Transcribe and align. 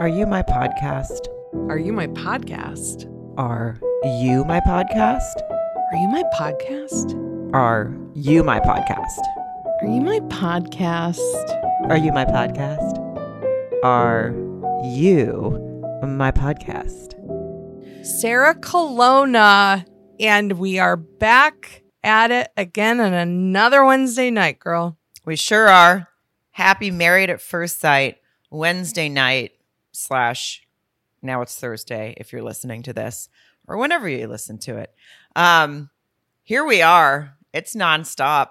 Are 0.00 0.08
you 0.08 0.24
my 0.24 0.40
podcast? 0.42 1.28
Are 1.68 1.76
you 1.76 1.92
my 1.92 2.06
podcast? 2.06 3.04
Are 3.36 3.76
you 4.02 4.46
my 4.46 4.58
podcast? 4.60 5.42
Are 5.92 5.96
you 5.98 6.08
my 6.08 6.22
podcast? 6.32 7.52
Are 7.52 7.98
you 8.14 8.42
my 8.42 8.60
podcast? 8.60 9.20
Are 9.82 9.86
you 9.86 10.00
my 10.00 10.20
podcast? 10.20 11.18
Are 11.90 11.98
you 11.98 12.12
my 12.14 12.24
podcast? 12.24 13.84
Are 13.84 14.34
you 14.96 15.60
my 16.02 16.32
podcast? 16.32 18.06
Sarah 18.06 18.54
Colonna, 18.54 19.84
and 20.18 20.52
we 20.52 20.78
are 20.78 20.96
back 20.96 21.82
at 22.02 22.30
it 22.30 22.48
again 22.56 23.00
on 23.00 23.12
another 23.12 23.84
Wednesday 23.84 24.30
night, 24.30 24.60
girl. 24.60 24.96
We 25.26 25.36
sure 25.36 25.68
are. 25.68 26.08
Happy 26.52 26.90
Married 26.90 27.28
at 27.28 27.42
First 27.42 27.80
Sight 27.80 28.16
Wednesday 28.50 29.10
night 29.10 29.59
slash 30.00 30.62
now 31.22 31.42
it's 31.42 31.54
Thursday 31.54 32.14
if 32.16 32.32
you're 32.32 32.42
listening 32.42 32.82
to 32.84 32.92
this 32.92 33.28
or 33.68 33.76
whenever 33.76 34.08
you 34.08 34.26
listen 34.26 34.58
to 34.58 34.76
it. 34.78 34.92
Um, 35.36 35.90
here 36.42 36.64
we 36.64 36.82
are. 36.82 37.36
It's 37.52 37.74
nonstop. 37.74 38.48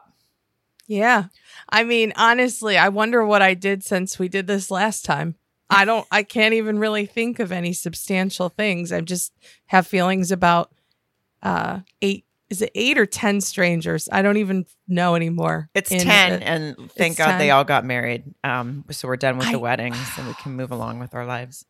Yeah. 0.88 1.26
I 1.70 1.84
mean, 1.84 2.13
honestly, 2.16 2.77
I 2.77 2.90
wonder 2.90 3.26
what 3.26 3.41
I 3.41 3.54
did 3.54 3.84
since 3.84 4.17
we 4.17 4.27
did 4.27 4.48
this 4.48 4.71
last 4.71 5.05
time. 5.05 5.35
I 5.70 5.85
don't, 5.85 6.07
I 6.12 6.23
can't 6.23 6.55
even 6.55 6.80
really 6.80 7.05
think 7.05 7.40
of 7.40 7.52
any 7.52 7.73
substantial 7.73 8.49
things. 8.49 8.91
I 8.91 9.02
just 9.02 9.34
have 9.68 9.85
feelings 9.85 10.31
about 10.31 10.71
uh 11.41 11.81
eight, 12.02 12.26
is 12.49 12.62
it 12.62 12.71
eight 12.76 12.98
or 12.98 13.05
10 13.05 13.41
strangers? 13.41 14.09
I 14.12 14.21
don't 14.21 14.38
even 14.38 14.66
know 14.88 15.16
anymore. 15.16 15.70
It's 15.73 15.90
10, 15.90 16.03
the- 16.03 16.48
and 16.48 16.91
thank 16.91 17.17
God 17.17 17.40
they 17.40 17.52
all 17.52 17.63
got 17.63 17.85
married. 17.85 18.23
Um, 18.44 18.85
so 18.90 19.07
we're 19.07 19.17
done 19.17 19.38
with 19.38 19.48
I- 19.48 19.52
the 19.52 19.59
weddings 19.59 19.98
and 20.17 20.27
we 20.27 20.34
can 20.35 20.54
move 20.54 20.71
along 20.71 20.99
with 20.99 21.13
our 21.13 21.26
lives. 21.26 21.66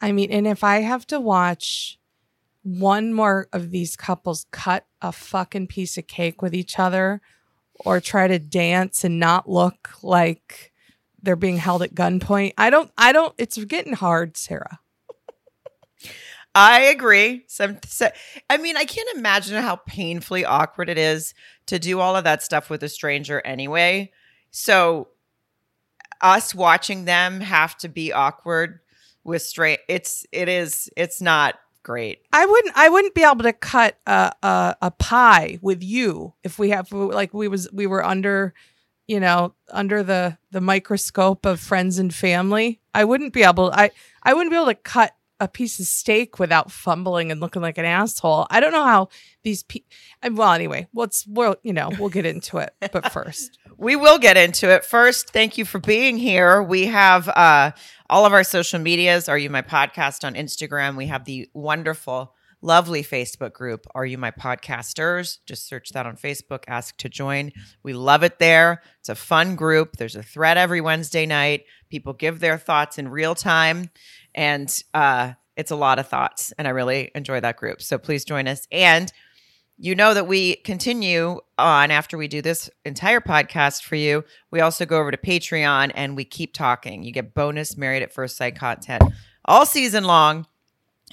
I 0.00 0.12
mean, 0.12 0.30
and 0.30 0.46
if 0.46 0.64
I 0.64 0.80
have 0.80 1.06
to 1.08 1.20
watch 1.20 1.98
one 2.62 3.12
more 3.12 3.48
of 3.52 3.70
these 3.70 3.96
couples 3.96 4.46
cut 4.50 4.86
a 5.02 5.12
fucking 5.12 5.66
piece 5.66 5.98
of 5.98 6.06
cake 6.06 6.40
with 6.42 6.54
each 6.54 6.78
other 6.78 7.20
or 7.84 8.00
try 8.00 8.26
to 8.26 8.38
dance 8.38 9.04
and 9.04 9.18
not 9.18 9.48
look 9.48 9.90
like 10.02 10.72
they're 11.22 11.36
being 11.36 11.58
held 11.58 11.82
at 11.82 11.94
gunpoint, 11.94 12.54
I 12.56 12.70
don't, 12.70 12.90
I 12.96 13.12
don't, 13.12 13.34
it's 13.36 13.62
getting 13.64 13.92
hard, 13.92 14.36
Sarah. 14.38 14.80
I 16.54 16.82
agree. 16.82 17.44
Some, 17.46 17.78
so, 17.86 18.08
I 18.48 18.56
mean, 18.56 18.76
I 18.76 18.84
can't 18.84 19.16
imagine 19.16 19.62
how 19.62 19.76
painfully 19.76 20.44
awkward 20.44 20.88
it 20.88 20.98
is 20.98 21.34
to 21.66 21.78
do 21.78 22.00
all 22.00 22.16
of 22.16 22.24
that 22.24 22.42
stuff 22.42 22.70
with 22.70 22.82
a 22.82 22.88
stranger 22.88 23.40
anyway. 23.44 24.10
So, 24.50 25.08
us 26.20 26.54
watching 26.54 27.04
them 27.04 27.40
have 27.40 27.76
to 27.78 27.88
be 27.88 28.12
awkward 28.12 28.80
with 29.24 29.42
straight. 29.42 29.80
It's 29.88 30.26
it 30.32 30.48
is 30.48 30.90
it's 30.96 31.22
not 31.22 31.54
great. 31.82 32.20
I 32.32 32.44
wouldn't, 32.44 32.76
I 32.76 32.88
wouldn't 32.88 33.14
be 33.14 33.22
able 33.22 33.42
to 33.44 33.52
cut 33.52 33.96
a, 34.06 34.32
a, 34.42 34.76
a 34.82 34.90
pie 34.90 35.58
with 35.62 35.82
you 35.82 36.34
if 36.44 36.58
we 36.58 36.70
have, 36.70 36.92
like, 36.92 37.32
we 37.32 37.48
was, 37.48 37.68
we 37.72 37.86
were 37.86 38.04
under, 38.04 38.54
you 39.06 39.18
know, 39.18 39.54
under 39.70 40.02
the, 40.02 40.36
the 40.50 40.60
microscope 40.60 41.46
of 41.46 41.58
friends 41.58 41.98
and 41.98 42.14
family. 42.14 42.80
I 42.94 43.04
wouldn't 43.04 43.32
be 43.32 43.42
able, 43.42 43.70
I, 43.72 43.92
I 44.22 44.34
wouldn't 44.34 44.50
be 44.50 44.56
able 44.56 44.66
to 44.66 44.74
cut 44.74 45.14
a 45.40 45.48
piece 45.48 45.80
of 45.80 45.86
steak 45.86 46.38
without 46.38 46.70
fumbling 46.70 47.32
and 47.32 47.40
looking 47.40 47.62
like 47.62 47.78
an 47.78 47.84
asshole. 47.86 48.46
I 48.50 48.60
don't 48.60 48.72
know 48.72 48.84
how 48.84 49.08
these 49.42 49.62
people. 49.62 49.88
Well, 50.30 50.52
anyway, 50.52 50.86
let's 50.94 51.26
well, 51.26 51.56
you 51.62 51.72
know, 51.72 51.90
we'll 51.98 52.10
get 52.10 52.26
into 52.26 52.58
it. 52.58 52.74
But 52.92 53.10
first, 53.12 53.58
We 53.78 53.96
will 53.96 54.18
get 54.18 54.36
into 54.36 54.70
it. 54.70 54.84
First, 54.84 55.30
thank 55.30 55.56
you 55.56 55.64
for 55.64 55.78
being 55.78 56.18
here. 56.18 56.62
We 56.62 56.86
have 56.86 57.28
uh, 57.28 57.72
all 58.10 58.26
of 58.26 58.32
our 58.32 58.44
social 58.44 58.78
medias. 58.78 59.28
Are 59.28 59.38
You 59.38 59.48
My 59.50 59.62
Podcast 59.62 60.24
on 60.24 60.34
Instagram? 60.34 60.96
We 60.96 61.06
have 61.06 61.24
the 61.24 61.48
wonderful, 61.54 62.34
lovely 62.60 63.02
Facebook 63.02 63.54
group, 63.54 63.86
Are 63.94 64.04
You 64.04 64.18
My 64.18 64.30
Podcasters? 64.30 65.38
Just 65.46 65.66
search 65.66 65.90
that 65.90 66.04
on 66.04 66.16
Facebook, 66.16 66.64
ask 66.68 66.94
to 66.98 67.08
join. 67.08 67.52
We 67.82 67.94
love 67.94 68.22
it 68.22 68.38
there. 68.38 68.82
It's 68.98 69.08
a 69.08 69.14
fun 69.14 69.56
group. 69.56 69.96
There's 69.96 70.16
a 70.16 70.22
thread 70.22 70.58
every 70.58 70.82
Wednesday 70.82 71.24
night. 71.24 71.64
People 71.88 72.12
give 72.12 72.38
their 72.40 72.58
thoughts 72.58 72.98
in 72.98 73.08
real 73.08 73.34
time. 73.34 73.88
And 74.34 74.72
uh, 74.94 75.32
it's 75.56 75.70
a 75.70 75.76
lot 75.76 75.98
of 75.98 76.08
thoughts. 76.08 76.52
And 76.58 76.66
I 76.66 76.70
really 76.70 77.10
enjoy 77.14 77.40
that 77.40 77.56
group. 77.56 77.82
So 77.82 77.98
please 77.98 78.24
join 78.24 78.48
us. 78.48 78.66
And 78.70 79.12
you 79.82 79.94
know 79.94 80.12
that 80.12 80.26
we 80.26 80.56
continue 80.56 81.40
on 81.56 81.90
after 81.90 82.18
we 82.18 82.28
do 82.28 82.42
this 82.42 82.68
entire 82.84 83.20
podcast 83.20 83.82
for 83.82 83.96
you. 83.96 84.24
We 84.50 84.60
also 84.60 84.84
go 84.84 84.98
over 84.98 85.10
to 85.10 85.16
Patreon 85.16 85.92
and 85.94 86.16
we 86.16 86.24
keep 86.24 86.52
talking. 86.52 87.02
You 87.02 87.12
get 87.12 87.32
bonus 87.32 87.78
Married 87.78 88.02
at 88.02 88.12
First 88.12 88.36
Sight 88.36 88.56
content 88.56 89.02
all 89.44 89.66
season 89.66 90.04
long, 90.04 90.46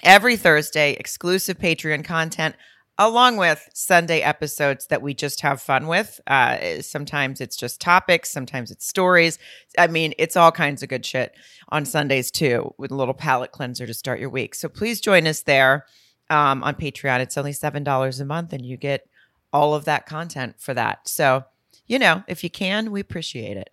every 0.03 0.38
Thursday, 0.38 0.94
exclusive 0.94 1.57
Patreon 1.57 2.03
content, 2.03 2.55
along 3.00 3.38
with 3.38 3.69
Sunday 3.74 4.22
episodes 4.22 4.88
that 4.88 5.02
we 5.02 5.13
just 5.13 5.41
have 5.41 5.62
fun 5.62 5.88
with. 5.88 6.19
Uh, 6.25 6.81
sometimes 6.81 7.40
it's 7.41 7.56
just 7.56 7.80
topics, 7.80 8.30
sometimes 8.31 8.72
it's 8.72 8.88
stories. 8.88 9.38
I 9.78 9.88
mean, 9.88 10.13
it's 10.18 10.35
all 10.35 10.52
kinds 10.52 10.81
of 10.81 10.90
good 10.90 11.06
shit 11.06 11.35
on 11.69 11.85
Sundays 11.85 12.31
too, 12.31 12.74
with 12.78 12.91
a 12.91 12.96
little 12.96 13.13
palate 13.13 13.52
cleanser 13.52 13.85
to 13.85 13.94
start 13.94 14.19
your 14.19 14.30
week. 14.30 14.56
So 14.56 14.68
please 14.68 15.00
join 15.00 15.28
us 15.28 15.41
there 15.44 15.85
um, 16.30 16.63
on 16.63 16.75
Patreon. 16.75 17.19
It's 17.19 17.38
only 17.38 17.52
$7 17.53 18.22
a 18.22 18.25
month 18.25 18.53
and 18.53 18.66
you 18.66 18.78
get 18.78 19.08
all 19.53 19.75
of 19.75 19.85
that 19.85 20.06
content 20.06 20.56
for 20.58 20.74
that. 20.74 21.08
So, 21.08 21.46
you 21.85 22.00
know, 22.00 22.24
if 22.28 22.44
you 22.44 22.50
can, 22.50 22.91
we 22.91 23.00
appreciate 23.00 23.58
it. 23.58 23.69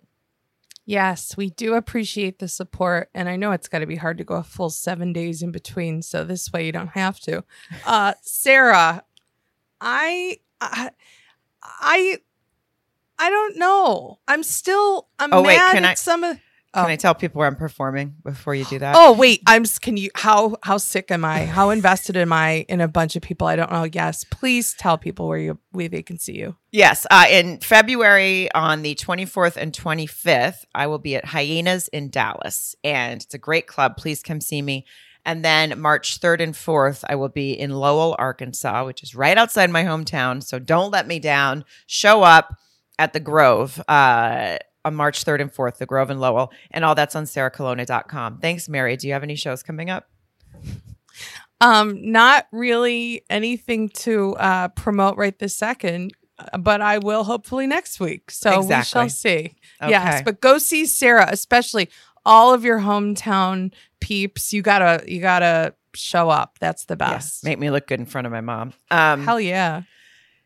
yes, 0.85 1.35
we 1.35 1.49
do 1.49 1.73
appreciate 1.73 2.37
the 2.39 2.47
support, 2.47 3.09
and 3.15 3.27
I 3.27 3.35
know 3.35 3.51
it's 3.51 3.67
got 3.67 3.79
to 3.79 3.87
be 3.87 3.95
hard 3.95 4.19
to 4.19 4.23
go 4.23 4.35
a 4.35 4.43
full 4.43 4.69
seven 4.69 5.13
days 5.13 5.41
in 5.41 5.51
between. 5.51 6.01
So 6.03 6.23
this 6.23 6.51
way, 6.53 6.65
you 6.65 6.71
don't 6.71 6.89
have 6.89 7.19
to. 7.21 7.43
Uh, 7.85 8.13
Sarah, 8.21 9.03
I, 9.81 10.37
I, 10.61 10.89
I, 11.63 12.17
I 13.19 13.29
don't 13.29 13.57
know. 13.57 14.19
I'm 14.27 14.43
still. 14.43 15.07
I'm 15.19 15.33
Oh, 15.33 15.41
wait, 15.41 15.57
can 15.57 15.83
at 15.85 15.91
I- 15.91 15.93
some 15.95 16.23
of. 16.23 16.37
Can 16.73 16.83
Oh. 16.83 16.87
I 16.89 16.97
tell 16.97 17.15
people 17.15 17.39
where 17.39 17.47
I'm 17.47 17.55
performing 17.55 18.15
before 18.25 18.53
you 18.53 18.65
do 18.65 18.79
that? 18.79 18.95
Oh 18.97 19.13
wait, 19.13 19.41
I'm. 19.47 19.63
Can 19.63 19.95
you? 19.95 20.09
How 20.13 20.57
how 20.61 20.75
sick 20.75 21.09
am 21.09 21.23
I? 21.23 21.45
How 21.45 21.69
invested 21.69 22.17
am 22.17 22.33
I 22.33 22.65
in 22.67 22.81
a 22.81 22.87
bunch 22.89 23.15
of 23.15 23.21
people 23.21 23.47
I 23.47 23.55
don't 23.55 23.71
know? 23.71 23.85
Yes, 23.85 24.25
please 24.25 24.75
tell 24.77 24.97
people 24.97 25.29
where 25.29 25.37
you 25.37 25.57
where 25.71 25.87
they 25.87 26.03
can 26.03 26.19
see 26.19 26.33
you. 26.37 26.57
Yes. 26.73 27.07
Uh, 27.09 27.27
in 27.29 27.61
February 27.61 28.51
on 28.53 28.81
the 28.81 28.93
24th 28.95 29.55
and 29.55 29.71
25th, 29.71 30.65
I 30.75 30.87
will 30.87 30.99
be 30.99 31.15
at 31.15 31.23
Hyenas 31.23 31.87
in 31.93 32.09
Dallas. 32.09 32.75
And 32.83 33.21
it's 33.21 33.33
a 33.33 33.37
great 33.37 33.67
club. 33.67 33.95
Please 33.95 34.21
come 34.21 34.41
see 34.41 34.61
me. 34.61 34.85
And 35.25 35.43
then 35.43 35.79
March 35.79 36.19
3rd 36.19 36.41
and 36.41 36.53
4th, 36.53 37.03
I 37.09 37.15
will 37.15 37.29
be 37.29 37.51
in 37.53 37.71
Lowell, 37.71 38.15
Arkansas, 38.19 38.85
which 38.85 39.01
is 39.01 39.15
right 39.15 39.37
outside 39.37 39.69
my 39.71 39.83
hometown. 39.83 40.43
So 40.43 40.59
don't 40.59 40.91
let 40.91 41.07
me 41.07 41.19
down. 41.19 41.65
Show 41.87 42.21
up 42.21 42.59
at 42.99 43.13
the 43.13 43.19
Grove 43.19 43.81
uh, 43.87 44.57
on 44.85 44.95
March 44.95 45.25
3rd 45.25 45.41
and 45.41 45.53
4th, 45.53 45.77
the 45.77 45.87
Grove 45.87 46.11
in 46.11 46.19
Lowell. 46.19 46.53
And 46.69 46.85
all 46.85 46.93
that's 46.93 47.15
on 47.15 47.23
sarahcolonna.com. 47.23 48.37
Thanks, 48.37 48.69
Mary. 48.69 48.95
Do 48.97 49.07
you 49.07 49.13
have 49.13 49.23
any 49.23 49.35
shows 49.35 49.63
coming 49.63 49.89
up? 49.89 50.07
Um, 51.61 52.11
not 52.11 52.47
really 52.51 53.23
anything 53.29 53.89
to 53.89 54.35
uh 54.35 54.67
promote 54.69 55.17
right 55.17 55.37
this 55.39 55.55
second, 55.55 56.11
but 56.59 56.81
I 56.81 56.97
will 56.97 57.23
hopefully 57.23 57.65
next 57.65 57.99
week. 57.99 58.29
So 58.29 58.61
we 58.61 58.83
shall 58.83 59.09
see. 59.09 59.55
Okay. 59.81 59.89
Yes, 59.89 60.21
but 60.23 60.41
go 60.41 60.57
see 60.57 60.85
Sarah, 60.85 61.27
especially 61.29 61.89
all 62.25 62.53
of 62.53 62.63
your 62.63 62.79
hometown 62.79 63.73
peeps. 63.99 64.53
You 64.53 64.61
gotta 64.61 65.03
you 65.07 65.21
gotta 65.21 65.73
show 65.93 66.29
up. 66.29 66.57
That's 66.59 66.85
the 66.85 66.97
Yeah, 66.99 67.13
best. 67.13 67.43
make 67.43 67.59
me 67.59 67.69
look 67.69 67.87
good 67.87 67.99
in 67.99 68.05
front 68.05 68.27
of 68.27 68.33
my 68.33 68.41
mom. 68.41 68.73
Um, 68.91 69.23
Hell 69.25 69.39
yeah. 69.39 69.83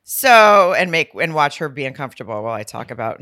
So, 0.04 0.74
and 0.74 0.90
make 0.92 1.12
and 1.20 1.34
watch 1.36 1.58
her 1.60 1.70
be 1.70 1.86
uncomfortable 1.86 2.42
while 2.44 2.54
I 2.54 2.64
talk 2.64 2.90
about 2.92 3.22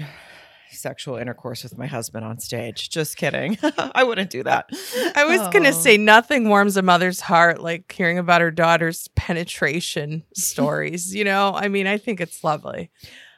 sexual 0.72 1.16
intercourse 1.18 1.63
with 1.63 1.78
my 1.78 1.85
husband 1.88 2.23
on 2.25 2.40
stage. 2.40 2.90
Just 2.90 3.18
kidding. 3.18 3.57
I 3.78 4.03
wouldn't 4.03 4.29
do 4.29 4.44
that. 4.44 4.69
I 5.15 5.25
was 5.25 5.39
gonna 5.54 5.69
Oh. 5.69 5.71
say 5.71 5.98
nothing 5.98 6.48
warms 6.50 6.77
a 6.77 6.81
mother's 6.81 7.19
heart 7.21 7.62
like 7.62 7.92
hearing 7.92 8.18
about 8.18 8.42
her 8.42 8.51
daughter's 8.51 9.07
penetration 9.15 10.24
stories. 10.36 11.13
You 11.15 11.24
know, 11.24 11.54
I 11.56 11.68
mean, 11.68 11.88
I 11.88 11.98
think 11.98 12.21
it's 12.21 12.44
lovely. 12.44 12.89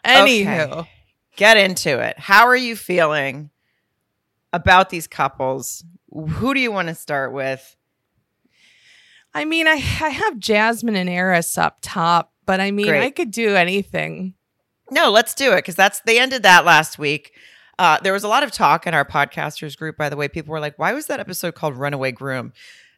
Anywho, 0.05 0.71
Okay. 0.79 0.89
Get 1.35 1.57
into 1.57 1.99
it. 1.99 2.19
How 2.19 2.47
are 2.47 2.55
you 2.55 2.75
feeling 2.75 3.49
about 4.53 4.89
these 4.89 5.07
couples? 5.07 5.83
Who 6.11 6.53
do 6.53 6.59
you 6.59 6.71
want 6.71 6.87
to 6.87 6.95
start 6.95 7.33
with? 7.33 7.75
I 9.33 9.45
mean, 9.45 9.67
I, 9.67 9.73
I 9.73 10.09
have 10.09 10.39
Jasmine 10.39 10.95
and 10.95 11.09
Airris 11.09 11.57
up 11.57 11.77
top, 11.81 12.33
but 12.45 12.59
I 12.59 12.71
mean, 12.71 12.87
Great. 12.87 13.03
I 13.03 13.11
could 13.11 13.31
do 13.31 13.55
anything. 13.55 14.33
No, 14.91 15.11
let's 15.11 15.35
do 15.35 15.51
it 15.53 15.57
because 15.57 15.75
that's 15.75 16.01
they 16.01 16.19
ended 16.19 16.43
that 16.43 16.65
last 16.65 16.97
week. 16.97 17.33
Uh, 17.77 17.99
there 18.01 18.11
was 18.11 18.23
a 18.23 18.27
lot 18.27 18.43
of 18.43 18.51
talk 18.51 18.87
in 18.87 18.93
our 18.93 19.05
podcasters 19.05 19.77
group, 19.77 19.97
by 19.97 20.09
the 20.09 20.17
way. 20.17 20.27
People 20.27 20.51
were 20.51 20.59
like, 20.59 20.77
"Why 20.79 20.93
was 20.93 21.05
that 21.07 21.19
episode 21.19 21.53
called 21.53 21.77
Runaway 21.77 22.11
Groom?" 22.11 22.53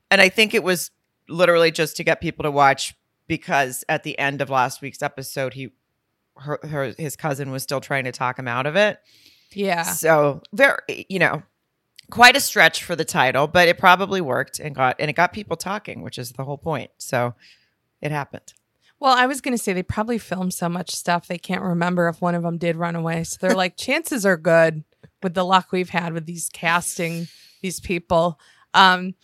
And 0.10 0.22
I 0.22 0.30
think 0.30 0.54
it 0.54 0.64
was 0.64 0.92
literally 1.28 1.72
just 1.72 1.98
to 1.98 2.04
get 2.04 2.22
people 2.22 2.44
to 2.44 2.52
watch 2.52 2.96
because 3.28 3.84
at 3.88 4.04
the 4.04 4.18
end 4.18 4.42
of 4.42 4.50
last 4.50 4.82
week's 4.82 5.02
episode, 5.02 5.54
he, 5.54 5.70
her, 6.38 6.60
her 6.64 6.94
his 6.98 7.16
cousin 7.16 7.52
was 7.52 7.64
still 7.64 7.82
trying 7.82 8.06
to 8.06 8.12
talk 8.12 8.40
him 8.40 8.48
out 8.48 8.66
of 8.66 8.76
it. 8.76 9.00
Yeah. 9.54 9.84
So 9.84 10.42
very, 10.54 11.06
you 11.10 11.20
know, 11.20 11.44
quite 12.10 12.36
a 12.36 12.40
stretch 12.40 12.84
for 12.84 12.96
the 12.96 13.06
title, 13.06 13.48
but 13.48 13.68
it 13.68 13.78
probably 13.78 14.22
worked 14.22 14.60
and 14.60 14.76
got 14.76 14.96
and 15.00 15.10
it 15.10 15.14
got 15.14 15.34
people 15.34 15.58
talking, 15.58 16.02
which 16.02 16.18
is 16.18 16.32
the 16.34 16.44
whole 16.44 16.58
point. 16.58 16.92
So 16.98 17.34
it 18.02 18.12
happened. 18.12 18.54
Well, 19.00 19.18
I 19.18 19.26
was 19.26 19.42
going 19.42 19.58
to 19.58 19.62
say 19.62 19.74
they 19.74 19.82
probably 19.82 20.20
filmed 20.20 20.54
so 20.54 20.70
much 20.70 20.92
stuff 20.92 21.28
they 21.28 21.40
can't 21.40 21.64
remember 21.64 22.08
if 22.08 22.22
one 22.22 22.36
of 22.36 22.44
them 22.44 22.60
did 22.60 22.76
run 22.76 22.96
away. 22.96 23.24
So 23.24 23.38
they're 23.42 23.56
like, 23.56 23.76
chances 23.76 24.28
are 24.28 24.38
good 24.38 24.84
with 25.24 25.34
the 25.34 25.44
luck 25.44 25.72
we've 25.72 25.90
had 25.90 26.14
with 26.14 26.28
these 26.28 26.50
casting 26.54 27.28
these 27.64 27.80
people. 27.80 28.40
Um, 28.76 29.16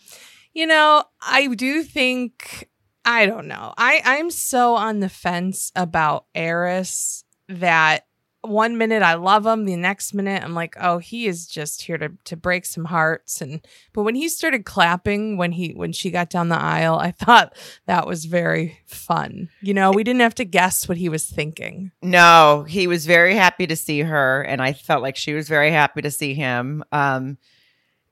you 0.52 0.66
know, 0.66 1.04
I 1.20 1.46
do 1.54 1.84
think 1.84 2.68
I 3.04 3.26
don't 3.26 3.46
know. 3.46 3.72
I 3.78 4.02
I'm 4.04 4.30
so 4.30 4.74
on 4.74 5.00
the 5.00 5.08
fence 5.08 5.70
about 5.76 6.26
Airris 6.34 7.22
that 7.48 8.07
one 8.42 8.78
minute 8.78 9.02
I 9.02 9.14
love 9.14 9.46
him, 9.46 9.64
the 9.64 9.76
next 9.76 10.14
minute 10.14 10.42
I'm 10.42 10.54
like, 10.54 10.76
oh, 10.80 10.98
he 10.98 11.26
is 11.26 11.46
just 11.46 11.82
here 11.82 11.98
to 11.98 12.10
to 12.24 12.36
break 12.36 12.64
some 12.64 12.86
hearts. 12.86 13.40
And 13.40 13.60
but 13.92 14.02
when 14.02 14.14
he 14.14 14.28
started 14.28 14.64
clapping 14.64 15.36
when 15.36 15.52
he 15.52 15.72
when 15.72 15.92
she 15.92 16.10
got 16.10 16.30
down 16.30 16.48
the 16.48 16.60
aisle, 16.60 16.96
I 16.96 17.10
thought 17.18 17.56
that 17.86 18.06
was 18.06 18.24
very 18.26 18.78
fun. 18.86 19.48
You 19.60 19.74
know, 19.74 19.90
we 19.90 20.04
didn't 20.04 20.20
have 20.20 20.36
to 20.36 20.44
guess 20.44 20.88
what 20.88 20.98
he 20.98 21.08
was 21.08 21.24
thinking. 21.24 21.90
No, 22.02 22.64
he 22.68 22.86
was 22.86 23.06
very 23.06 23.34
happy 23.34 23.66
to 23.66 23.76
see 23.76 24.00
her, 24.00 24.42
and 24.42 24.62
I 24.62 24.72
felt 24.72 25.02
like 25.02 25.16
she 25.16 25.34
was 25.34 25.48
very 25.48 25.70
happy 25.70 26.02
to 26.02 26.10
see 26.10 26.34
him. 26.34 26.84
Um, 26.92 27.38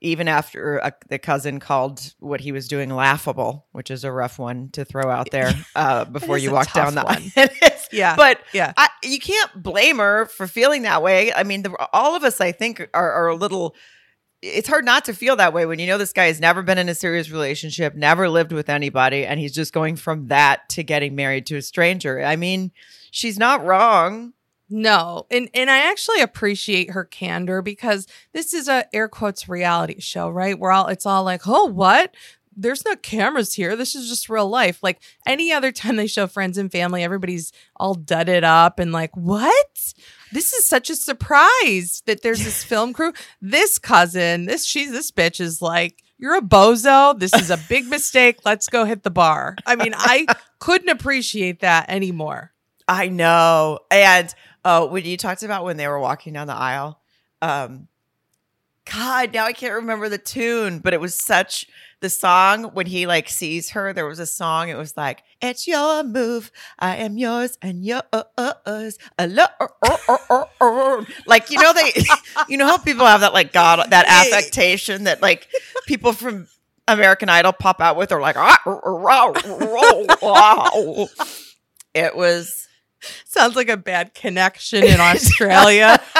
even 0.00 0.28
after 0.28 0.76
a, 0.78 0.92
the 1.08 1.18
cousin 1.18 1.58
called 1.58 2.14
what 2.20 2.40
he 2.40 2.52
was 2.52 2.68
doing 2.68 2.90
laughable, 2.90 3.66
which 3.72 3.90
is 3.90 4.04
a 4.04 4.12
rough 4.12 4.38
one 4.38 4.68
to 4.70 4.84
throw 4.84 5.10
out 5.10 5.30
there 5.32 5.52
uh, 5.74 6.04
before 6.04 6.38
you 6.38 6.52
walk 6.52 6.72
down 6.72 6.94
the 6.94 7.02
one. 7.02 7.48
Yeah. 7.92 8.16
But 8.16 8.40
Yeah. 8.52 8.72
I, 8.76 8.88
you 9.02 9.18
can't 9.18 9.62
blame 9.62 9.98
her 9.98 10.26
for 10.26 10.46
feeling 10.46 10.82
that 10.82 11.02
way. 11.02 11.32
I 11.32 11.42
mean, 11.42 11.62
the, 11.62 11.88
all 11.92 12.14
of 12.14 12.24
us, 12.24 12.40
I 12.40 12.52
think, 12.52 12.88
are, 12.94 13.12
are 13.12 13.28
a 13.28 13.34
little. 13.34 13.74
It's 14.42 14.68
hard 14.68 14.84
not 14.84 15.06
to 15.06 15.14
feel 15.14 15.36
that 15.36 15.54
way 15.54 15.64
when 15.66 15.78
you 15.78 15.86
know 15.86 15.98
this 15.98 16.12
guy 16.12 16.26
has 16.26 16.40
never 16.40 16.62
been 16.62 16.78
in 16.78 16.88
a 16.88 16.94
serious 16.94 17.30
relationship, 17.30 17.94
never 17.94 18.28
lived 18.28 18.52
with 18.52 18.68
anybody, 18.68 19.24
and 19.24 19.40
he's 19.40 19.54
just 19.54 19.72
going 19.72 19.96
from 19.96 20.28
that 20.28 20.68
to 20.70 20.84
getting 20.84 21.14
married 21.16 21.46
to 21.46 21.56
a 21.56 21.62
stranger. 21.62 22.22
I 22.22 22.36
mean, 22.36 22.70
she's 23.10 23.38
not 23.38 23.64
wrong. 23.64 24.34
No, 24.68 25.26
and 25.30 25.48
and 25.54 25.70
I 25.70 25.90
actually 25.90 26.20
appreciate 26.20 26.90
her 26.90 27.04
candor 27.04 27.62
because 27.62 28.06
this 28.32 28.52
is 28.52 28.68
a 28.68 28.84
air 28.94 29.08
quotes 29.08 29.48
reality 29.48 30.00
show, 30.00 30.28
right? 30.28 30.58
We're 30.58 30.72
all 30.72 30.88
it's 30.88 31.06
all 31.06 31.22
like, 31.22 31.42
oh, 31.46 31.66
what? 31.66 32.14
There's 32.56 32.84
no 32.84 32.96
cameras 32.96 33.54
here. 33.54 33.76
This 33.76 33.94
is 33.94 34.08
just 34.08 34.28
real 34.28 34.48
life. 34.48 34.82
Like 34.82 35.00
any 35.26 35.52
other 35.52 35.72
time 35.72 35.96
they 35.96 36.06
show 36.06 36.26
friends 36.26 36.58
and 36.58 36.72
family, 36.72 37.02
everybody's 37.02 37.52
all 37.76 37.94
dudded 37.94 38.44
up 38.44 38.78
and 38.78 38.92
like, 38.92 39.16
what? 39.16 39.94
This 40.32 40.52
is 40.52 40.64
such 40.66 40.90
a 40.90 40.96
surprise 40.96 42.02
that 42.06 42.22
there's 42.22 42.44
this 42.44 42.64
film 42.64 42.92
crew. 42.92 43.12
This 43.40 43.78
cousin, 43.78 44.46
this 44.46 44.64
she's 44.64 44.90
this 44.90 45.10
bitch 45.10 45.40
is 45.40 45.62
like, 45.62 46.02
you're 46.18 46.36
a 46.36 46.40
bozo. 46.40 47.18
This 47.18 47.34
is 47.34 47.50
a 47.50 47.58
big 47.68 47.86
mistake. 47.86 48.38
Let's 48.44 48.68
go 48.68 48.84
hit 48.84 49.02
the 49.02 49.10
bar. 49.10 49.56
I 49.66 49.76
mean, 49.76 49.92
I 49.94 50.26
couldn't 50.58 50.88
appreciate 50.88 51.60
that 51.60 51.90
anymore. 51.90 52.52
I 52.88 53.08
know. 53.08 53.80
And 53.90 54.34
uh, 54.64 54.86
when 54.86 55.04
you 55.04 55.16
talked 55.16 55.42
about 55.42 55.64
when 55.64 55.76
they 55.76 55.88
were 55.88 56.00
walking 56.00 56.32
down 56.32 56.46
the 56.46 56.54
aisle, 56.54 57.00
um, 57.42 57.88
God, 58.92 59.34
now 59.34 59.44
I 59.44 59.52
can't 59.52 59.74
remember 59.74 60.08
the 60.08 60.18
tune, 60.18 60.78
but 60.78 60.94
it 60.94 61.00
was 61.00 61.14
such 61.14 61.66
the 62.00 62.08
song 62.10 62.64
when 62.74 62.86
he 62.86 63.06
like 63.06 63.28
sees 63.28 63.70
her. 63.70 63.92
There 63.92 64.06
was 64.06 64.18
a 64.18 64.26
song. 64.26 64.68
It 64.68 64.76
was 64.76 64.96
like, 64.96 65.22
"It's 65.40 65.66
your 65.66 66.04
move, 66.04 66.52
I 66.78 66.96
am 66.96 67.18
yours, 67.18 67.58
and 67.60 67.84
yours." 67.84 68.98
Alone. 69.18 69.48
Like 71.26 71.50
you 71.50 71.60
know 71.60 71.72
they, 71.72 71.92
you 72.48 72.56
know 72.56 72.66
how 72.66 72.78
people 72.78 73.06
have 73.06 73.20
that 73.22 73.32
like 73.32 73.52
God 73.52 73.90
that 73.90 74.06
affectation 74.08 75.04
that 75.04 75.20
like 75.22 75.48
people 75.86 76.12
from 76.12 76.46
American 76.88 77.28
Idol 77.28 77.52
pop 77.52 77.80
out 77.80 77.96
with, 77.96 78.12
or 78.12 78.20
like, 78.20 78.36
"Ah, 78.36 78.60
rah, 78.64 79.32
rah, 79.46 80.02
rah." 80.22 81.06
it 81.94 82.16
was. 82.16 82.68
Sounds 83.24 83.56
like 83.56 83.68
a 83.68 83.76
bad 83.76 84.14
connection 84.14 84.84
in 84.84 85.00
Australia. 85.00 86.00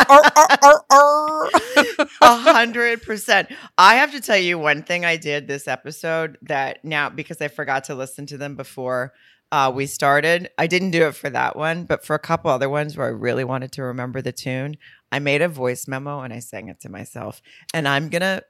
A 2.20 2.36
hundred 2.36 3.02
percent. 3.02 3.48
I 3.78 3.96
have 3.96 4.12
to 4.12 4.20
tell 4.20 4.36
you 4.36 4.58
one 4.58 4.82
thing 4.82 5.04
I 5.04 5.16
did 5.16 5.48
this 5.48 5.66
episode 5.68 6.38
that 6.42 6.84
now 6.84 7.08
because 7.08 7.40
I 7.40 7.48
forgot 7.48 7.84
to 7.84 7.94
listen 7.94 8.26
to 8.26 8.38
them 8.38 8.56
before 8.56 9.12
uh, 9.52 9.72
we 9.74 9.86
started. 9.86 10.50
I 10.58 10.66
didn't 10.66 10.90
do 10.90 11.06
it 11.06 11.14
for 11.14 11.30
that 11.30 11.56
one, 11.56 11.84
but 11.84 12.04
for 12.04 12.14
a 12.14 12.20
couple 12.20 12.50
other 12.50 12.68
ones 12.68 12.96
where 12.96 13.06
I 13.06 13.10
really 13.10 13.44
wanted 13.44 13.72
to 13.72 13.82
remember 13.82 14.20
the 14.20 14.32
tune, 14.32 14.76
I 15.12 15.18
made 15.18 15.42
a 15.42 15.48
voice 15.48 15.86
memo 15.86 16.20
and 16.20 16.32
I 16.32 16.40
sang 16.40 16.68
it 16.68 16.80
to 16.80 16.88
myself. 16.88 17.40
And 17.72 17.86
I'm 17.86 18.08
gonna 18.08 18.42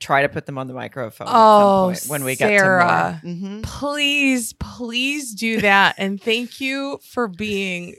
try 0.00 0.22
to 0.22 0.28
put 0.28 0.46
them 0.46 0.58
on 0.58 0.66
the 0.66 0.74
microphone 0.74 1.28
at 1.28 1.32
Oh, 1.34 1.92
some 1.92 2.08
point 2.08 2.10
when 2.10 2.24
we 2.24 2.34
Sarah. 2.34 3.20
get 3.22 3.28
to. 3.30 3.36
Mhm. 3.36 3.62
please, 3.62 4.52
please 4.54 5.34
do 5.34 5.60
that. 5.60 5.94
And 5.98 6.20
thank 6.20 6.60
you 6.60 6.98
for 7.04 7.28
being 7.28 7.94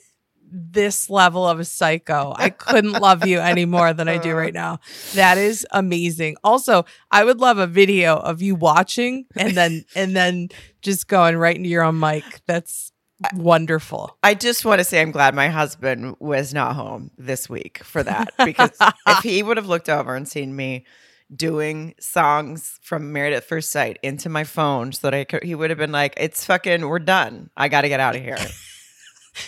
this 0.53 1.09
level 1.09 1.47
of 1.47 1.61
a 1.61 1.63
psycho. 1.63 2.33
I 2.35 2.49
couldn't 2.49 2.93
love 2.93 3.25
you 3.25 3.39
any 3.39 3.63
more 3.63 3.93
than 3.93 4.09
I 4.09 4.17
do 4.17 4.33
right 4.33 4.53
now. 4.53 4.79
That 5.13 5.37
is 5.37 5.65
amazing. 5.71 6.35
Also, 6.43 6.83
I 7.09 7.23
would 7.23 7.39
love 7.39 7.57
a 7.57 7.67
video 7.67 8.17
of 8.17 8.41
you 8.41 8.55
watching 8.55 9.27
and 9.37 9.55
then 9.55 9.85
and 9.95 10.13
then 10.13 10.49
just 10.81 11.07
going 11.07 11.37
right 11.37 11.55
into 11.55 11.69
your 11.69 11.83
own 11.83 11.97
mic. 11.99 12.41
That's 12.47 12.91
wonderful. 13.35 14.17
I 14.23 14.33
just 14.33 14.65
want 14.65 14.79
to 14.79 14.83
say 14.83 14.99
I'm 15.01 15.11
glad 15.11 15.35
my 15.35 15.47
husband 15.47 16.15
was 16.19 16.53
not 16.53 16.75
home 16.75 17.11
this 17.17 17.47
week 17.49 17.81
for 17.83 18.03
that 18.03 18.33
because 18.43 18.71
if 19.07 19.19
he 19.23 19.43
would 19.43 19.57
have 19.57 19.67
looked 19.67 19.89
over 19.89 20.15
and 20.15 20.27
seen 20.27 20.55
me 20.55 20.85
doing 21.35 21.95
songs 21.99 22.79
from 22.81 23.11
Married 23.13 23.33
at 23.33 23.43
First 23.43 23.71
Sight 23.71 23.97
into 24.03 24.29
my 24.29 24.43
phone 24.43 24.91
so 24.91 24.99
that 25.09 25.13
I 25.13 25.23
could, 25.23 25.43
he 25.43 25.55
would 25.55 25.69
have 25.69 25.79
been 25.79 25.91
like, 25.91 26.13
"It's 26.17 26.45
fucking, 26.45 26.87
we're 26.87 26.99
done. 26.99 27.49
I 27.55 27.67
got 27.69 27.81
to 27.81 27.89
get 27.89 27.99
out 27.99 28.15
of 28.15 28.21
here." 28.21 28.37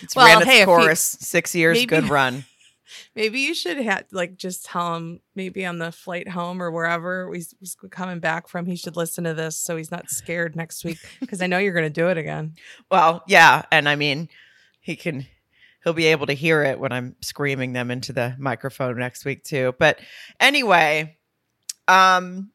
It's 0.01 0.15
Well, 0.15 0.25
ran 0.25 0.37
its 0.37 0.45
hey, 0.49 0.55
if 0.59 0.59
he- 0.61 0.65
course, 0.65 1.01
six 1.01 1.53
years, 1.53 1.77
maybe- 1.77 1.87
good 1.87 2.09
run. 2.09 2.45
Maybe 3.15 3.39
you 3.39 3.53
should 3.55 3.77
have 3.77 4.05
like 4.11 4.37
just 4.37 4.65
tell 4.65 4.95
him 4.95 5.19
maybe 5.35 5.65
on 5.65 5.79
the 5.79 5.91
flight 5.91 6.27
home 6.29 6.61
or 6.61 6.69
wherever 6.69 7.33
he's, 7.33 7.53
he's 7.59 7.75
coming 7.89 8.19
back 8.19 8.47
from. 8.47 8.65
He 8.67 8.75
should 8.75 8.95
listen 8.95 9.23
to 9.23 9.33
this 9.33 9.57
so 9.57 9.75
he's 9.77 9.89
not 9.89 10.09
scared 10.11 10.55
next 10.55 10.85
week 10.85 10.99
because 11.19 11.41
I 11.41 11.47
know 11.47 11.57
you're 11.57 11.73
going 11.73 11.85
to 11.85 11.89
do 11.89 12.09
it 12.09 12.17
again. 12.17 12.53
Well, 12.91 13.23
yeah, 13.27 13.63
and 13.71 13.89
I 13.89 13.95
mean, 13.95 14.29
he 14.79 14.95
can. 14.95 15.25
He'll 15.83 15.93
be 15.93 16.05
able 16.07 16.27
to 16.27 16.33
hear 16.33 16.61
it 16.63 16.79
when 16.79 16.91
I'm 16.93 17.15
screaming 17.21 17.73
them 17.73 17.89
into 17.91 18.13
the 18.13 18.35
microphone 18.37 18.97
next 18.99 19.25
week 19.25 19.43
too. 19.43 19.73
But 19.79 19.99
anyway, 20.39 21.17
um, 21.87 22.51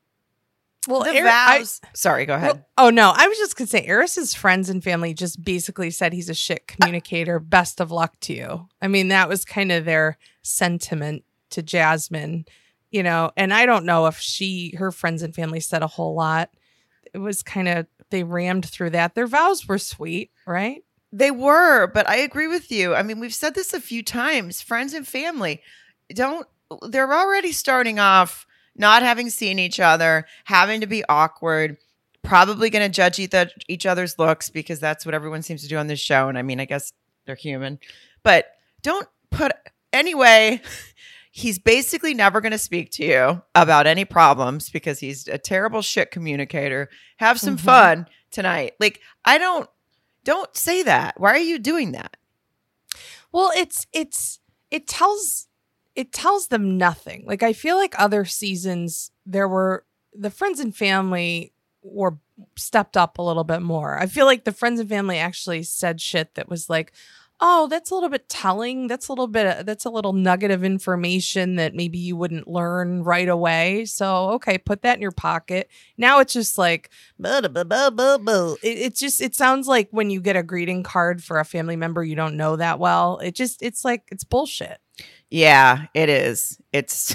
Well, 0.87 1.05
the 1.05 1.11
Eric- 1.15 1.31
I- 1.31 1.65
sorry, 1.95 2.25
go 2.27 2.35
ahead. 2.35 2.53
Well, 2.53 2.67
oh 2.79 2.91
no, 2.91 3.13
I 3.15 3.29
was 3.29 3.37
just 3.39 3.57
gonna 3.57 3.69
say 3.69 3.85
Airris's 3.85 4.35
friends 4.35 4.71
and 4.71 4.83
family 4.83 5.13
just 5.15 5.43
basically 5.45 5.91
said 5.91 6.13
he's 6.13 6.31
a 6.31 6.35
shit 6.35 6.67
communicator. 6.67 7.39
Best 7.39 7.81
of 7.81 7.91
luck 7.91 8.19
to 8.21 8.33
you. 8.35 8.69
I 8.81 8.89
mean, 8.89 9.09
that 9.09 9.29
was 9.29 9.45
kind 9.45 9.71
of 9.73 9.85
their 9.85 10.17
sentiment 10.43 11.25
to 11.51 11.63
Jasmine, 11.63 12.47
you 12.91 13.03
know, 13.03 13.33
and 13.37 13.53
I 13.53 13.67
don't 13.67 13.85
know 13.85 14.07
if 14.07 14.19
she 14.19 14.75
her 14.79 14.93
friends 14.93 15.23
and 15.23 15.35
family 15.35 15.61
said 15.61 15.83
a 15.83 15.87
whole 15.87 16.15
lot. 16.15 16.51
It 17.13 17.19
was 17.19 17.43
kind 17.43 17.69
of 17.69 17.87
they 18.11 18.23
rammed 18.25 18.67
through 18.67 18.91
that. 18.91 19.15
Their 19.15 19.27
vows 19.27 19.67
were 19.69 19.79
sweet, 19.79 20.31
right? 20.47 20.83
They 21.13 21.31
were, 21.31 21.87
but 21.87 22.09
I 22.09 22.17
agree 22.17 22.49
with 22.49 22.71
you. 22.71 22.95
I 22.95 23.03
mean, 23.03 23.19
we've 23.19 23.35
said 23.35 23.55
this 23.55 23.73
a 23.73 23.81
few 23.81 24.03
times. 24.03 24.61
Friends 24.61 24.93
and 24.93 25.07
family 25.09 25.63
don't, 26.15 26.47
they're 26.89 27.11
already 27.13 27.53
starting 27.53 27.99
off 27.99 28.47
not 28.79 29.03
having 29.03 29.29
seen 29.31 29.59
each 29.59 29.81
other, 29.81 30.27
having 30.45 30.81
to 30.81 30.87
be 30.87 31.05
awkward, 31.09 31.77
probably 32.23 32.71
going 32.71 32.85
to 32.85 32.95
judge 32.95 33.19
each, 33.69 33.87
other's 33.87 34.19
looks 34.19 34.51
because 34.51 34.81
that's 34.81 35.05
what 35.05 35.15
everyone 35.15 35.43
seems 35.43 35.63
to 35.63 35.69
do 35.69 35.77
on 35.77 35.87
this 35.89 36.01
show. 36.01 36.29
And 36.29 36.39
I 36.39 36.43
mean, 36.43 36.61
I 36.61 36.65
guess 36.65 36.93
they're 37.27 37.35
human, 37.35 37.79
but 38.23 38.47
don't 38.83 39.09
put, 39.31 39.53
anyway, 39.93 40.61
he's 41.33 41.59
basically 41.59 42.15
never 42.15 42.41
going 42.41 42.53
to 42.53 42.59
speak 42.59 42.91
to 42.93 43.05
you 43.05 43.43
about 43.55 43.87
any 43.87 44.05
problems 44.05 44.71
because 44.71 44.99
he's 45.01 45.27
a 45.29 45.39
terrible 45.39 45.83
shit 45.83 46.11
communicator. 46.11 46.89
Have 47.19 47.39
some 47.41 47.57
Mhm. 47.57 47.61
fun 47.61 48.07
tonight. 48.31 48.75
Like, 48.81 49.01
I 49.25 49.39
don't, 49.39 49.69
don't 50.25 50.55
say 50.57 50.83
that. 50.83 51.19
Why 51.19 51.31
are 51.33 51.39
you 51.39 51.59
doing 51.59 51.93
that? 51.93 52.17
Well, 53.33 53.51
it's 53.57 53.87
it's 53.93 54.41
it 54.71 54.87
tells 54.87 55.48
it 55.99 56.13
tells 56.13 56.47
them 56.47 56.79
nothing. 56.79 57.25
Like 57.27 57.43
I 57.43 57.53
feel 57.53 57.77
like 57.77 57.99
other 57.99 58.25
seasons 58.25 59.11
there 59.27 59.49
were 59.49 59.85
the 60.15 60.31
friends 60.31 60.61
and 60.61 60.75
family 60.75 61.53
were 61.83 62.19
stepped 62.57 62.97
up 62.97 63.19
a 63.19 63.23
little 63.23 63.43
bit 63.43 63.63
more. 63.63 63.99
I 63.99 64.07
feel 64.07 64.25
like 64.25 64.45
the 64.45 64.53
friends 64.53 64.79
and 64.79 64.89
family 64.89 65.19
actually 65.19 65.65
said 65.65 66.01
shit 66.01 66.37
that 66.37 66.49
was 66.49 66.71
like, 66.71 66.93
"Oh, 67.41 67.67
that's 67.67 67.91
a 67.91 67.95
little 67.95 68.11
bit 68.11 68.29
telling. 68.29 68.87
That's 68.87 69.09
a 69.09 69.13
little 69.13 69.27
bit 69.27 69.67
that's 69.67 69.85
a 69.85 69.91
little 69.91 70.13
nugget 70.13 70.53
of 70.53 70.63
information 70.63 71.57
that 71.57 71.75
maybe 71.75 71.99
you 71.99 72.17
wouldn't 72.17 72.47
learn 72.47 73.03
right 73.03 73.29
away." 73.29 73.85
So, 73.85 74.31
okay, 74.35 74.57
put 74.57 74.83
that 74.83 74.99
in 74.99 75.03
your 75.03 75.11
pocket. 75.11 75.69
Now 75.97 76.21
it's 76.21 76.33
just 76.33 76.59
like 76.59 76.91
blah, 77.19 77.41
blah, 77.41 77.65
blah, 77.65 77.91
blah, 77.91 78.19
blah. 78.19 78.55
It, 78.63 78.79
it 78.79 78.95
just 78.95 79.21
it 79.21 79.35
sounds 79.35 79.67
like 79.67 79.89
when 79.91 80.11
you 80.11 80.21
get 80.21 80.37
a 80.37 80.45
greeting 80.45 80.85
card 80.85 81.25
for 81.25 81.41
a 81.41 81.45
family 81.45 81.75
member 81.75 82.05
you 82.05 82.15
don't 82.15 82.37
know 82.37 82.55
that 82.55 82.79
well. 82.79 83.19
It 83.19 83.35
just 83.35 83.65
it's 83.65 83.85
like 83.85 84.05
it's 84.13 84.23
bullshit. 84.23 84.79
Yeah, 85.31 85.87
it 85.95 86.09
is. 86.09 86.59
It's 86.73 87.15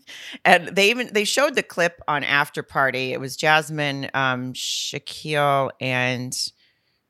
and 0.44 0.68
they 0.68 0.90
even 0.90 1.10
they 1.12 1.24
showed 1.24 1.54
the 1.54 1.62
clip 1.62 2.00
on 2.08 2.24
After 2.24 2.62
Party. 2.62 3.12
It 3.12 3.20
was 3.20 3.36
Jasmine, 3.36 4.10
um, 4.12 4.52
Shaquille, 4.54 5.70
and 5.80 6.36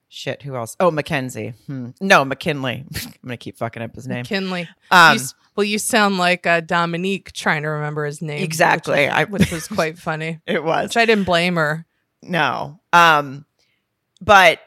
shit. 0.08 0.42
Who 0.42 0.54
else? 0.56 0.76
Oh, 0.80 0.90
Mackenzie. 0.90 1.54
Hmm. 1.66 1.90
No, 2.00 2.24
McKinley. 2.24 2.84
I'm 2.94 3.12
gonna 3.24 3.36
keep 3.38 3.56
fucking 3.56 3.82
up 3.82 3.94
his 3.94 4.06
name. 4.06 4.18
McKinley. 4.18 4.68
Um, 4.90 5.16
You 5.16 5.24
well, 5.56 5.64
you 5.64 5.78
sound 5.78 6.18
like 6.18 6.46
uh, 6.46 6.60
Domynique 6.60 7.32
trying 7.32 7.62
to 7.62 7.68
remember 7.68 8.04
his 8.04 8.20
name. 8.20 8.42
Exactly. 8.42 9.08
I- 9.08 9.22
I- 9.22 9.24
which 9.24 9.50
was 9.52 9.66
quite 9.68 9.98
funny. 9.98 10.40
it 10.46 10.62
was. 10.62 10.88
Which 10.90 10.96
I 10.96 11.06
didn't 11.06 11.24
blame 11.24 11.56
her. 11.56 11.86
No. 12.22 12.80
Um, 12.92 13.44
but 14.20 14.60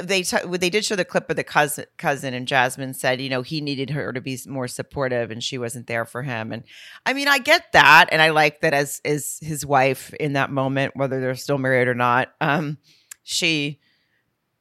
they 0.00 0.22
t- 0.22 0.36
they 0.46 0.70
did 0.70 0.84
show 0.84 0.96
the 0.96 1.04
clip 1.04 1.28
of 1.28 1.36
the 1.36 1.44
cousin 1.44 1.84
cousin 1.98 2.32
and 2.32 2.48
Jasmine 2.48 2.94
said 2.94 3.20
you 3.20 3.28
know 3.28 3.42
he 3.42 3.60
needed 3.60 3.90
her 3.90 4.12
to 4.12 4.20
be 4.20 4.38
more 4.46 4.68
supportive 4.68 5.30
and 5.30 5.42
she 5.42 5.58
wasn't 5.58 5.86
there 5.86 6.04
for 6.04 6.22
him. 6.22 6.52
And 6.52 6.64
I 7.04 7.12
mean 7.12 7.28
I 7.28 7.38
get 7.38 7.72
that. 7.72 8.08
And 8.10 8.22
I 8.22 8.30
like 8.30 8.60
that 8.60 8.72
as 8.72 9.00
as 9.04 9.38
his 9.42 9.66
wife 9.66 10.12
in 10.14 10.34
that 10.34 10.50
moment 10.50 10.96
whether 10.96 11.20
they're 11.20 11.34
still 11.34 11.58
married 11.58 11.88
or 11.88 11.94
not 11.94 12.32
um 12.40 12.78
she 13.22 13.80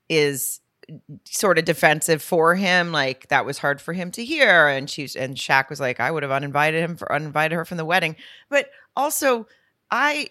is 0.10 0.60
sort 1.24 1.58
of 1.58 1.64
defensive 1.64 2.22
for 2.22 2.56
him 2.56 2.92
like 2.92 3.30
that 3.30 3.46
was 3.46 3.60
hard 3.60 3.80
for 3.80 3.94
him 3.94 4.12
to 4.12 4.26
hear. 4.26 4.68
And 4.68 4.90
she's 4.90 5.16
and 5.16 5.36
Shaq 5.36 5.70
was 5.70 5.80
like 5.80 6.00
I 6.00 6.12
would 6.12 6.24
have 6.24 6.32
uninvited 6.32 6.82
him 6.82 6.98
for 6.98 7.12
uninvited 7.12 7.56
her 7.56 7.66
from 7.66 7.78
the 7.78 7.86
wedding. 7.86 8.18
But 8.50 8.70
also 8.96 9.48
I 9.90 10.30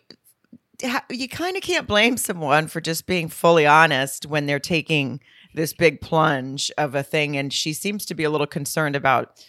you 1.10 1.28
kind 1.28 1.56
of 1.56 1.62
can't 1.62 1.86
blame 1.86 2.16
someone 2.16 2.66
for 2.68 2.80
just 2.80 3.06
being 3.06 3.28
fully 3.28 3.66
honest 3.66 4.26
when 4.26 4.46
they're 4.46 4.58
taking 4.58 5.20
this 5.54 5.72
big 5.72 6.00
plunge 6.00 6.70
of 6.78 6.94
a 6.94 7.02
thing 7.02 7.36
and 7.36 7.52
she 7.52 7.72
seems 7.72 8.06
to 8.06 8.14
be 8.14 8.24
a 8.24 8.30
little 8.30 8.46
concerned 8.46 8.94
about 8.96 9.44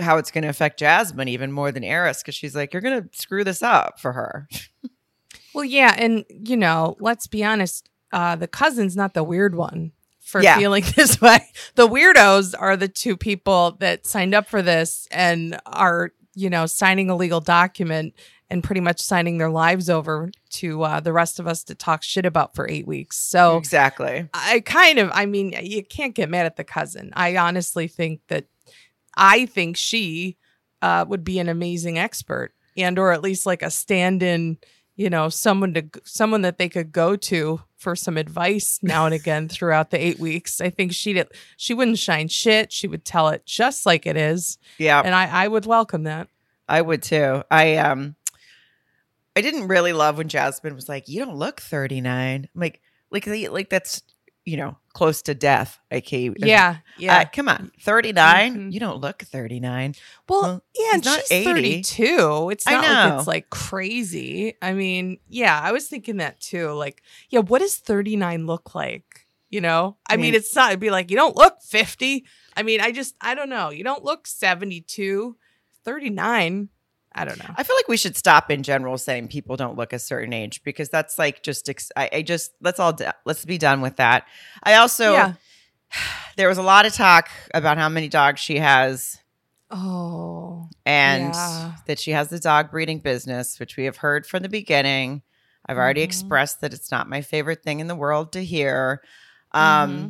how 0.00 0.16
it's 0.16 0.30
going 0.30 0.42
to 0.42 0.48
affect 0.48 0.78
Jasmine 0.80 1.28
even 1.28 1.52
more 1.52 1.70
than 1.70 1.82
Airris 1.82 2.20
because 2.22 2.34
she's 2.34 2.54
like 2.56 2.72
you're 2.72 2.82
going 2.82 3.02
to 3.02 3.08
screw 3.18 3.44
this 3.44 3.62
up 3.62 4.00
for 4.00 4.12
her. 4.12 4.48
Well, 5.54 5.64
yeah, 5.64 5.94
and 5.96 6.24
you 6.28 6.56
know, 6.56 6.96
let's 7.00 7.26
be 7.28 7.44
honest. 7.44 7.88
Uh, 8.12 8.36
the 8.36 8.48
cousin's 8.48 8.96
not 8.96 9.14
the 9.14 9.22
weird 9.24 9.54
one 9.54 9.92
for 10.20 10.42
Yeah. 10.42 10.58
feeling 10.58 10.84
this 10.96 11.20
way. 11.20 11.40
The 11.76 11.86
weirdos 11.88 12.54
are 12.58 12.76
the 12.76 12.88
two 12.88 13.16
people 13.16 13.76
that 13.80 14.06
signed 14.06 14.34
up 14.34 14.48
for 14.48 14.62
this 14.62 15.06
and 15.12 15.60
are, 15.66 16.10
you 16.34 16.50
know, 16.50 16.66
signing 16.66 17.10
a 17.10 17.16
legal 17.16 17.40
document 17.40 18.14
and 18.50 18.62
pretty 18.62 18.80
much 18.80 19.00
signing 19.00 19.38
their 19.38 19.50
lives 19.50 19.88
over 19.88 20.30
to 20.50 20.82
uh, 20.82 21.00
the 21.00 21.12
rest 21.12 21.40
of 21.40 21.46
us 21.46 21.64
to 21.64 21.74
talk 21.74 22.02
shit 22.02 22.26
about 22.26 22.54
for 22.54 22.68
eight 22.70 22.86
weeks. 22.86 23.16
So 23.16 23.56
exactly. 23.56 24.28
I 24.34 24.60
kind 24.60 24.98
of, 24.98 25.10
I 25.14 25.26
mean, 25.26 25.54
you 25.62 25.82
can't 25.82 26.14
get 26.14 26.28
mad 26.28 26.46
at 26.46 26.56
the 26.56 26.64
cousin. 26.64 27.10
I 27.14 27.36
honestly 27.36 27.88
think 27.88 28.20
that 28.28 28.46
I 29.16 29.46
think 29.46 29.76
she 29.76 30.36
uh, 30.82 31.04
would 31.08 31.24
be 31.24 31.38
an 31.38 31.48
amazing 31.48 31.98
expert 31.98 32.52
and 32.76 32.98
or 32.98 33.12
at 33.12 33.22
least 33.22 33.46
like 33.46 33.62
a 33.62 33.70
stand-in, 33.70 34.58
you 34.96 35.08
know, 35.08 35.28
someone 35.28 35.74
to 35.74 35.84
someone 36.04 36.42
that 36.42 36.58
they 36.58 36.68
could 36.68 36.92
go 36.92 37.16
to 37.16 37.60
for 37.76 37.96
some 37.96 38.16
advice 38.16 38.78
now 38.82 39.06
and 39.06 39.14
again 39.14 39.48
throughout 39.48 39.90
the 39.90 40.04
8 40.04 40.18
weeks. 40.18 40.60
I 40.60 40.70
think 40.70 40.92
she'd 40.92 41.24
she 41.56 41.72
wouldn't 41.74 41.98
shine 41.98 42.28
shit. 42.28 42.72
She 42.72 42.86
would 42.88 43.04
tell 43.04 43.28
it 43.28 43.46
just 43.46 43.86
like 43.86 44.06
it 44.06 44.16
is. 44.16 44.58
Yeah, 44.78 45.00
And 45.04 45.14
I 45.14 45.44
I 45.44 45.48
would 45.48 45.66
welcome 45.66 46.04
that. 46.04 46.28
I 46.68 46.82
would 46.82 47.02
too. 47.02 47.42
I 47.50 47.76
um 47.76 48.16
I 49.36 49.40
didn't 49.40 49.68
really 49.68 49.92
love 49.92 50.18
when 50.18 50.28
Jasmine 50.28 50.74
was 50.74 50.88
like, 50.88 51.08
"You 51.08 51.24
don't 51.24 51.36
look 51.36 51.60
39." 51.60 52.48
I'm 52.54 52.60
like 52.60 52.80
like 53.10 53.26
like 53.26 53.68
that's, 53.70 54.02
you 54.44 54.56
know, 54.56 54.76
close 54.92 55.22
to 55.22 55.34
death. 55.34 55.78
I 55.90 55.96
Okay. 55.96 56.32
Yeah. 56.36 56.76
Yeah. 56.98 57.18
Uh, 57.18 57.24
come 57.32 57.48
on, 57.48 57.72
39? 57.80 58.54
Mhm. 58.56 58.72
You 58.72 58.80
don't 58.80 59.00
look 59.00 59.22
39. 59.22 59.94
Well, 60.28 60.42
Well, 60.42 60.64
yeah, 60.78 60.94
and 60.94 61.04
she's 61.04 61.32
80. 61.32 61.44
32. 61.82 62.50
It's 62.50 62.66
I 62.66 62.72
not 62.72 62.82
like 63.10 63.18
it's 63.18 63.26
like 63.26 63.50
crazy. 63.50 64.54
I 64.62 64.72
mean, 64.72 65.18
yeah, 65.28 65.60
I 65.60 65.72
was 65.72 65.88
thinking 65.88 66.18
that 66.18 66.40
too. 66.40 66.70
Like, 66.72 67.02
yeah, 67.30 67.40
what 67.40 67.58
does 67.60 67.76
39 67.76 68.46
look 68.46 68.74
like? 68.74 69.26
You 69.50 69.60
know? 69.60 69.96
I, 70.08 70.14
I 70.14 70.16
mean, 70.16 70.22
mean- 70.22 70.34
it's 70.34 70.54
not, 70.54 70.70
it'd 70.70 70.80
be 70.80 70.90
like, 70.90 71.10
you 71.10 71.16
don't 71.16 71.36
look 71.36 71.62
50. 71.62 72.24
I 72.56 72.62
mean, 72.62 72.80
I 72.80 72.90
just, 72.92 73.14
I 73.20 73.34
don't 73.34 73.48
know. 73.50 73.70
You 73.70 73.84
don't 73.84 74.04
look 74.04 74.26
72. 74.26 75.36
39. 75.84 76.68
I 77.14 77.24
don't 77.24 77.38
know. 77.38 77.54
I 77.56 77.62
feel 77.62 77.76
like 77.76 77.86
we 77.88 77.96
should 77.96 78.16
stop 78.16 78.50
in 78.50 78.62
general 78.64 78.98
saying 78.98 79.28
people 79.28 79.56
don't 79.56 79.76
look 79.76 79.92
a 79.92 79.98
certain 79.98 80.32
age 80.32 80.62
because 80.64 80.88
that's 80.88 81.18
like 81.18 81.42
just 81.42 81.68
ex- 81.68 81.92
I, 81.96 82.10
I 82.12 82.22
just 82.22 82.52
let's 82.60 82.80
all 82.80 82.96
let's 83.24 83.44
be 83.44 83.56
done 83.58 83.80
with 83.80 83.96
that. 83.96 84.26
I 84.64 84.74
also 84.74 85.12
yeah. 85.12 85.34
there 86.36 86.48
was 86.48 86.58
a 86.58 86.62
lot 86.62 86.86
of 86.86 86.92
talk 86.92 87.28
about 87.52 87.78
how 87.78 87.88
many 87.88 88.08
dogs 88.08 88.40
she 88.40 88.58
has 88.58 89.18
Oh. 89.70 90.68
and 90.86 91.32
Yeah. 91.34 91.72
that 91.86 91.98
she 91.98 92.12
has 92.12 92.28
the 92.28 92.38
dog 92.40 92.70
breeding 92.70 92.98
business, 92.98 93.58
which 93.58 93.76
we 93.76 93.84
have 93.84 93.98
heard 93.98 94.26
from 94.26 94.42
the 94.42 94.48
beginning. 94.48 95.22
I've 95.66 95.78
already 95.78 96.02
Mhm. 96.02 96.04
expressed 96.04 96.60
that 96.60 96.74
it's 96.74 96.90
not 96.90 97.08
my 97.08 97.22
favorite 97.22 97.62
thing 97.62 97.80
in 97.80 97.86
the 97.86 97.94
world 97.94 98.32
to 98.32 98.44
hear. 98.44 99.02
Um, 99.52 99.90
Mm-hmm. 99.96 100.08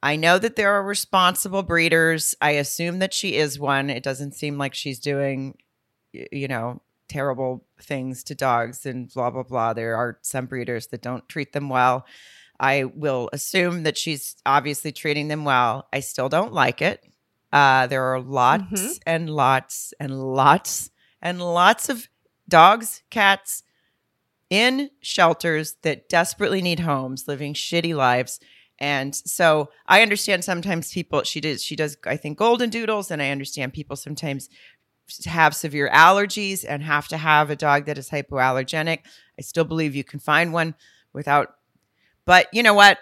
I 0.00 0.14
know 0.14 0.38
that 0.38 0.54
there 0.54 0.72
are 0.74 0.82
responsible 0.84 1.64
breeders. 1.64 2.34
I 2.40 2.50
assume 2.52 3.00
that 3.00 3.12
she 3.12 3.34
is 3.34 3.58
one. 3.58 3.90
It 3.90 4.04
doesn't 4.04 4.32
seem 4.36 4.56
like 4.56 4.72
she's 4.74 5.00
doing, 5.00 5.56
you 6.12 6.48
know, 6.48 6.82
terrible 7.08 7.64
things 7.80 8.22
to 8.24 8.34
dogs 8.34 8.84
and 8.86 9.12
blah, 9.12 9.30
blah, 9.30 9.42
blah. 9.42 9.72
There 9.72 9.96
are 9.96 10.18
some 10.22 10.46
breeders 10.46 10.88
that 10.88 11.02
don't 11.02 11.28
treat 11.28 11.52
them 11.52 11.68
well. 11.68 12.06
I 12.60 12.84
will 12.84 13.30
assume 13.32 13.84
that 13.84 13.96
she's 13.96 14.36
obviously 14.44 14.92
treating 14.92 15.28
them 15.28 15.44
well. 15.44 15.86
I 15.92 16.00
still 16.00 16.28
don't 16.28 16.52
like 16.52 16.82
it. 16.82 17.04
Uh, 17.52 17.86
there 17.86 18.04
are 18.04 18.20
lots 18.20 18.64
Mhm. 18.64 19.00
and 19.06 19.30
lots 19.30 19.94
and 20.00 20.20
lots 20.34 20.90
and 21.22 21.40
lots 21.40 21.88
of 21.88 22.08
dogs, 22.48 23.02
cats 23.10 23.62
in 24.50 24.90
shelters 25.00 25.76
that 25.82 26.08
desperately 26.08 26.62
need 26.62 26.80
homes, 26.80 27.28
living 27.28 27.54
shitty 27.54 27.94
lives. 27.94 28.40
And 28.80 29.14
so 29.14 29.70
I 29.86 30.02
understand 30.02 30.44
sometimes 30.44 30.92
people 30.92 31.22
she 31.24 31.40
does 31.40 31.62
she 31.62 31.74
does 31.76 31.96
I 32.06 32.16
think 32.16 32.38
golden 32.38 32.70
doodles 32.70 33.10
and 33.10 33.20
I 33.20 33.30
understand 33.30 33.72
people 33.72 33.96
sometimes 33.96 34.48
have 35.26 35.54
severe 35.54 35.90
allergies 35.92 36.64
and 36.68 36.82
have 36.82 37.08
to 37.08 37.16
have 37.16 37.50
a 37.50 37.56
dog 37.56 37.86
that 37.86 37.98
is 37.98 38.10
hypoallergenic. 38.10 39.00
I 39.38 39.42
still 39.42 39.64
believe 39.64 39.94
you 39.94 40.04
can 40.04 40.20
find 40.20 40.52
one 40.52 40.74
without 41.12 41.54
but 42.28 42.48
you 42.52 42.62
know 42.62 42.74
what? 42.74 42.98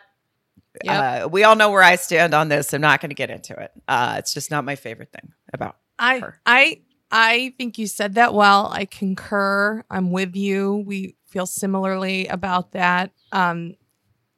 Yep. 0.85 1.25
Uh, 1.25 1.29
we 1.29 1.43
all 1.43 1.57
know 1.57 1.73
where 1.73 1.83
I 1.83 1.97
stand 1.97 2.33
on 2.33 2.49
this. 2.49 2.73
I'm 2.73 2.81
not 2.81 3.01
going 3.01 3.11
to 3.11 3.17
get 3.17 3.29
into 3.29 3.59
it. 3.61 3.73
Uh, 3.89 4.15
it's 4.19 4.33
just 4.33 4.53
not 4.53 4.65
my 4.65 4.77
favorite 4.77 5.11
thing 5.11 5.33
about 5.53 5.79
I 5.99 6.21
her. 6.21 6.41
I 6.47 6.83
I 7.11 7.53
think 7.59 7.77
you 7.77 7.89
said 7.89 8.15
that 8.15 8.35
well. 8.35 8.69
I 8.73 8.85
concur. 8.85 9.83
I'm 9.91 10.13
with 10.13 10.37
you. 10.37 10.85
We 10.87 11.17
feel 11.27 11.47
similarly 11.47 12.29
about 12.29 12.71
that. 12.73 13.11
Um, 13.33 13.75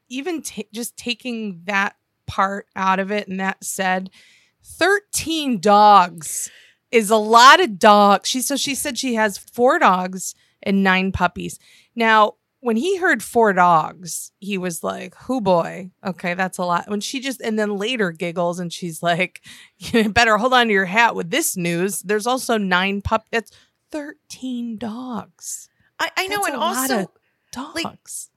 even 0.09 0.41
ta 0.41 0.63
just 0.73 0.97
taking 0.97 1.61
that 1.65 1.95
part 2.27 2.67
out 2.75 2.99
of 2.99 3.13
it 3.13 3.29
and 3.29 3.41
that 3.41 3.63
said, 3.63 4.09
13 4.65 5.61
dogs 5.61 6.51
is 6.90 7.11
a 7.11 7.16
lot 7.16 7.61
of 7.61 7.78
dogs. 7.78 8.28
She 8.28 8.40
so 8.40 8.57
she 8.57 8.75
said 8.75 8.99
she 8.99 9.14
has 9.14 9.38
four 9.38 9.78
dogs 9.78 10.35
and 10.62 10.83
nine 10.83 11.12
puppies. 11.12 11.59
Now, 11.95 12.35
when 12.61 12.76
he 12.76 12.97
heard 12.97 13.23
four 13.23 13.52
dogs, 13.52 14.33
he 14.40 14.59
was 14.59 14.83
like, 14.83 15.14
"Who 15.23 15.40
boy? 15.40 15.90
Okay, 16.04 16.35
that's 16.35 16.59
a 16.59 16.64
lot." 16.64 16.88
When 16.88 17.00
she 17.00 17.21
just 17.21 17.40
and 17.40 17.59
then 17.59 17.76
later 17.76 18.11
giggles 18.11 18.59
and 18.59 18.73
she's 18.73 19.02
like, 19.02 19.42
"You 19.78 20.11
better 20.11 20.38
hold 20.38 20.54
on 20.54 20.66
to 20.68 20.73
your 20.73 20.87
hat 20.87 21.14
with 21.14 21.30
this 21.30 21.57
news." 21.57 22.00
There's 22.00 22.26
also 22.26 22.57
nine 22.57 23.02
pup. 23.02 23.26
That's 23.30 23.52
thirteen 23.90 24.76
dogs. 24.76 25.68
I, 26.00 26.11
I 26.16 26.26
know, 26.28 26.37
That's 26.37 26.49
and 26.49 26.57
also 26.57 27.12
Dogs. 27.52 28.30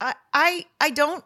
I, 0.00 0.14
I 0.32 0.66
I 0.80 0.90
don't. 0.90 1.24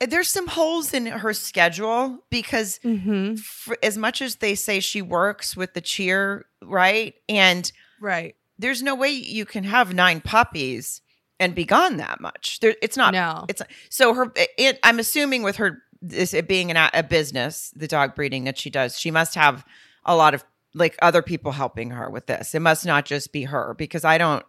There's 0.00 0.28
some 0.28 0.46
holes 0.46 0.94
in 0.94 1.06
her 1.06 1.32
schedule 1.32 2.24
because 2.30 2.78
mm-hmm. 2.84 3.34
for, 3.36 3.76
as 3.82 3.98
much 3.98 4.22
as 4.22 4.36
they 4.36 4.54
say 4.54 4.78
she 4.80 5.02
works 5.02 5.56
with 5.56 5.74
the 5.74 5.80
cheer, 5.80 6.46
right? 6.62 7.14
And 7.28 7.70
Right. 8.00 8.36
there's 8.58 8.82
no 8.82 8.94
way 8.94 9.10
you 9.10 9.44
can 9.44 9.64
have 9.64 9.92
nine 9.92 10.20
puppies 10.20 11.00
and 11.40 11.54
be 11.54 11.64
gone 11.64 11.96
that 11.96 12.20
much. 12.20 12.60
There, 12.60 12.76
it's 12.82 12.96
not. 12.96 13.12
no. 13.12 13.44
It's 13.48 13.62
so 13.90 14.14
her. 14.14 14.32
It, 14.36 14.78
I'm 14.82 14.98
assuming 14.98 15.42
with 15.42 15.56
her 15.56 15.82
this 16.00 16.34
it 16.34 16.46
being 16.48 16.70
an, 16.70 16.90
a 16.94 17.02
business, 17.02 17.72
the 17.74 17.88
dog 17.88 18.14
breeding 18.14 18.44
that 18.44 18.58
she 18.58 18.70
does, 18.70 18.98
she 18.98 19.10
must 19.10 19.34
have 19.34 19.64
a 20.04 20.16
lot 20.16 20.34
of 20.34 20.44
like 20.74 20.96
other 21.02 21.22
people 21.22 21.52
helping 21.52 21.90
her 21.90 22.10
with 22.10 22.26
this. 22.26 22.54
It 22.54 22.60
must 22.60 22.86
not 22.86 23.04
just 23.04 23.32
be 23.32 23.44
her 23.44 23.74
because 23.76 24.04
I 24.04 24.18
don't. 24.18 24.44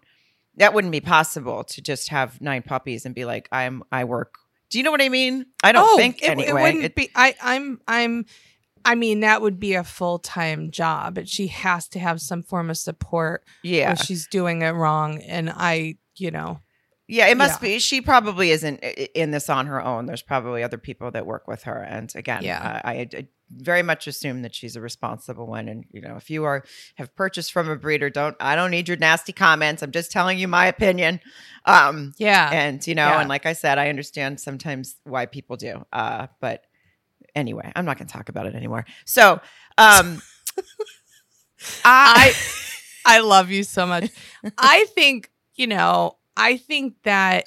That 0.58 0.74
wouldn't 0.74 0.92
be 0.92 1.02
possible 1.02 1.64
to 1.64 1.82
just 1.82 2.10
have 2.10 2.42
nine 2.42 2.64
puppies 2.64 3.06
and 3.06 3.16
be 3.16 3.24
like, 3.26 3.48
I'm 3.52 3.84
I 3.92 4.04
work. 4.04 4.36
Do 4.70 4.78
you 4.78 4.84
know 4.84 4.92
what 4.92 5.02
I 5.02 5.10
mean? 5.10 5.46
I 5.64 5.72
don't 5.72 5.90
oh, 5.90 5.98
think 5.98 6.20
Oh, 6.22 6.26
it, 6.26 6.30
anyway. 6.30 6.50
It 6.50 6.54
wouldn't 6.54 6.84
It- 6.86 6.96
be. 6.96 7.10
I. 7.16 7.36
I'm. 7.42 7.80
I'm. 7.88 8.26
I 8.86 8.96
mean, 8.96 9.20
that 9.22 9.42
would 9.42 9.60
be 9.60 9.74
a 9.74 9.84
full 9.84 10.20
time 10.20 10.72
job, 10.72 11.16
but 11.16 11.28
she 11.28 11.48
has 11.48 11.88
to 11.90 12.00
have 12.00 12.22
some 12.22 12.42
form 12.44 12.70
of 12.70 12.78
support 12.78 13.44
yeah. 13.62 13.92
if 13.92 14.00
she's 14.00 14.28
doing 14.28 14.62
it 14.62 14.70
wrong. 14.70 15.20
And 15.24 15.50
I, 15.50 15.98
you 16.16 16.32
know, 16.32 16.62
Yeah, 17.06 17.28
it 17.28 17.36
must 17.36 17.62
Yeah. 17.62 17.68
be. 17.68 17.80
She 17.80 18.00
probably 18.02 18.52
isn't 18.52 18.78
in 18.78 19.32
this 19.32 19.50
on 19.50 19.66
her 19.68 19.84
own. 19.84 20.06
There's 20.06 20.22
probably 20.22 20.64
other 20.64 20.78
people 20.78 21.12
that 21.12 21.26
work 21.26 21.46
with 21.48 21.64
her. 21.64 21.78
And 21.84 22.10
again, 22.16 22.44
Yeah. 22.44 22.82
I, 22.86 22.92
I 23.14 23.28
very 23.52 23.82
much 23.84 24.08
assume 24.08 24.42
that 24.44 24.54
she's 24.54 24.76
a 24.76 24.82
responsible 24.82 25.48
one. 25.48 25.68
And 25.68 25.86
you 25.92 26.02
know, 26.02 26.16
if 26.16 26.30
you 26.30 26.44
are 26.44 26.64
have 26.96 27.16
purchased 27.16 27.52
from 27.52 27.70
a 27.70 27.76
breeder, 27.76 28.10
don't 28.10 28.36
I 28.40 28.56
don't 28.56 28.72
need 28.72 28.88
your 28.88 28.98
nasty 28.98 29.34
comments. 29.34 29.82
I'm 29.82 29.92
just 29.92 30.12
telling 30.12 30.38
you 30.40 30.48
my 30.48 30.68
opinion. 30.68 31.20
Um, 31.66 32.14
Yeah. 32.18 32.50
and 32.52 32.86
you 32.86 32.96
know, 32.96 33.08
Yeah. 33.08 33.20
and 33.22 33.30
like 33.30 33.46
I 33.46 33.54
said, 33.54 33.78
I 33.78 33.90
understand 33.90 34.40
sometimes 34.40 34.96
why 35.04 35.26
people 35.26 35.56
do. 35.58 35.86
Uh, 35.92 36.28
but 36.40 36.64
anyway, 37.36 37.72
I'm 37.76 37.86
not 37.86 37.98
going 37.98 38.08
to 38.08 38.14
talk 38.14 38.30
about 38.30 38.46
it 38.46 38.56
anymore. 38.56 38.86
So, 39.06 39.40
um, 39.78 40.22
I, 41.86 42.34
I 43.06 43.16
I 43.18 43.20
love 43.20 43.50
you 43.50 43.64
so 43.64 43.86
much. 43.86 44.10
I 44.58 44.86
think, 44.96 45.32
you 45.56 45.68
know, 45.68 46.18
I 46.38 46.58
think 46.58 46.96
that 47.04 47.46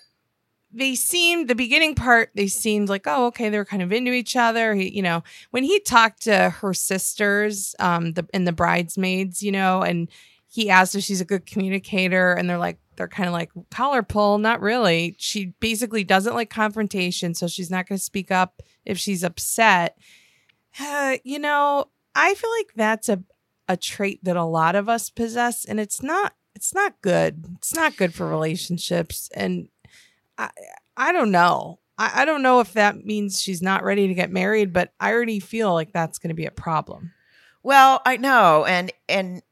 they 0.72 0.94
seemed 0.94 1.48
the 1.48 1.54
beginning 1.54 1.94
part, 1.94 2.30
they 2.34 2.46
seemed 2.46 2.88
like, 2.88 3.06
oh, 3.06 3.26
okay, 3.26 3.48
they're 3.48 3.64
kind 3.64 3.82
of 3.82 3.92
into 3.92 4.12
each 4.12 4.36
other. 4.36 4.74
He, 4.74 4.88
you 4.90 5.02
know, 5.02 5.22
when 5.50 5.64
he 5.64 5.80
talked 5.80 6.22
to 6.22 6.50
her 6.50 6.72
sisters, 6.74 7.74
um, 7.78 8.12
the 8.12 8.26
and 8.32 8.46
the 8.46 8.52
bridesmaids, 8.52 9.42
you 9.42 9.52
know, 9.52 9.82
and 9.82 10.08
he 10.48 10.70
asked 10.70 10.94
if 10.94 11.04
she's 11.04 11.20
a 11.20 11.26
good 11.26 11.46
communicator, 11.46 12.32
and 12.32 12.48
they're 12.48 12.58
like, 12.58 12.78
they're 12.96 13.08
kind 13.08 13.28
of 13.28 13.32
like 13.32 13.50
collar 13.70 14.02
pull, 14.02 14.38
not 14.38 14.60
really. 14.60 15.14
She 15.18 15.54
basically 15.60 16.04
doesn't 16.04 16.34
like 16.34 16.50
confrontation, 16.50 17.34
so 17.34 17.46
she's 17.46 17.70
not 17.70 17.86
going 17.86 17.98
to 17.98 18.04
speak 18.04 18.30
up 18.30 18.62
if 18.84 18.98
she's 18.98 19.24
upset. 19.24 19.96
Uh, 20.80 21.16
you 21.24 21.38
know, 21.38 21.86
I 22.14 22.34
feel 22.34 22.50
like 22.58 22.72
that's 22.74 23.08
a 23.08 23.22
a 23.68 23.76
trait 23.76 24.22
that 24.24 24.36
a 24.36 24.44
lot 24.44 24.74
of 24.74 24.88
us 24.88 25.08
possess 25.08 25.64
and 25.64 25.78
it's 25.80 26.02
not 26.02 26.34
it's 26.54 26.74
not 26.74 27.00
good 27.00 27.44
it's 27.56 27.74
not 27.74 27.96
good 27.96 28.12
for 28.12 28.26
relationships 28.26 29.30
and 29.34 29.68
i 30.42 31.08
i 31.08 31.12
don't 31.12 31.30
know. 31.30 31.78
I, 31.98 32.22
I 32.22 32.24
don't 32.24 32.42
know 32.42 32.60
if 32.60 32.72
that 32.72 33.04
means 33.04 33.40
she's 33.40 33.62
not 33.62 33.84
ready 33.84 34.08
to 34.08 34.14
get 34.14 34.30
married 34.30 34.72
but 34.72 34.92
i 34.98 35.12
already 35.12 35.40
feel 35.40 35.72
like 35.72 35.92
that's 35.92 36.18
going 36.18 36.28
to 36.30 36.34
be 36.34 36.46
a 36.46 36.50
problem. 36.50 37.12
Well, 37.64 38.02
I 38.04 38.16
know, 38.16 38.64
and 38.64 38.92
and 39.08 39.42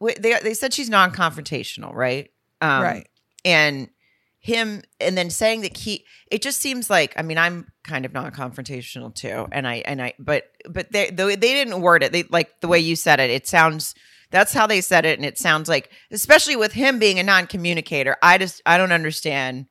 w- 0.00 0.18
they 0.18 0.38
they 0.42 0.54
said 0.54 0.72
she's 0.72 0.88
non-confrontational, 0.88 1.92
right? 1.92 2.30
Um, 2.62 2.82
right. 2.82 3.08
and 3.44 3.90
him 4.38 4.82
and 5.00 5.16
then 5.16 5.30
saying 5.30 5.60
that 5.60 5.76
he 5.76 6.04
it 6.28 6.42
just 6.42 6.60
seems 6.60 6.90
like 6.90 7.12
i 7.16 7.22
mean 7.22 7.38
i'm 7.38 7.70
kind 7.84 8.04
of 8.04 8.12
non-confrontational 8.12 9.14
too 9.14 9.46
and 9.52 9.68
i 9.68 9.76
and 9.86 10.02
i 10.02 10.12
but 10.18 10.50
but 10.68 10.90
they 10.90 11.10
they, 11.10 11.36
they 11.36 11.52
didn't 11.52 11.80
word 11.80 12.02
it. 12.02 12.10
They 12.10 12.24
like 12.24 12.60
the 12.60 12.66
way 12.66 12.80
you 12.80 12.96
said 12.96 13.20
it 13.20 13.30
it 13.30 13.46
sounds 13.46 13.94
that's 14.32 14.52
how 14.52 14.66
they 14.66 14.80
said 14.80 15.04
it 15.04 15.18
and 15.18 15.24
it 15.24 15.38
sounds 15.38 15.68
like 15.68 15.90
especially 16.10 16.56
with 16.56 16.72
him 16.72 16.98
being 16.98 17.20
a 17.20 17.22
non-communicator 17.22 18.16
i 18.22 18.36
just 18.38 18.60
i 18.66 18.76
don't 18.76 18.90
understand 18.92 19.66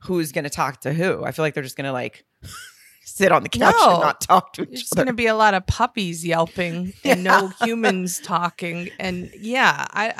who's 0.00 0.30
going 0.30 0.44
to 0.44 0.50
talk 0.50 0.82
to 0.82 0.92
who. 0.92 1.24
I 1.24 1.32
feel 1.32 1.42
like 1.44 1.54
they're 1.54 1.62
just 1.62 1.76
going 1.76 1.86
to 1.86 1.92
like 1.92 2.24
sit 3.02 3.32
on 3.32 3.42
the 3.42 3.48
couch 3.48 3.74
No. 3.78 3.92
and 3.92 4.00
not 4.02 4.20
talk 4.20 4.52
to 4.52 4.62
each 4.62 4.68
there's 4.68 4.74
other. 4.74 4.82
It's 4.82 4.94
going 4.94 5.06
to 5.06 5.12
be 5.14 5.26
a 5.26 5.34
lot 5.34 5.54
of 5.54 5.66
puppies 5.66 6.24
yelping 6.24 6.92
and 7.04 7.24
no 7.24 7.48
humans 7.62 8.20
talking 8.24 8.90
and 9.00 9.30
yeah 9.40 9.86
i 9.90 10.12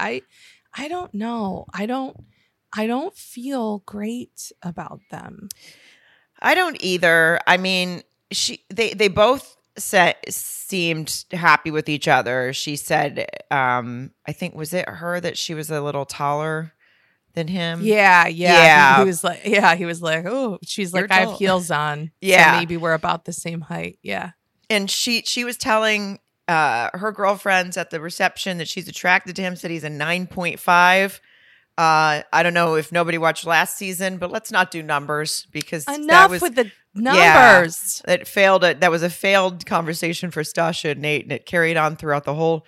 i 0.75 0.83
i 0.85 0.89
don't 0.89 1.13
know. 1.15 1.67
I 1.73 1.87
don't 1.87 2.17
i 2.73 2.87
don't 2.87 3.15
feel 3.15 3.81
great 3.87 4.51
about 4.63 5.01
them. 5.11 5.51
I 6.41 6.55
don't 6.55 6.77
either. 6.81 7.39
I 7.47 7.59
mean, 7.59 8.03
she 8.33 8.65
they 8.71 8.93
they 8.95 9.09
both 9.09 9.56
said 9.79 10.17
seemed 10.29 11.25
happy 11.33 11.71
with 11.71 11.89
each 11.89 12.09
other. 12.09 12.53
She 12.53 12.77
said, 12.77 13.27
um, 13.51 14.11
I 14.27 14.33
think 14.33 14.55
was 14.55 14.73
it 14.75 14.89
her 14.89 15.21
that 15.21 15.37
she 15.39 15.55
was 15.55 15.71
a 15.71 15.81
little 15.81 16.05
taller 16.05 16.73
than 17.35 17.49
him. 17.49 17.81
Yeah, 17.83 18.27
yeah. 18.27 18.29
He- 18.29 18.65
Yeah. 18.65 18.99
He, 19.01 19.05
was 19.05 19.23
like, 19.25 19.43
yeah, 19.45 19.75
he 19.77 19.85
was 19.85 20.01
like, 20.03 20.25
oh, 20.27 20.59
she's 20.65 20.93
You're 20.93 21.03
like, 21.03 21.13
I 21.13 21.21
have 21.27 21.37
heels 21.39 21.71
on. 21.71 22.07
so 22.07 22.11
Yeah. 22.21 22.57
maybe 22.59 22.77
we're 22.77 22.95
about 22.95 23.25
the 23.27 23.33
same 23.33 23.61
height. 23.61 23.99
Yeah. 24.03 24.31
and 24.71 24.91
she 24.91 25.23
she 25.23 25.45
was 25.45 25.57
telling 25.57 26.19
uh 26.49 26.91
her 26.95 27.13
girlfriends 27.13 27.77
at 27.77 27.91
the 27.91 28.01
reception 28.01 28.59
that 28.59 28.69
she's 28.69 28.89
attracted 28.89 29.37
to 29.37 29.43
him. 29.43 29.55
Said 29.57 29.71
he's 29.71 29.85
a 29.85 29.91
nine 29.91 30.27
point 30.27 30.59
five. 30.61 31.21
Uh, 31.79 32.23
I 32.33 32.43
don't 32.43 32.55
know 32.55 32.77
if 32.77 32.91
nobody 32.91 33.19
watched 33.19 33.45
last 33.45 33.77
season, 33.77 34.17
but 34.17 34.31
let's 34.31 34.51
not 34.51 34.71
do 34.71 34.83
numbers 34.83 35.47
because 35.53 35.85
that 35.85 36.01
Enough 36.01 36.31
was 36.31 36.41
with 36.41 36.55
the 36.55 36.71
Yeah. 36.97 37.53
numbers. 37.53 38.03
that 38.07 38.27
failed. 38.27 38.63
That 38.63 38.91
was 38.91 39.03
a 39.03 39.11
failed 39.11 39.67
conversation 39.67 40.31
for 40.31 40.43
Stacia 40.43 40.91
and 40.91 41.03
Nate, 41.03 41.25
and 41.25 41.33
it 41.33 41.47
carried 41.47 41.77
on 41.77 41.97
throughout 41.97 42.25
the 42.25 42.35
whole 42.35 42.67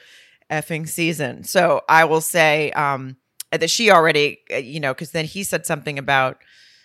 effing 0.50 0.88
season. 0.88 1.44
So 1.44 1.82
I 1.88 2.04
will 2.04 2.20
say 2.20 2.70
um, 2.72 3.16
that 3.50 3.70
she 3.70 3.90
already, 3.90 4.40
uh, 4.52 4.56
you 4.56 4.80
know, 4.80 4.92
because 4.94 5.12
then 5.12 5.24
he 5.24 5.42
said 5.42 5.66
something 5.66 5.98
about 5.98 6.38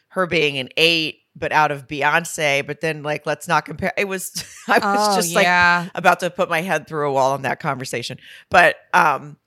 her 0.09 0.27
being 0.27 0.57
an 0.57 0.69
eight, 0.77 1.19
but 1.35 1.51
out 1.51 1.71
of 1.71 1.87
Beyonce. 1.87 2.65
But 2.65 2.81
then, 2.81 3.03
like, 3.03 3.25
let's 3.25 3.47
not 3.47 3.65
compare. 3.65 3.93
It 3.97 4.07
was 4.07 4.31
I 4.67 4.79
was 4.79 5.09
oh, 5.09 5.15
just 5.15 5.35
like 5.35 5.47
about 5.95 6.19
to 6.21 6.29
put 6.29 6.49
my 6.49 6.61
head 6.61 6.87
through 6.87 7.09
a 7.09 7.13
wall 7.13 7.33
on 7.33 7.43
that 7.43 7.59
conversation. 7.59 8.19
But 8.49 8.75
um, 8.93 9.37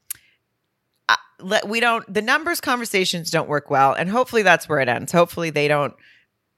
I- 1.09 1.17
let 1.41 1.69
we 1.69 1.81
don't 1.81 2.13
the 2.13 2.23
numbers 2.23 2.61
conversations 2.61 3.31
don't 3.31 3.49
work 3.49 3.71
well, 3.71 3.93
and 3.93 4.09
hopefully 4.09 4.43
that's 4.43 4.69
where 4.69 4.81
it 4.81 4.89
ends. 4.89 5.13
Hopefully 5.13 5.51
they 5.51 5.69
don't 5.69 5.95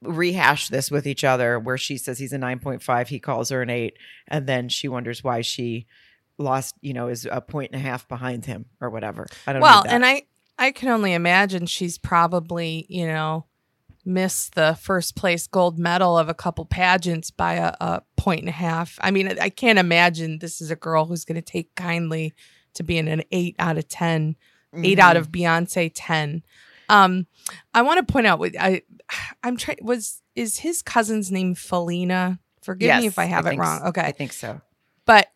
rehash 0.03 0.69
this 0.69 0.91
with 0.91 1.07
each 1.07 1.25
other, 1.25 1.59
where 1.59 1.79
she 1.79 1.97
says 1.99 2.19
he's 2.19 2.33
a 2.33 2.39
nine 2.39 2.59
point 2.59 2.83
five, 2.83 3.09
he 3.09 3.19
calls 3.19 3.49
her 3.51 3.63
an 3.63 3.71
eight, 3.71 3.97
and 4.29 4.47
then 4.47 4.69
she 4.69 4.89
wonders 4.89 5.25
why 5.25 5.41
she 5.41 5.87
lost, 6.39 6.75
you 6.81 6.93
know, 6.93 7.09
is 7.09 7.27
a 7.31 7.41
point 7.41 7.73
and 7.73 7.81
a 7.81 7.85
half 7.85 8.07
behind 8.09 8.45
him 8.45 8.67
or 8.81 8.91
whatever. 8.91 9.27
I 9.47 9.53
don't. 9.53 9.63
well, 9.63 9.85
and 9.89 10.05
I, 10.07 10.23
I 10.59 10.71
can 10.71 10.89
only 10.89 11.13
imagine 11.13 11.67
she's 11.67 11.99
probably, 11.99 12.87
you 12.89 13.07
know, 13.07 13.47
missed 14.05 14.55
the 14.55 14.79
first 14.81 15.17
place 15.17 15.47
gold 15.47 15.79
medal 15.79 16.17
of 16.17 16.29
a 16.29 16.35
couple 16.35 16.65
pageants 16.65 17.31
by 17.31 17.55
a, 17.55 17.75
a 17.81 18.03
point 18.17 18.41
and 18.41 18.49
a 18.49 18.53
half. 18.53 18.99
I 19.03 19.11
mean, 19.11 19.37
I 19.41 19.51
can't 19.51 19.79
imagine 19.79 20.39
this 20.39 20.61
is 20.61 20.71
a 20.71 20.77
girl 20.77 21.05
who's 21.07 21.25
going 21.25 21.37
to 21.37 21.43
take 21.43 21.75
kindly 21.75 22.33
to 22.75 22.83
being 22.85 23.09
an 23.09 23.23
eight 23.33 23.57
out 23.59 23.77
of 23.79 23.89
10 23.89 24.37
eight 24.83 24.99
Mhm. 24.99 25.01
out 25.03 25.17
of 25.17 25.33
Beyonce 25.33 25.91
ten. 25.95 26.43
Um, 26.91 27.27
I 27.75 27.81
want 27.83 28.07
to 28.07 28.13
point 28.13 28.27
out 28.27 28.39
what 28.39 28.53
I 28.59 28.83
I'm 29.43 29.57
trying 29.57 29.79
was 29.83 30.23
is 30.35 30.59
his 30.59 30.83
cousin's 30.83 31.31
name 31.31 31.55
Felina? 31.55 32.39
Forgive 32.63 33.01
me 33.01 33.07
if 33.07 33.19
I 33.19 33.25
have 33.25 33.47
it 33.47 33.51
think 33.51 33.63
s- 33.63 33.67
wrong. 33.67 33.89
Okay, 33.89 34.01
I 34.03 34.13
think 34.13 34.33
so. 34.33 34.61
but 35.07 35.29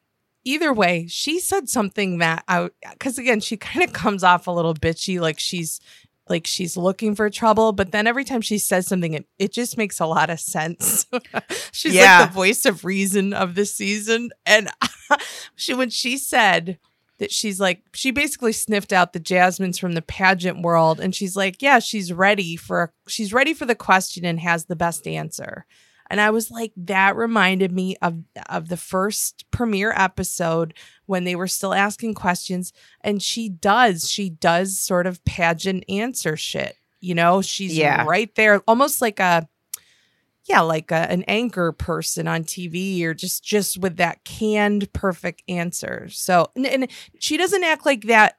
either 0.44 0.72
way, 0.72 1.06
she 1.08 1.38
said 1.40 1.68
something 1.68 2.18
that 2.18 2.44
I 2.48 2.68
because 2.92 3.18
again 3.18 3.40
she 3.40 3.56
kind 3.56 3.84
of 3.84 3.92
comes 3.92 4.22
off 4.24 4.46
a 4.46 4.50
little 4.50 4.74
bitchy, 4.74 5.20
like 5.20 5.38
she's 5.38 5.80
like 6.28 6.46
she's 6.46 6.76
looking 6.76 7.14
for 7.14 7.28
trouble. 7.30 7.72
But 7.72 7.90
then 7.92 8.06
every 8.06 8.24
time 8.24 8.40
she 8.42 8.58
says 8.58 8.86
something, 8.86 9.14
it, 9.14 9.26
it 9.38 9.52
just 9.52 9.76
makes 9.78 9.98
a 10.00 10.06
lot 10.06 10.30
of 10.30 10.40
sense. 10.40 11.06
she's 11.72 11.94
Yeah. 11.94 12.20
like 12.20 12.28
the 12.28 12.34
voice 12.34 12.64
of 12.64 12.84
reason 12.84 13.32
of 13.32 13.54
the 13.54 13.64
season, 13.66 14.30
and 14.46 14.68
she 15.56 15.74
when 15.74 15.90
she 15.90 16.16
said 16.18 16.78
that 17.22 17.30
she's 17.30 17.60
like 17.60 17.82
she 17.94 18.10
basically 18.10 18.52
sniffed 18.52 18.92
out 18.92 19.12
the 19.12 19.20
jasmines 19.20 19.78
from 19.78 19.92
the 19.92 20.02
pageant 20.02 20.60
world 20.62 20.98
and 20.98 21.14
she's 21.14 21.36
like 21.36 21.62
yeah 21.62 21.78
she's 21.78 22.12
ready 22.12 22.56
for 22.56 22.92
she's 23.06 23.32
ready 23.32 23.54
for 23.54 23.64
the 23.64 23.76
question 23.76 24.24
and 24.24 24.40
has 24.40 24.64
the 24.64 24.74
best 24.74 25.06
answer 25.06 25.64
and 26.10 26.20
i 26.20 26.30
was 26.30 26.50
like 26.50 26.72
that 26.76 27.14
reminded 27.14 27.70
me 27.70 27.94
of 28.02 28.18
of 28.50 28.68
the 28.68 28.76
first 28.76 29.44
premiere 29.52 29.92
episode 29.96 30.74
when 31.06 31.22
they 31.22 31.36
were 31.36 31.46
still 31.46 31.72
asking 31.72 32.12
questions 32.12 32.72
and 33.02 33.22
she 33.22 33.48
does 33.48 34.10
she 34.10 34.28
does 34.28 34.76
sort 34.80 35.06
of 35.06 35.24
pageant 35.24 35.84
answer 35.88 36.36
shit 36.36 36.74
you 37.00 37.14
know 37.14 37.40
she's 37.40 37.76
Yeah. 37.76 38.04
right 38.04 38.34
there 38.34 38.60
almost 38.66 39.00
like 39.00 39.20
a 39.20 39.48
yeah 40.52 40.60
like 40.60 40.90
a, 40.90 41.10
an 41.10 41.24
anchor 41.28 41.72
person 41.72 42.28
on 42.28 42.44
tv 42.44 43.02
or 43.04 43.14
just 43.14 43.42
just 43.42 43.78
with 43.78 43.96
that 43.96 44.22
canned 44.24 44.92
perfect 44.92 45.42
answer. 45.48 46.08
So 46.10 46.50
and, 46.54 46.66
and 46.66 46.88
she 47.18 47.36
doesn't 47.36 47.64
act 47.64 47.86
like 47.86 48.02
that 48.04 48.36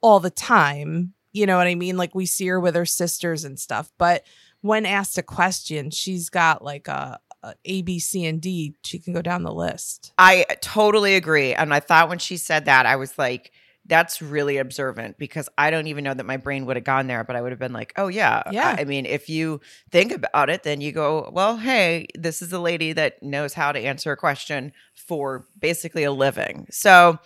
all 0.00 0.20
the 0.20 0.30
time 0.30 1.14
you 1.32 1.46
know 1.46 1.58
what 1.58 1.68
i 1.68 1.76
mean? 1.76 1.96
Like 1.96 2.14
we 2.14 2.26
see 2.26 2.48
her 2.48 2.58
with 2.58 2.74
her 2.74 2.86
sisters 2.86 3.44
and 3.44 3.58
stuff 3.58 3.92
but 3.98 4.24
when 4.62 4.86
asked 4.86 5.18
a 5.18 5.22
question 5.22 5.90
she's 5.90 6.30
got 6.30 6.64
like 6.64 6.88
a, 6.88 7.20
a 7.42 7.54
a 7.64 7.82
b 7.82 7.98
c 7.98 8.24
and 8.26 8.40
d. 8.40 8.74
She 8.82 8.98
can 8.98 9.12
go 9.12 9.22
down 9.22 9.42
the 9.42 9.52
list. 9.52 10.12
I 10.18 10.46
totally 10.60 11.14
agree. 11.14 11.54
And 11.54 11.72
I 11.72 11.80
thought 11.80 12.08
when 12.08 12.18
she 12.18 12.36
said 12.36 12.66
that, 12.66 12.86
I 12.86 12.96
was 12.96 13.18
like, 13.18 13.52
that's 13.90 14.22
really 14.22 14.56
observant 14.58 15.18
because 15.18 15.48
I 15.58 15.70
don't 15.70 15.88
even 15.88 16.04
know 16.04 16.14
that 16.14 16.24
my 16.24 16.36
brain 16.36 16.64
would 16.66 16.76
have 16.76 16.84
gone 16.84 17.08
there, 17.08 17.24
but 17.24 17.34
I 17.34 17.42
would 17.42 17.50
have 17.50 17.58
been 17.58 17.72
like, 17.72 17.92
oh, 17.96 18.06
yeah. 18.06 18.44
Yeah. 18.52 18.76
I, 18.78 18.82
I 18.82 18.84
mean, 18.84 19.04
if 19.04 19.28
you 19.28 19.60
think 19.90 20.12
about 20.12 20.48
it, 20.48 20.62
then 20.62 20.80
you 20.80 20.92
go, 20.92 21.28
well, 21.32 21.56
hey, 21.56 22.06
this 22.14 22.40
is 22.40 22.52
a 22.52 22.60
lady 22.60 22.92
that 22.92 23.20
knows 23.20 23.52
how 23.52 23.72
to 23.72 23.80
answer 23.80 24.12
a 24.12 24.16
question 24.16 24.72
for 24.94 25.44
basically 25.58 26.04
a 26.04 26.12
living. 26.12 26.68
So 26.70 27.18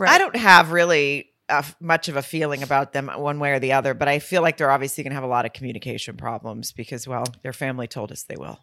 I 0.00 0.18
don't 0.18 0.36
have 0.36 0.70
really 0.70 1.32
a 1.48 1.64
much 1.80 2.08
of 2.08 2.14
a 2.16 2.22
feeling 2.22 2.62
about 2.62 2.92
them 2.92 3.08
one 3.08 3.40
way 3.40 3.50
or 3.50 3.58
the 3.58 3.72
other, 3.72 3.94
but 3.94 4.06
I 4.06 4.20
feel 4.20 4.42
like 4.42 4.56
they're 4.56 4.70
obviously 4.70 5.02
going 5.02 5.10
to 5.10 5.16
have 5.16 5.24
a 5.24 5.26
lot 5.26 5.44
of 5.44 5.52
communication 5.52 6.16
problems 6.16 6.70
because, 6.70 7.08
well, 7.08 7.24
their 7.42 7.52
family 7.52 7.88
told 7.88 8.12
us 8.12 8.22
they 8.22 8.36
will. 8.36 8.60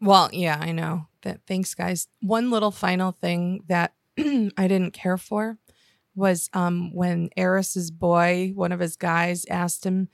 Well, 0.00 0.28
yeah, 0.32 0.58
I 0.60 0.72
know. 0.72 1.06
That 1.22 1.42
thanks 1.46 1.72
guys. 1.74 2.08
One 2.20 2.50
little 2.50 2.72
final 2.72 3.12
thing 3.12 3.62
that 3.68 3.94
I 4.18 4.66
didn't 4.68 4.92
care 4.92 5.16
for 5.16 5.58
was 6.14 6.50
um 6.52 6.92
when 6.94 7.30
Airris's 7.36 7.90
boy, 7.90 8.52
one 8.54 8.72
of 8.72 8.80
his 8.80 8.96
guys 8.96 9.44
asked 9.50 9.84
him 9.84 10.08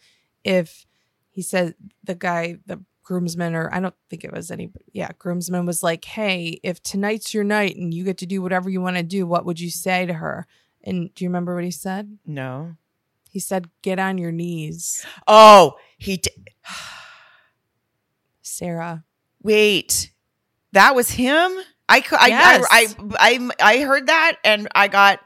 if 0.45 0.87
he 1.31 1.43
said 1.43 1.75
the 2.05 2.15
guy, 2.15 2.57
the 2.67 2.83
groomsman, 3.05 3.55
or 3.55 3.73
I 3.73 3.81
don't 3.81 3.95
think 4.11 4.23
it 4.23 4.33
was 4.33 4.51
any, 4.51 4.71
yeah, 4.93 5.11
groomsman 5.19 5.65
was 5.65 5.83
like, 5.83 6.05
hey, 6.05 6.61
if 6.63 6.83
tonight's 6.83 7.33
your 7.33 7.45
night 7.45 7.77
and 7.77 7.95
you 7.95 8.05
get 8.05 8.19
to 8.19 8.27
do 8.27 8.43
whatever 8.43 8.69
you 8.69 8.81
want 8.81 8.97
to 8.97 9.03
do, 9.03 9.27
what 9.27 9.47
would 9.47 9.59
you 9.59 9.71
say 9.71 10.05
to 10.05 10.13
her? 10.13 10.47
And 10.85 11.15
do 11.15 11.25
you 11.25 11.31
remember 11.31 11.55
what 11.55 11.65
he 11.65 11.71
said? 11.71 12.19
No. 12.27 12.75
He 13.31 13.41
said, 13.41 13.71
get 13.83 13.99
on 13.99 14.19
your 14.19 14.33
knees, 14.33 15.07
Oh, 15.27 15.77
he 15.97 16.19
did. 16.19 16.33
Sarah. 18.43 19.05
Wait, 19.43 20.11
that 20.73 20.95
was 20.95 21.11
him. 21.11 21.53
I, 21.89 22.03
I, 22.13 22.29
Yes. 22.29 22.67
I, 22.71 22.87
I, 23.01 23.49
I, 23.61 23.77
I 23.77 23.81
heard 23.81 24.07
that 24.09 24.37
and 24.45 24.69
I 24.75 24.89
got, 24.89 25.21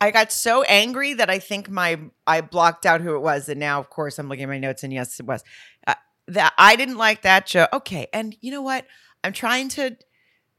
I 0.00 0.10
got 0.10 0.32
so 0.32 0.62
angry 0.62 1.14
that 1.14 1.28
I 1.28 1.38
think 1.40 1.68
my, 1.68 1.98
I 2.26 2.40
blocked 2.40 2.86
out 2.86 3.00
who 3.00 3.16
it 3.16 3.20
was, 3.20 3.48
and 3.48 3.58
now 3.58 3.80
of 3.80 3.90
course 3.90 4.18
I'm 4.18 4.28
looking 4.28 4.44
at 4.44 4.48
my 4.48 4.58
notes, 4.58 4.84
and 4.84 4.92
yes, 4.92 5.18
it 5.18 5.26
was. 5.26 5.42
Uh, 5.86 5.94
that 6.28 6.52
I 6.58 6.76
didn't 6.76 6.98
like 6.98 7.22
that 7.22 7.48
show. 7.48 7.66
Okay, 7.72 8.06
and 8.12 8.36
you 8.40 8.50
know 8.50 8.62
what? 8.62 8.86
I'm 9.24 9.32
trying 9.32 9.68
to. 9.70 9.96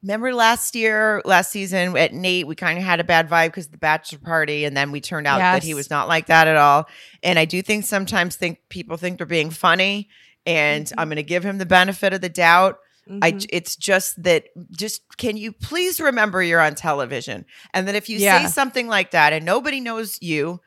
Remember 0.02 0.34
last 0.34 0.75
year, 0.75 1.21
last 1.25 1.52
season 1.52 1.97
at 1.97 2.13
Nate, 2.13 2.47
we 2.47 2.56
kind 2.56 2.78
of 2.78 2.86
had 2.86 3.02
a 3.02 3.04
bad 3.04 3.30
vibe 3.30 3.47
because 3.47 3.67
the 3.67 3.78
bachelor 3.78 4.19
party, 4.19 4.63
and 4.63 4.75
then 4.75 4.91
we 4.91 5.02
turned 5.02 5.28
out 5.28 5.39
that 5.39 5.62
he 5.62 5.73
was 5.73 5.89
not 5.89 6.08
like 6.08 6.28
that 6.28 6.47
at 6.47 6.56
all. 6.56 6.88
And 7.21 7.38
I 7.38 7.43
do 7.43 7.62
think 7.62 7.84
sometimes 7.84 8.38
think 8.38 8.60
people 8.69 8.95
think 8.95 9.17
they're 9.17 9.28
being 9.28 9.49
funny, 9.49 10.08
and 10.45 10.86
Mhm. 10.86 10.93
I'm 10.97 11.10
going 11.10 11.17
to 11.17 11.23
give 11.23 11.43
him 11.43 11.58
the 11.58 11.65
benefit 11.65 12.13
of 12.13 12.21
the 12.21 12.30
doubt. 12.30 12.80
I 13.22 13.32
Mhm. 13.32 13.46
it's 13.50 13.76
just 13.76 14.22
that 14.24 14.46
just 14.72 15.02
can 15.18 15.36
you 15.38 15.52
please 15.52 16.00
remember 16.00 16.44
you're 16.44 16.60
on 16.62 16.76
television 16.76 17.46
and 17.74 17.88
that 17.88 17.96
if 17.96 18.08
you 18.10 18.20
Yeah. 18.20 18.46
say 18.46 18.52
something 18.52 18.88
like 18.88 19.12
that 19.12 19.34
and 19.34 19.44
nobody 19.46 19.80
knows 19.80 20.18
you 20.22 20.62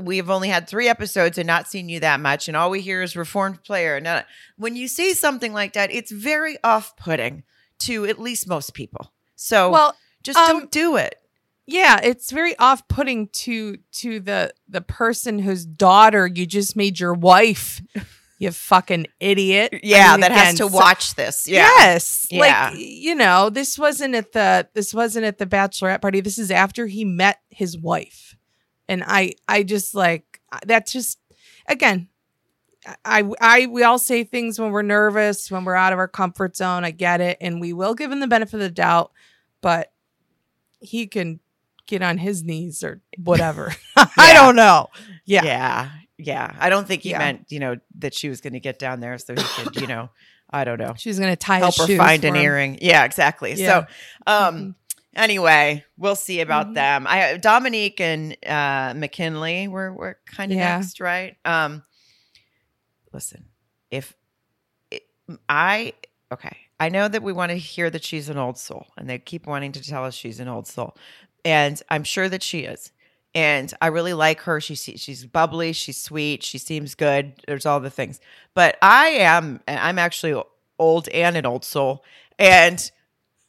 we've 0.00 0.30
only 0.30 0.48
had 0.48 0.66
3 0.68 0.88
episodes 0.88 1.36
and 1.36 1.46
not 1.46 1.68
seen 1.68 1.88
you 1.88 2.00
that 2.00 2.18
much 2.20 2.48
and 2.48 2.56
all 2.56 2.70
we 2.70 2.80
hear 2.80 3.02
is 3.02 3.16
reformed 3.16 3.62
player 3.64 3.96
and 3.96 4.06
uh, 4.06 4.22
when 4.56 4.76
you 4.76 4.88
say 4.88 5.12
something 5.12 5.52
like 5.52 5.72
that 5.74 5.90
it's 5.92 6.10
very 6.12 6.56
off-putting 6.64 7.42
to 7.80 8.06
at 8.06 8.18
least 8.20 8.48
most 8.48 8.72
people 8.72 9.12
so 9.36 9.70
well, 9.70 9.96
just 10.22 10.38
um, 10.38 10.48
don't 10.48 10.70
do 10.70 10.96
it 10.96 11.16
yeah, 11.66 11.98
it's 12.02 12.30
very 12.30 12.54
off-putting 12.58 13.28
to 13.28 13.78
to 13.92 14.20
the 14.20 14.52
the 14.68 14.82
person 14.82 15.38
whose 15.38 15.64
daughter 15.64 16.26
you 16.26 16.44
just 16.44 16.76
made 16.76 17.00
your 17.00 17.14
wife. 17.14 17.80
You 18.38 18.50
fucking 18.50 19.06
idiot. 19.20 19.70
I 19.74 19.80
yeah 19.82 20.10
mean, 20.12 20.20
that 20.20 20.32
has 20.32 20.54
again, 20.54 20.66
to 20.66 20.72
so- 20.72 20.76
watch 20.76 21.14
this 21.14 21.46
yeah 21.48 21.68
Yes. 21.78 22.26
Yeah. 22.30 22.70
Like 22.70 22.78
you 22.78 23.14
know, 23.14 23.48
this 23.50 23.78
wasn't 23.78 24.14
at 24.14 24.32
the 24.32 24.68
this 24.74 24.92
wasn't 24.92 25.24
at 25.24 25.38
the 25.38 25.46
bachelorette 25.46 26.02
party. 26.02 26.20
This 26.20 26.38
is 26.38 26.50
after 26.50 26.86
he 26.86 27.04
met 27.04 27.38
his 27.50 27.78
wife. 27.78 28.36
And 28.88 29.02
I 29.06 29.34
I 29.48 29.62
just 29.62 29.94
like 29.94 30.40
that's 30.66 30.92
just 30.92 31.18
again 31.68 32.08
I 33.04 33.22
I 33.40 33.66
we 33.66 33.82
all 33.82 33.98
say 33.98 34.24
things 34.24 34.58
when 34.58 34.70
we're 34.72 34.82
nervous, 34.82 35.50
when 35.50 35.64
we're 35.64 35.74
out 35.74 35.92
of 35.94 35.98
our 35.98 36.08
comfort 36.08 36.56
zone. 36.56 36.84
I 36.84 36.90
get 36.90 37.20
it 37.20 37.38
and 37.40 37.60
we 37.60 37.72
will 37.72 37.94
give 37.94 38.12
him 38.12 38.20
the 38.20 38.26
benefit 38.26 38.54
of 38.54 38.60
the 38.60 38.68
doubt, 38.70 39.12
but 39.62 39.90
he 40.80 41.06
can 41.06 41.40
get 41.86 42.02
on 42.02 42.18
his 42.18 42.42
knees 42.42 42.82
or 42.84 43.00
whatever. 43.16 43.72
I 43.96 44.32
don't 44.34 44.56
know. 44.56 44.88
Yeah. 45.24 45.44
yeah 45.44 45.90
yeah 46.18 46.54
i 46.60 46.68
don't 46.70 46.86
think 46.86 47.02
he 47.02 47.10
Yeah. 47.10 47.18
meant 47.18 47.46
you 47.50 47.58
know 47.58 47.76
that 47.98 48.14
she 48.14 48.28
was 48.28 48.40
going 48.40 48.52
to 48.52 48.60
get 48.60 48.78
down 48.78 49.00
there 49.00 49.18
so 49.18 49.34
he 49.34 49.48
could 49.48 49.74
you 49.74 49.86
know 49.86 50.10
i 50.50 50.62
don't 50.64 50.78
know 50.78 50.94
she 50.96 51.08
was 51.08 51.18
going 51.18 51.32
to 51.32 51.36
tie 51.36 51.58
help 51.58 51.76
her 51.76 51.86
shoes 51.86 51.96
find 51.98 52.24
an 52.24 52.36
him. 52.36 52.42
earring. 52.42 52.78
Yeah, 52.80 53.04
exactly. 53.04 53.54
Yeah. 53.54 53.86
So, 54.26 54.32
um, 54.32 54.56
Mhm. 54.56 54.74
anyway, 55.16 55.84
we'll 55.96 56.14
see 56.16 56.40
about 56.40 56.68
Mhm. 56.68 56.74
them. 56.74 57.06
I 57.08 57.38
Domynique 57.38 58.00
and 58.00 58.36
uh, 58.46 58.94
McKinley 58.96 59.66
were 59.68 59.92
were 59.92 60.18
kind 60.26 60.52
of 60.52 60.58
Yeah. 60.58 60.76
next, 60.78 61.00
right? 61.00 61.36
Um, 61.44 61.82
listen, 63.12 63.46
if 63.90 64.14
it, 64.90 65.02
I 65.48 65.94
okay, 66.32 66.56
I 66.78 66.88
know 66.88 67.08
that 67.08 67.22
we 67.22 67.32
want 67.32 67.50
to 67.50 67.56
hear 67.58 67.90
that 67.90 68.04
she's 68.04 68.28
an 68.28 68.38
old 68.38 68.58
soul, 68.58 68.86
and 68.96 69.08
they 69.08 69.18
keep 69.18 69.46
wanting 69.46 69.72
to 69.72 69.82
tell 69.82 70.04
us 70.04 70.14
she's 70.14 70.40
an 70.40 70.48
old 70.48 70.66
soul, 70.66 70.96
and 71.44 71.80
I'm 71.88 72.04
sure 72.04 72.28
that 72.28 72.42
she 72.42 72.60
is. 72.60 72.92
And 73.34 73.72
I 73.80 73.88
really 73.88 74.14
like 74.14 74.40
her. 74.42 74.60
She 74.60 74.74
she's 74.76 75.26
bubbly, 75.26 75.72
she's 75.72 76.00
sweet, 76.00 76.42
she 76.42 76.58
seems 76.58 76.94
good. 76.94 77.32
There's 77.46 77.66
all 77.66 77.80
the 77.80 77.90
things. 77.90 78.20
But 78.54 78.76
I 78.80 79.08
am 79.08 79.60
I'm 79.66 79.98
actually 79.98 80.40
old 80.78 81.08
and 81.08 81.36
an 81.36 81.46
old 81.46 81.64
soul. 81.64 82.04
And 82.38 82.90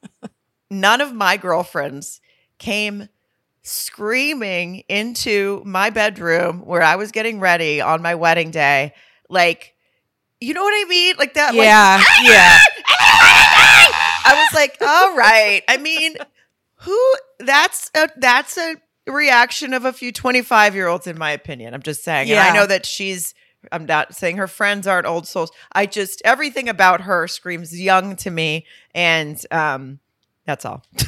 none 0.69 1.01
of 1.01 1.13
my 1.13 1.37
girlfriends 1.37 2.19
came 2.57 3.09
screaming 3.61 4.83
into 4.87 5.61
my 5.65 5.89
bedroom 5.89 6.65
where 6.65 6.83
I 6.83 6.95
was 6.95 7.11
getting 7.11 7.39
ready 7.39 7.81
on 7.81 8.01
my 8.01 8.15
wedding 8.15 8.51
day. 8.51 8.93
Like, 9.29 9.73
you 10.39 10.53
know 10.53 10.63
what 10.63 10.73
I 10.73 10.87
mean? 10.87 11.15
Like 11.17 11.33
that. 11.33 11.55
like, 11.55 11.65
Yeah. 11.65 12.01
yeah. 12.23 12.57
I 14.27 14.33
was 14.35 14.55
like, 14.55 14.77
all 14.81 15.15
right. 15.15 15.63
I 15.67 15.77
mean, 15.77 16.15
who 16.77 17.13
that's 17.39 17.89
a 17.95 18.09
that's 18.17 18.57
a 18.57 18.75
reaction 19.11 19.73
of 19.73 19.85
a 19.85 19.93
few 19.93 20.11
25 20.11 20.75
year 20.75 20.87
olds 20.87 21.07
in 21.07 21.17
my 21.17 21.31
opinion. 21.31 21.73
I'm 21.73 21.81
just 21.81 22.03
saying. 22.03 22.29
And 22.31 22.39
I 22.51 22.53
know 22.55 22.65
that 22.65 22.85
she's 22.85 23.33
I'm 23.71 23.85
not 23.85 24.15
saying 24.15 24.37
her 24.37 24.47
friends 24.47 24.87
aren't 24.87 25.07
old 25.07 25.27
souls. 25.27 25.51
I 25.71 25.85
just 25.85 26.21
everything 26.25 26.69
about 26.69 27.01
her 27.01 27.27
screams 27.27 27.79
young 27.79 28.15
to 28.17 28.31
me. 28.31 28.65
And 28.93 29.39
um 29.51 29.99
that's 30.45 30.65
all. 30.65 30.83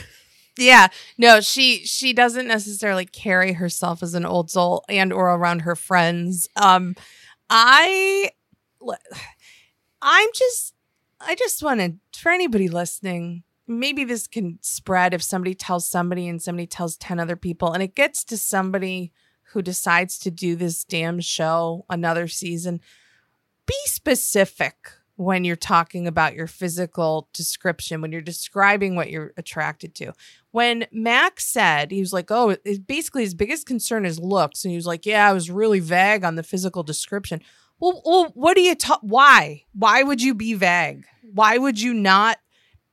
Yeah. 0.59 0.87
No, 1.19 1.39
she 1.39 1.85
she 1.85 2.13
doesn't 2.13 2.47
necessarily 2.47 3.05
carry 3.05 3.53
herself 3.53 4.01
as 4.01 4.15
an 4.15 4.25
old 4.25 4.49
soul 4.49 4.83
and 4.89 5.13
or 5.13 5.29
around 5.29 5.59
her 5.61 5.75
friends. 5.75 6.47
Um 6.55 6.95
I 7.47 8.31
I'm 10.01 10.29
just 10.33 10.73
I 11.21 11.35
just 11.35 11.63
want 11.63 11.79
to 11.79 12.19
for 12.19 12.31
anybody 12.31 12.69
listening, 12.69 13.43
maybe 13.67 14.03
this 14.03 14.27
can 14.27 14.59
spread 14.61 15.13
if 15.13 15.21
somebody 15.21 15.53
tells 15.53 15.87
somebody 15.87 16.27
and 16.27 16.41
somebody 16.41 16.67
tells 16.67 16.97
10 16.97 17.19
other 17.19 17.35
people 17.35 17.73
and 17.73 17.83
it 17.83 17.95
gets 17.95 18.23
to 18.25 18.37
somebody 18.37 19.11
who 19.53 19.61
decides 19.61 20.17
to 20.19 20.31
do 20.31 20.55
this 20.55 20.83
damn 20.83 21.19
show 21.19 21.85
another 21.89 22.27
season. 22.27 22.81
Be 23.65 23.75
specific 23.85 24.75
when 25.15 25.43
you're 25.43 25.55
talking 25.55 26.05
about 26.05 26.35
your 26.35 26.47
physical 26.47 27.27
description, 27.33 28.01
when 28.01 28.11
you're 28.11 28.21
describing 28.21 28.95
what 28.95 29.09
you're 29.09 29.33
attracted 29.35 29.95
to 29.95 30.13
when 30.57 30.87
Max 30.91 31.45
said 31.45 31.91
he 31.91 31.99
was 31.99 32.11
like, 32.11 32.31
"Oh, 32.31 32.55
basically 32.87 33.21
his 33.21 33.35
biggest 33.35 33.67
concern 33.67 34.07
is 34.07 34.17
looks," 34.19 34.65
and 34.65 34.71
he 34.71 34.75
was 34.75 34.87
like, 34.87 35.05
"Yeah, 35.05 35.29
I 35.29 35.31
was 35.31 35.51
really 35.51 35.79
vague 35.79 36.23
on 36.23 36.33
the 36.33 36.41
physical 36.41 36.81
description." 36.81 37.43
Well, 37.79 38.01
well 38.03 38.31
what 38.33 38.55
do 38.55 38.61
you 38.61 38.73
talk? 38.73 39.01
Why? 39.03 39.65
Why 39.73 40.01
would 40.01 40.19
you 40.19 40.33
be 40.33 40.55
vague? 40.55 41.05
Why 41.21 41.59
would 41.59 41.79
you 41.79 41.93
not 41.93 42.39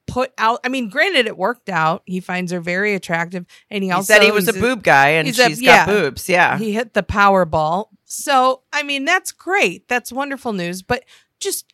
put 0.06 0.32
out? 0.38 0.60
I 0.64 0.68
mean, 0.68 0.88
granted, 0.88 1.26
it 1.26 1.36
worked 1.36 1.68
out. 1.68 2.02
He 2.04 2.20
finds 2.20 2.52
her 2.52 2.60
very 2.60 2.94
attractive, 2.94 3.46
and 3.70 3.82
he, 3.82 3.88
He 3.88 3.92
also 3.92 4.12
said 4.14 4.22
he 4.22 4.30
was 4.30 4.48
a 4.48 4.52
boob 4.52 4.82
guy 4.82 5.10
and 5.10 5.26
he's 5.26 5.38
a- 5.38 5.48
she's 5.48 5.62
yeah. 5.62 5.86
got 5.86 5.92
boobs. 5.92 6.28
Yeah. 6.28 6.58
He 6.58 6.72
hit 6.72 6.94
the 6.94 7.02
Powerball. 7.02 7.88
So, 8.04 8.62
I 8.72 8.82
mean, 8.82 9.04
that's 9.04 9.32
great. 9.32 9.88
That's 9.88 10.12
wonderful 10.12 10.52
news. 10.52 10.82
But 10.82 11.04
just 11.40 11.72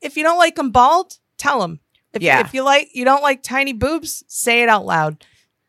if 0.00 0.16
you 0.16 0.22
don't 0.22 0.38
like 0.38 0.56
them 0.56 0.70
bald, 0.70 1.18
tell 1.36 1.60
them. 1.60 1.80
If, 2.12 2.22
Yeah. 2.22 2.40
if 2.40 2.54
you 2.54 2.62
like 2.62 2.88
you 2.94 3.04
don't 3.04 3.22
like 3.22 3.42
tiny 3.42 3.72
boobs, 3.74 4.24
say 4.26 4.62
it 4.62 4.68
out 4.68 4.86
loud 4.86 5.24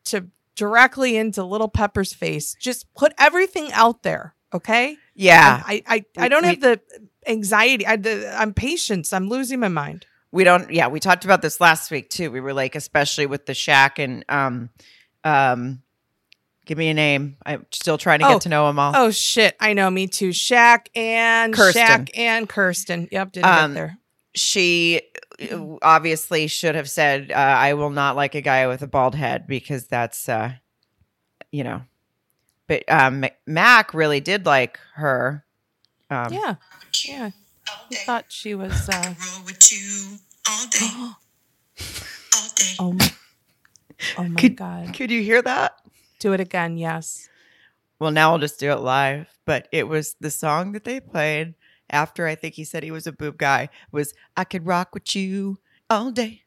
to 0.06 0.26
directly 0.56 1.16
into 1.16 1.44
little 1.44 1.68
Pepper's 1.68 2.12
face. 2.12 2.56
Just 2.58 2.92
put 2.94 3.12
everything 3.18 3.70
out 3.72 4.02
there, 4.02 4.34
okay? 4.52 4.96
yeah. 5.14 5.62
I 5.64 5.82
I, 5.86 6.04
I 6.16 6.28
don't 6.28 6.44
have 6.44 6.60
the 6.60 6.80
anxiety. 7.26 7.86
I 7.86 7.96
the, 7.96 8.34
I'm 8.36 8.54
patience. 8.54 9.12
I'm 9.12 9.28
losing 9.28 9.60
my 9.60 9.68
mind. 9.68 10.06
We 10.32 10.44
don't 10.44 10.70
yeah 10.70 10.88
we 10.88 11.00
talked 11.00 11.24
about 11.24 11.42
this 11.42 11.60
last 11.60 11.90
week 11.90 12.08
too 12.10 12.30
we 12.30 12.40
were 12.40 12.52
like 12.52 12.74
especially 12.76 13.26
with 13.26 13.46
the 13.46 13.52
Shaq 13.52 13.98
and 13.98 14.24
um 14.28 14.70
um 15.24 15.82
give 16.66 16.78
me 16.78 16.88
a 16.88 16.94
name 16.94 17.36
i'm 17.44 17.66
still 17.72 17.98
trying 17.98 18.20
to 18.20 18.26
Oh. 18.26 18.32
get 18.34 18.42
to 18.42 18.48
know 18.48 18.66
them 18.68 18.78
all 18.78 18.92
Oh 18.94 19.10
shit! 19.10 19.56
I 19.58 19.72
know. 19.72 19.90
Me 19.90 20.06
too. 20.06 20.28
Shaq 20.30 20.86
and 20.94 21.52
Kirsten. 21.52 21.82
Shaq 21.82 22.10
and 22.16 22.48
Kirsten. 22.48 23.08
Yep, 23.10 23.32
didn't 23.32 23.46
Um, 23.50 23.70
get 23.72 23.74
there. 23.74 23.98
she 24.34 25.02
uh, 25.52 25.76
obviously 25.82 26.46
should 26.46 26.76
have 26.76 26.88
said 26.88 27.32
uh, 27.32 27.34
i 27.34 27.74
will 27.74 27.90
not 27.90 28.14
like 28.14 28.34
a 28.36 28.40
guy 28.40 28.66
with 28.68 28.82
a 28.82 28.86
bald 28.86 29.14
head 29.16 29.46
because 29.48 29.86
that's 29.88 30.28
uh 30.28 30.52
you 31.50 31.64
know 31.64 31.82
but 32.68 32.84
um 32.88 33.24
Mack 33.46 33.92
really 33.94 34.20
did 34.20 34.46
like 34.46 34.78
her 34.94 35.44
um 36.08 36.32
Yeah, 36.32 36.54
yeah. 37.04 37.30
He 37.88 37.96
thought 37.96 38.26
she 38.28 38.54
was. 38.54 38.88
uh 38.88 39.14
roll 39.18 39.44
with 39.44 39.72
you 39.72 40.18
all 40.48 40.66
day, 40.68 40.90
all 42.36 42.48
day. 42.56 42.74
Oh 42.78 42.92
my, 42.92 43.12
oh 44.18 44.24
my 44.24 44.40
Could- 44.40 44.56
god! 44.56 44.94
could 44.94 45.10
you 45.10 45.22
hear 45.22 45.42
that 45.42 45.72
Do 46.18 46.32
it 46.32 46.40
again. 46.40 46.76
Yes. 46.78 47.28
well 47.98 48.10
now 48.10 48.30
i'll 48.32 48.38
just 48.38 48.58
do 48.60 48.70
it 48.70 48.80
live 48.80 49.26
but 49.44 49.68
it 49.72 49.86
was 49.88 50.16
the 50.20 50.30
song 50.30 50.72
that 50.72 50.84
they 50.84 51.00
played 51.00 51.54
after 51.90 52.26
i 52.26 52.34
think 52.34 52.54
he 52.54 52.64
said 52.64 52.82
he 52.82 52.90
was 52.90 53.06
a 53.06 53.12
boob 53.12 53.36
guy 53.36 53.68
was 53.92 54.14
i 54.36 54.44
could 54.44 54.64
rock 54.66 54.94
with 54.94 55.14
you 55.14 55.58
all 55.90 56.10
day 56.10 56.42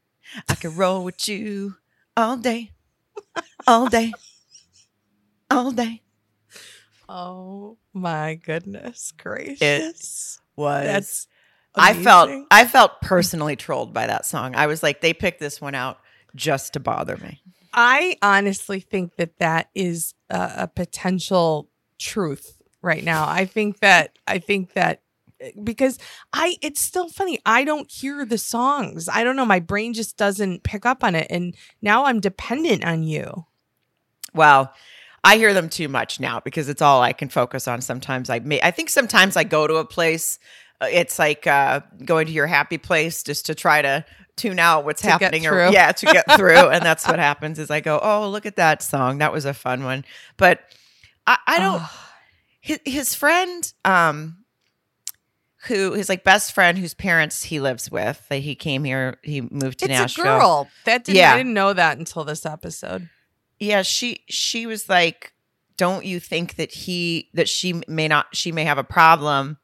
i 0.50 0.56
could 0.56 0.74
roll 0.76 1.04
with 1.04 1.28
you 1.28 1.76
all 2.18 2.38
day 2.38 2.72
all 3.68 3.88
day 3.88 4.12
all 5.52 5.72
day 5.72 6.02
Oh 7.10 7.78
my 7.94 8.36
goodness 8.36 9.12
gracious. 9.12 10.40
Was 10.56 10.86
That's 10.86 11.28
I 11.76 11.94
felt. 11.94 12.30
I 12.52 12.66
felt 12.66 13.02
personally 13.02 13.56
trolled 13.56 13.94
by 13.94 14.08
that 14.08 14.26
song. 14.26 14.56
I 14.56 14.68
was 14.68 14.84
like, 14.84 15.02
they 15.02 15.14
picked 15.14 15.40
this 15.40 15.60
one 15.60 15.76
out 15.76 16.00
just 16.36 16.74
to 16.74 16.80
bother 16.80 17.18
me. 17.18 17.42
I 17.74 18.18
honestly 18.22 18.80
think 18.80 19.16
that 19.16 19.40
that 19.40 19.70
is 19.74 20.14
a, 20.30 20.52
a 20.58 20.68
potential 20.68 21.70
truth 21.98 22.62
right 22.82 23.04
now. 23.04 23.28
I 23.28 23.46
think 23.46 23.80
that 23.80 24.18
I 24.28 24.38
think 24.38 24.74
that 24.74 25.02
eh, 25.42 25.52
because 25.64 25.98
I 26.32 26.56
it's 26.62 26.80
still 26.82 27.10
funny. 27.10 27.40
I 27.46 27.64
don't 27.64 27.90
hear 27.92 28.26
the 28.26 28.38
songs. 28.38 29.10
I 29.10 29.24
don't 29.24 29.36
know. 29.36 29.46
My 29.46 29.60
brain 29.60 29.94
just 29.94 30.18
doesn't 30.18 30.64
pick 30.64 30.86
up 30.86 31.04
on 31.04 31.16
it, 31.16 31.28
and 31.30 31.56
now 31.82 32.06
I'm 32.06 32.20
dependent 32.20 32.86
on 32.86 33.04
you. 33.04 33.46
Well, 34.36 34.74
I 35.24 35.38
hear 35.38 35.54
them 35.54 35.70
too 35.70 35.88
much 35.88 36.20
now 36.20 36.40
because 36.42 36.68
it's 36.70 36.82
all 36.82 37.02
I 37.02 37.14
can 37.14 37.30
focus 37.30 37.68
on. 37.68 37.82
Sometimes 37.82 38.30
I 38.30 38.40
may, 38.40 38.62
I 38.62 38.72
think 38.72 38.90
sometimes 38.90 39.38
I 39.38 39.44
go 39.46 39.68
to 39.68 39.76
a 39.76 39.86
place. 39.86 40.38
uh, 40.82 40.88
It's 40.92 41.18
like 41.18 41.48
uh, 41.48 41.80
going 42.04 42.28
to 42.28 42.34
your 42.34 42.48
happy 42.48 42.78
place 42.78 43.24
just 43.24 43.46
to 43.46 43.56
try 43.56 43.82
to 43.82 44.04
tune 44.36 44.60
out 44.60 44.84
what's 44.84 45.02
happening. 45.02 45.44
through. 45.44 45.72
yeah, 45.72 45.92
to 45.94 46.06
get 46.08 46.26
through, 46.38 46.70
and 46.70 46.84
that's 46.84 47.08
what 47.08 47.20
happens. 47.20 47.58
Is 47.60 47.72
I 47.72 47.80
go, 47.80 48.00
oh, 48.04 48.30
look 48.30 48.46
at 48.46 48.58
that 48.58 48.82
song. 48.84 49.20
That 49.20 49.32
was 49.32 49.46
a 49.46 49.54
fun 49.54 49.84
one. 49.84 50.04
But 50.38 50.60
I, 51.26 51.38
I 51.48 51.60
don't. 51.60 51.82
His, 52.60 52.80
his 52.86 53.16
friend 53.16 53.72
um 53.86 54.38
who 55.68 55.94
his 55.94 56.10
like 56.10 56.24
best 56.26 56.52
friend 56.54 56.78
whose 56.78 56.94
parents 56.94 57.44
he 57.44 57.60
lives 57.62 57.90
with 57.90 58.26
that 58.30 58.38
he 58.40 58.56
came 58.56 58.84
here 58.84 59.18
he 59.24 59.40
moved 59.42 59.80
to 59.80 59.86
it's 59.86 59.90
nashville 59.92 60.26
a 60.26 60.40
girl. 60.40 60.68
That 60.86 61.06
didn't, 61.06 61.18
Yeah. 61.18 61.34
I 61.34 61.38
didn't 61.38 61.54
know 61.54 61.72
that 61.74 61.98
until 61.98 62.24
this 62.26 62.46
episode. 62.46 63.10
Yeah 63.60 63.82
she 63.82 64.24
she 64.28 64.66
was 64.66 64.90
like 64.90 65.34
don't 65.78 66.06
you 66.06 66.20
think 66.20 66.56
that 66.56 66.72
he 66.72 67.30
that 67.34 67.50
she 67.50 67.82
may 67.88 68.08
not 68.08 68.28
she 68.34 68.52
may 68.52 68.64
have 68.66 68.78
a 68.78 68.84
problem 68.84 69.58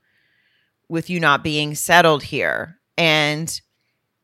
with 0.87 1.09
you 1.09 1.19
not 1.19 1.43
being 1.43 1.75
settled 1.75 2.23
here 2.23 2.77
and 2.97 3.61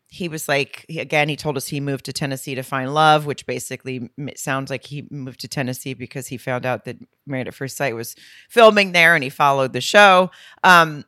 he 0.08 0.28
was 0.30 0.48
like 0.48 0.86
again 0.90 1.28
he 1.30 1.36
told 1.36 1.58
us 1.58 1.68
he 1.68 1.80
moved 1.80 2.06
to 2.06 2.14
tennessee 2.14 2.56
to 2.56 2.64
find 2.64 2.94
love 2.94 3.26
which 3.26 3.46
basically 3.46 4.10
sounds 4.36 4.70
like 4.70 4.86
he 4.86 5.06
moved 5.12 5.40
to 5.42 5.48
tennessee 5.48 5.94
because 5.94 6.28
he 6.28 6.38
found 6.38 6.66
out 6.66 6.86
that 6.86 6.98
married 7.28 7.48
at 7.48 7.54
first 7.54 7.76
sight 7.78 7.94
was 7.96 8.16
filming 8.50 8.94
there 8.94 9.14
and 9.14 9.24
he 9.24 9.30
followed 9.30 9.74
the 9.74 9.82
show 9.82 10.32
um 10.64 11.04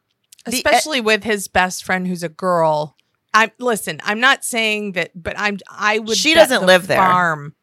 The- 0.46 0.58
especially 0.58 1.02
with 1.02 1.24
his 1.24 1.48
best 1.48 1.84
friend 1.84 2.08
who's 2.08 2.24
a 2.24 2.30
girl. 2.30 2.96
I'm 3.34 3.52
listen. 3.60 4.00
I'm 4.04 4.20
not 4.22 4.44
saying 4.46 4.94
that, 4.94 5.12
but 5.14 5.38
I'm. 5.38 5.58
I 5.70 6.00
would. 6.00 6.18
She 6.18 6.34
doesn't 6.34 6.62
the 6.62 6.66
live 6.66 6.88
there. 6.88 6.98
Farm. 6.98 7.54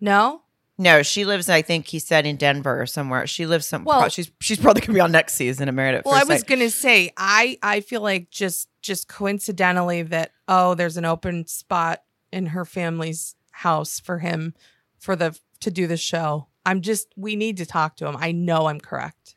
No. 0.00 0.42
No, 0.78 1.02
she 1.02 1.24
lives. 1.24 1.48
I 1.48 1.62
think 1.62 1.86
he 1.86 1.98
said 1.98 2.26
in 2.26 2.36
Denver 2.36 2.80
or 2.80 2.86
somewhere. 2.86 3.26
She 3.26 3.46
lives 3.46 3.66
some. 3.66 3.84
Well- 3.84 4.08
she's 4.10 4.30
she's 4.40 4.58
probably 4.58 4.82
gonna 4.82 4.92
be 4.94 5.00
on 5.00 5.10
next 5.12 5.34
season 5.34 5.68
of 5.68 5.74
Married 5.74 5.94
at 5.96 6.04
Well, 6.04 6.14
I 6.14 6.24
was 6.24 6.40
Sight. 6.40 6.46
gonna 6.48 6.70
say 6.70 7.12
I 7.16 7.58
I 7.62 7.80
feel 7.80 8.02
like 8.02 8.30
just 8.30 8.68
just 8.82 9.08
coincidentally 9.08 10.02
that 10.02 10.32
oh 10.48 10.74
there's 10.74 10.96
an 10.98 11.04
open 11.06 11.46
spot 11.46 12.02
in 12.30 12.46
her 12.46 12.64
family's 12.66 13.36
house 13.52 13.98
for 14.00 14.18
him 14.18 14.52
for 14.98 15.16
the 15.16 15.38
to 15.60 15.70
do 15.70 15.86
the 15.86 15.96
show. 15.96 16.48
I'm 16.66 16.82
just 16.82 17.08
we 17.16 17.36
need 17.36 17.56
to 17.58 17.64
talk 17.66 17.96
to 17.96 18.06
him. 18.06 18.16
I 18.18 18.32
know 18.32 18.66
I'm 18.66 18.80
correct. 18.80 19.34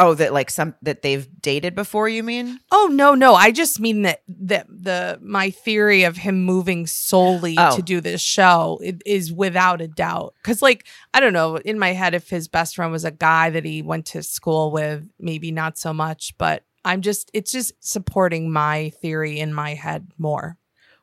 Oh, 0.00 0.14
that 0.14 0.32
like 0.32 0.48
some 0.48 0.76
that 0.82 1.02
they've 1.02 1.26
dated 1.42 1.74
before. 1.74 2.08
You 2.08 2.22
mean? 2.22 2.60
Oh 2.70 2.88
no, 2.92 3.14
no. 3.14 3.34
I 3.34 3.50
just 3.50 3.80
mean 3.80 4.02
that 4.02 4.22
that 4.28 4.66
the 4.68 5.18
my 5.20 5.50
theory 5.50 6.04
of 6.04 6.16
him 6.16 6.44
moving 6.44 6.86
solely 6.86 7.56
Oh. 7.58 7.74
to 7.74 7.82
do 7.82 8.00
this 8.00 8.20
show 8.20 8.80
is 9.04 9.32
without 9.32 9.80
a 9.80 9.88
doubt. 9.88 10.34
Cause 10.44 10.62
like 10.62 10.86
I 11.12 11.18
don't 11.20 11.32
know 11.32 11.56
in 11.56 11.78
my 11.80 11.94
head 11.94 12.14
if 12.14 12.30
his 12.30 12.46
best 12.46 12.76
friend 12.76 12.92
was 12.92 13.04
a 13.04 13.10
guy 13.10 13.50
that 13.50 13.64
he 13.64 13.82
went 13.82 14.06
to 14.06 14.22
school 14.22 14.70
with, 14.70 15.08
maybe 15.18 15.50
not 15.50 15.76
so 15.78 15.92
much. 15.92 16.32
But 16.38 16.62
I'm 16.84 17.02
just 17.02 17.28
it's 17.34 17.50
just 17.50 17.72
supporting 17.80 18.52
my 18.52 18.90
theory 19.02 19.40
in 19.40 19.52
my 19.52 19.74
head 19.74 20.12
more. 20.16 20.58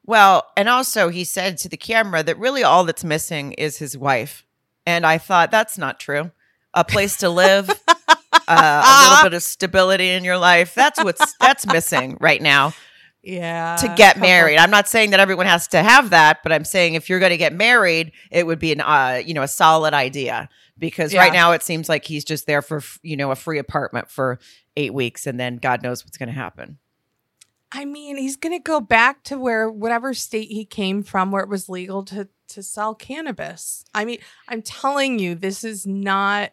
Well, 0.06 0.46
and 0.56 0.70
also 0.70 1.10
he 1.10 1.26
said 1.26 1.58
to 1.58 1.70
the 1.70 1.76
camera 1.78 2.24
that 2.24 2.40
really 2.40 2.64
all 2.64 2.86
that's 2.86 3.04
missing 3.04 3.52
is 3.54 3.78
his 3.80 3.98
wife, 3.98 4.46
and 4.86 5.06
I 5.06 5.18
thought 5.18 5.52
that's 5.52 5.78
not 5.78 6.00
true. 6.00 6.32
A 6.74 6.84
place 6.86 7.18
to 7.18 7.30
live, 7.30 7.70
a 8.48 9.10
little 9.10 9.24
bit 9.30 9.34
of 9.36 9.44
stability 9.44 10.10
in 10.10 10.24
your 10.24 10.38
life. 10.38 10.74
That's 10.76 11.04
what's 11.04 11.36
that's 11.40 11.66
missing 11.68 12.18
right 12.20 12.42
now. 12.42 12.74
Yeah. 13.24 13.78
to 13.78 13.92
get 13.98 14.20
married. 14.20 14.58
I'm 14.58 14.70
not 14.70 14.88
saying 14.88 15.10
that 15.10 15.20
everyone 15.20 15.48
has 15.48 15.68
to 15.70 15.82
have 15.82 16.12
that, 16.12 16.44
but 16.44 16.52
I'm 16.52 16.64
saying 16.64 16.94
if 16.94 17.10
you're 17.10 17.18
going 17.20 17.32
to 17.32 17.38
get 17.38 17.54
married, 17.54 18.12
it 18.30 18.46
would 18.46 18.60
be 18.60 18.72
an 18.72 18.82
uh, 18.82 19.20
you 19.26 19.34
know, 19.34 19.42
a 19.42 19.48
solid 19.48 19.96
idea 19.96 20.48
because 20.78 21.12
Yeah. 21.12 21.22
right 21.22 21.34
now 21.34 21.52
it 21.54 21.64
seems 21.64 21.90
like 21.90 22.06
he's 22.06 22.24
just 22.24 22.46
there 22.46 22.62
for, 22.62 22.84
you 23.02 23.18
know, 23.18 23.32
a 23.32 23.36
free 23.36 23.58
apartment 23.58 24.12
for 24.12 24.38
8 24.78 24.94
weeks 24.94 25.26
and 25.26 25.40
then 25.40 25.56
God 25.58 25.82
knows 25.82 26.06
what's 26.06 26.18
going 26.18 26.28
to 26.30 26.36
happen. 26.36 26.78
I 27.72 27.84
mean, 27.84 28.16
he's 28.16 28.38
gonna 28.38 28.60
go 28.60 28.80
back 28.80 29.24
to 29.24 29.38
where 29.40 29.70
whatever 29.70 30.14
state 30.14 30.50
he 30.50 30.64
came 30.64 31.04
from, 31.04 31.32
where 31.32 31.42
it 31.44 31.50
was 31.50 31.68
legal 31.68 32.04
to 32.06 32.30
to 32.50 32.62
sell 32.64 32.94
cannabis. 32.96 33.84
I 33.94 34.06
mean, 34.06 34.20
I'm 34.48 34.62
telling 34.62 35.20
you, 35.20 35.36
this 35.36 35.64
is 35.64 35.86
not. 35.86 36.52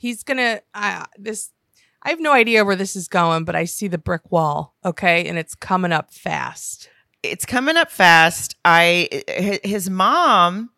He's 0.00 0.22
gonna. 0.22 0.62
Uh, 0.74 1.04
this. 1.18 1.50
I 2.02 2.08
have 2.08 2.20
no 2.20 2.32
idea 2.32 2.64
where 2.64 2.76
this 2.76 2.96
is 2.96 3.08
going, 3.08 3.44
but 3.44 3.54
I 3.54 3.66
see 3.66 3.86
the 3.86 3.98
brick 3.98 4.32
wall. 4.32 4.74
Okay, 4.82 5.28
and 5.28 5.36
it's 5.36 5.54
coming 5.54 5.92
up 5.92 6.10
fast. 6.14 6.88
It's 7.22 7.44
coming 7.44 7.76
up 7.76 7.90
fast. 7.90 8.56
I 8.64 9.08
his 9.62 9.90
mom 9.90 10.70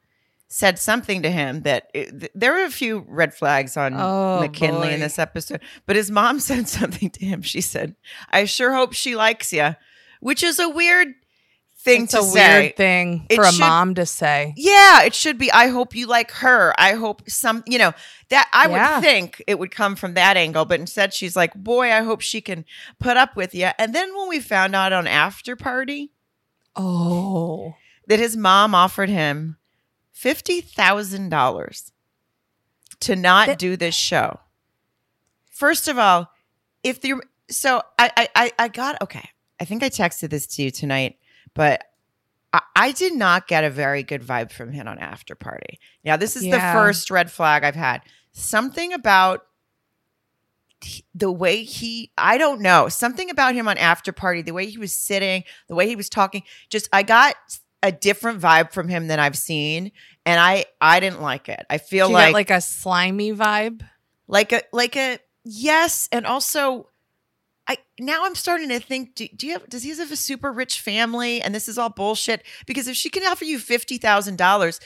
said 0.49 0.79
something 0.81 1.23
to 1.23 1.31
him 1.31 1.63
that 1.63 1.91
th- 1.95 2.31
there 2.35 2.53
were 2.53 2.65
a 2.65 2.71
few 2.71 3.05
red 3.09 3.33
flags 3.33 3.77
on 3.77 3.95
Oh, 3.97 4.41
McKinley 4.41 4.89
boy. 4.89 4.95
in 4.95 5.01
this 5.01 5.19
episode, 5.21 5.61
but 5.87 5.95
his 5.95 6.11
mom 6.11 6.41
said 6.51 6.69
something 6.69 7.09
to 7.11 7.25
him. 7.25 7.43
She 7.43 7.61
said, 7.61 7.95
"I 8.31 8.45
sure 8.45 8.75
hope 8.75 8.93
she 8.93 9.15
likes 9.15 9.53
you," 9.53 9.77
which 10.19 10.43
is 10.43 10.59
a 10.59 10.69
weird 10.69 11.15
thing 11.85 12.05
It's 12.05 12.13
to 12.13 12.21
a 12.21 12.23
say. 12.23 12.61
weird 12.63 12.77
thing 12.77 13.27
It 13.29 13.35
for 13.37 13.43
a 13.43 13.51
should- 13.53 13.61
mom 13.61 13.95
to 13.97 14.07
say. 14.07 14.55
Yeah, 14.57 15.03
it 15.03 15.15
should 15.15 15.37
be. 15.37 15.51
I 15.51 15.67
hope 15.69 15.95
you 15.97 16.07
like 16.07 16.31
her. 16.31 16.73
I 16.79 16.93
hope 16.93 17.29
some, 17.29 17.65
you 17.67 17.77
know, 17.79 17.93
that 18.29 18.49
I 18.53 18.69
Yeah. 18.69 18.95
would 18.97 19.03
think 19.05 19.43
it 19.49 19.59
would 19.59 19.71
come 19.73 19.97
from 19.97 20.15
that 20.15 20.37
angle, 20.37 20.65
but 20.65 20.79
instead 20.81 21.13
she's 21.13 21.35
like, 21.35 21.55
boy, 21.55 21.93
I 21.93 22.03
hope 22.03 22.21
she 22.21 22.41
can 22.41 22.65
put 23.01 23.17
up 23.17 23.35
with 23.35 23.53
you. 23.55 23.71
And 23.79 23.93
then 23.95 24.15
when 24.17 24.29
we 24.29 24.39
found 24.39 24.77
out 24.77 24.93
on 24.93 25.07
After 25.09 25.57
Party 25.57 26.13
Oh, 26.77 27.75
that 28.07 28.19
his 28.19 28.37
mom 28.37 28.75
offered 28.75 29.09
him 29.11 29.57
$50,000 30.15 31.93
to 33.01 33.17
not 33.17 33.47
That- 33.49 33.59
do 33.59 33.77
this 33.77 33.95
show. 33.95 34.41
First 35.51 35.89
of 35.89 35.99
all, 35.99 36.31
if 36.83 37.01
the, 37.01 37.15
so 37.49 37.83
I, 37.99 38.29
I, 38.35 38.53
I 38.59 38.69
got, 38.69 39.01
okay, 39.03 39.29
I 39.61 39.65
think 39.65 39.83
I 39.83 39.91
texted 39.91 40.31
this 40.31 40.47
to 40.49 40.63
you 40.63 40.71
tonight, 40.71 41.17
but 41.55 41.85
I, 42.53 42.61
I 42.77 42.93
did 42.93 43.15
not 43.15 43.47
get 43.49 43.65
a 43.65 43.71
very 43.71 44.03
good 44.03 44.23
vibe 44.23 44.53
from 44.53 44.73
him 44.73 44.87
on 44.89 44.99
After 44.99 45.35
Party. 45.35 45.79
Now, 46.05 46.17
this 46.17 46.37
is 46.37 46.45
Yeah. 46.45 46.57
the 46.75 46.79
first 46.79 47.11
red 47.11 47.31
flag 47.31 47.65
I've 47.65 47.75
had. 47.75 48.03
Something 48.33 48.93
about 48.93 49.47
the 51.15 51.31
way 51.31 51.63
he, 51.63 52.11
I 52.19 52.39
don't 52.39 52.61
know, 52.61 52.89
something 52.89 53.31
about 53.31 53.55
him 53.55 53.69
on 53.69 53.79
After 53.79 54.13
Party, 54.13 54.43
the 54.43 54.53
way 54.53 54.67
he 54.67 54.79
was 54.79 54.93
sitting, 54.93 55.45
the 55.69 55.75
way 55.77 55.87
he 55.87 55.95
was 55.95 56.09
talking, 56.09 56.43
just, 56.71 56.89
I 56.93 57.05
got 57.05 57.37
a 57.85 57.93
different 57.93 58.41
vibe 58.41 58.73
from 58.73 58.89
him 58.89 59.07
than 59.07 59.21
I've 59.21 59.39
seen. 59.39 59.93
And 60.27 60.41
I, 60.41 60.65
I 60.81 60.99
didn't 61.01 61.21
like 61.21 61.49
it. 61.49 61.65
I 61.71 61.79
feel 61.79 62.09
you 62.09 62.15
like, 62.15 62.33
like 62.33 62.51
a 62.51 62.61
slimy 62.61 63.33
vibe. 63.33 63.83
like 64.29 64.53
a 64.53 64.63
like 64.73 64.97
a 64.97 65.19
yes 65.45 66.09
and 66.13 66.25
also 66.27 66.89
i 67.69 67.77
now 68.01 68.25
i'm 68.25 68.35
starting 68.35 68.69
to 68.69 68.81
think 68.81 69.15
do, 69.15 69.27
do 69.37 69.47
you 69.47 69.53
have 69.53 69.69
does 69.69 69.83
he 69.83 69.91
have 69.97 70.11
a 70.13 70.17
super 70.17 70.53
rich 70.53 70.81
family 70.81 71.41
and 71.41 71.55
this 71.55 71.69
is 71.69 71.79
all 71.79 71.89
bullshit 71.91 72.43
because 72.67 72.89
if 72.89 72.97
she 72.97 73.09
can 73.11 73.23
offer 73.25 73.45
you 73.45 73.59
$50000 73.59 74.81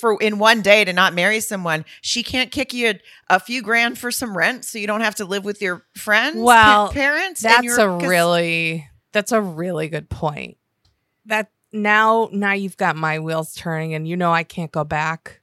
for 0.00 0.20
in 0.22 0.38
one 0.38 0.62
day 0.62 0.84
to 0.84 0.92
not 0.92 1.12
marry 1.14 1.38
someone 1.40 1.84
she 2.00 2.22
can't 2.22 2.50
kick 2.50 2.72
you 2.72 2.88
a, 2.90 3.00
a 3.36 3.38
few 3.40 3.60
grand 3.62 3.98
for 3.98 4.10
some 4.10 4.36
rent 4.36 4.64
so 4.64 4.78
you 4.78 4.86
don't 4.86 5.02
have 5.02 5.14
to 5.16 5.24
live 5.24 5.44
with 5.44 5.60
your 5.60 5.84
friends 5.94 6.36
pa- 6.36 6.42
Well, 6.42 6.88
parents 6.92 7.44
and 7.44 7.52
That's 7.54 7.64
your- 7.64 7.80
a 7.80 7.96
really 7.98 8.88
that's 9.12 9.32
a 9.32 9.40
really 9.40 9.88
good 9.88 10.10
point. 10.10 10.58
That 11.24 11.50
now 11.72 12.28
now 12.32 12.52
you've 12.52 12.76
got 12.76 12.96
my 12.96 13.18
wheels 13.18 13.54
turning 13.54 13.94
and 13.94 14.06
you 14.06 14.16
know 14.16 14.30
I 14.32 14.42
can't 14.44 14.70
go 14.72 14.84
back. 14.84 15.40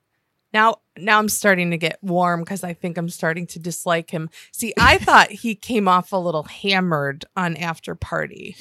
Now 0.53 0.77
now 0.97 1.19
I'm 1.19 1.29
starting 1.29 1.71
to 1.71 1.77
get 1.77 1.97
warm 2.01 2.41
because 2.41 2.63
I 2.63 2.73
think 2.73 2.97
I'm 2.97 3.09
starting 3.09 3.47
to 3.47 3.59
dislike 3.59 4.11
him. 4.11 4.29
See, 4.51 4.73
I 4.79 4.97
thought 4.99 5.31
he 5.31 5.55
came 5.55 5.87
off 5.87 6.11
a 6.11 6.17
little 6.17 6.43
hammered 6.43 7.25
on 7.35 7.55
after 7.57 7.95
party. 7.95 8.55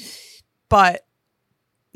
But 0.69 1.05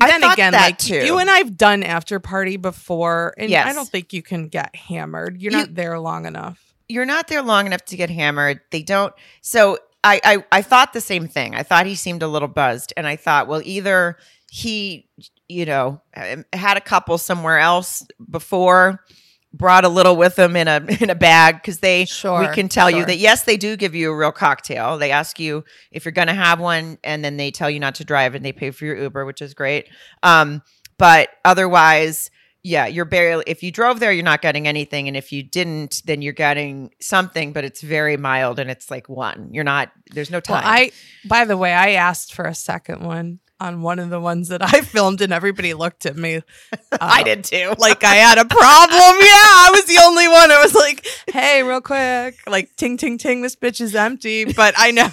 I 0.00 0.08
then 0.10 0.22
again, 0.22 0.52
that 0.52 0.62
like 0.66 0.78
too. 0.78 1.04
you 1.04 1.18
and 1.18 1.28
I've 1.28 1.56
done 1.56 1.82
after 1.82 2.20
party 2.20 2.56
before, 2.56 3.34
and 3.36 3.52
I 3.52 3.72
don't 3.72 3.88
think 3.88 4.12
you 4.12 4.22
can 4.22 4.46
get 4.48 4.74
hammered. 4.76 5.40
You're 5.40 5.50
You- 5.52 5.58
not 5.58 5.74
there 5.74 5.98
long 5.98 6.24
enough. 6.26 6.62
you're 6.88 7.04
not 7.04 7.26
there 7.28 7.42
long 7.42 7.66
enough 7.66 7.84
to 7.86 7.96
get 7.96 8.08
hammered. 8.08 8.60
They 8.70 8.82
don't. 8.82 9.12
So 9.42 9.78
I, 10.04 10.20
I 10.22 10.44
I 10.52 10.62
thought 10.62 10.92
the 10.92 11.00
same 11.00 11.26
thing. 11.26 11.56
I 11.56 11.64
thought 11.64 11.86
he 11.86 11.96
seemed 11.96 12.22
a 12.22 12.28
little 12.28 12.46
buzzed, 12.46 12.92
and 12.96 13.08
I 13.08 13.16
thought, 13.16 13.48
well, 13.48 13.60
either 13.64 14.16
he, 14.52 15.08
you 15.48 15.66
know, 15.66 16.00
um, 16.16 16.44
had 16.52 16.76
a 16.76 16.80
couple 16.80 17.18
somewhere 17.18 17.58
else 17.58 18.06
before, 18.30 19.04
brought 19.52 19.84
a 19.84 19.88
little 19.88 20.16
with 20.16 20.36
them 20.36 20.56
in 20.56 20.68
a 20.68 20.76
in 21.00 21.10
a 21.10 21.14
bag 21.14 21.56
because 21.56 21.80
they 21.80 22.04
Sure, 22.04 22.40
we 22.40 22.48
can 22.48 22.68
tell 22.68 22.90
you 22.90 23.04
that 23.04 23.16
yes 23.16 23.44
they 23.44 23.56
do 23.56 23.76
give 23.76 23.94
you 23.94 24.10
a 24.10 24.16
real 24.16 24.32
cocktail. 24.32 24.98
They 24.98 25.10
ask 25.10 25.38
you 25.38 25.64
if 25.90 26.04
you're 26.04 26.12
going 26.12 26.28
to 26.28 26.34
have 26.34 26.60
one 26.60 26.98
and 27.04 27.24
then 27.24 27.36
they 27.36 27.50
tell 27.50 27.70
you 27.70 27.80
not 27.80 27.96
to 27.96 28.04
drive 28.04 28.34
and 28.34 28.44
they 28.44 28.52
pay 28.52 28.70
for 28.70 28.84
your 28.84 28.96
uber 28.96 29.24
which 29.24 29.42
is 29.42 29.54
great. 29.54 29.88
Um 30.22 30.62
but 30.98 31.30
otherwise 31.44 32.30
yeah 32.62 32.86
you're 32.86 33.04
barely 33.04 33.44
if 33.46 33.62
you 33.62 33.70
drove 33.70 34.00
there 34.00 34.12
you're 34.12 34.24
not 34.24 34.42
getting 34.42 34.66
anything 34.66 35.06
and 35.06 35.16
if 35.16 35.32
you 35.32 35.42
didn't 35.42 36.02
then 36.04 36.20
you're 36.22 36.32
getting 36.32 36.90
something 37.00 37.52
but 37.52 37.64
it's 37.64 37.80
very 37.80 38.16
mild 38.16 38.58
and 38.58 38.70
it's 38.70 38.90
like 38.90 39.08
one. 39.08 39.50
You're 39.52 39.64
not 39.64 39.90
there's 40.12 40.30
no 40.30 40.40
time. 40.40 40.62
Well, 40.62 40.72
I, 40.72 40.90
by 41.26 41.44
the 41.44 41.56
way, 41.56 41.72
I 41.72 41.90
asked 41.92 42.34
for 42.34 42.44
a 42.44 42.54
second 42.54 43.02
one 43.02 43.40
on 43.60 43.82
one 43.82 43.98
of 43.98 44.10
the 44.10 44.20
ones 44.20 44.48
that 44.48 44.62
I 44.62 44.80
filmed, 44.82 45.20
and 45.20 45.32
everybody 45.32 45.74
looked 45.74 46.06
at 46.06 46.16
me. 46.16 46.42
I 47.00 47.20
uh, 47.20 47.24
did 47.24 47.44
too 47.44 47.74
Like 47.78 48.04
I 48.04 48.14
had 48.14 48.38
a 48.38 48.44
problem. 48.44 48.90
Yeah, 48.90 49.48
I 49.56 49.70
was 49.72 49.84
the 49.86 50.00
only 50.02 50.28
one. 50.28 50.50
I 50.50 50.62
was 50.62 50.74
like, 50.74 51.06
"Hey, 51.28 51.62
real 51.62 51.80
quick, 51.80 52.38
like 52.46 52.74
ting 52.76 52.96
ting 52.96 53.18
ting, 53.18 53.42
this 53.42 53.56
bitch 53.56 53.80
is 53.80 53.94
empty." 53.94 54.44
But 54.44 54.74
I 54.76 54.90
know. 54.90 55.10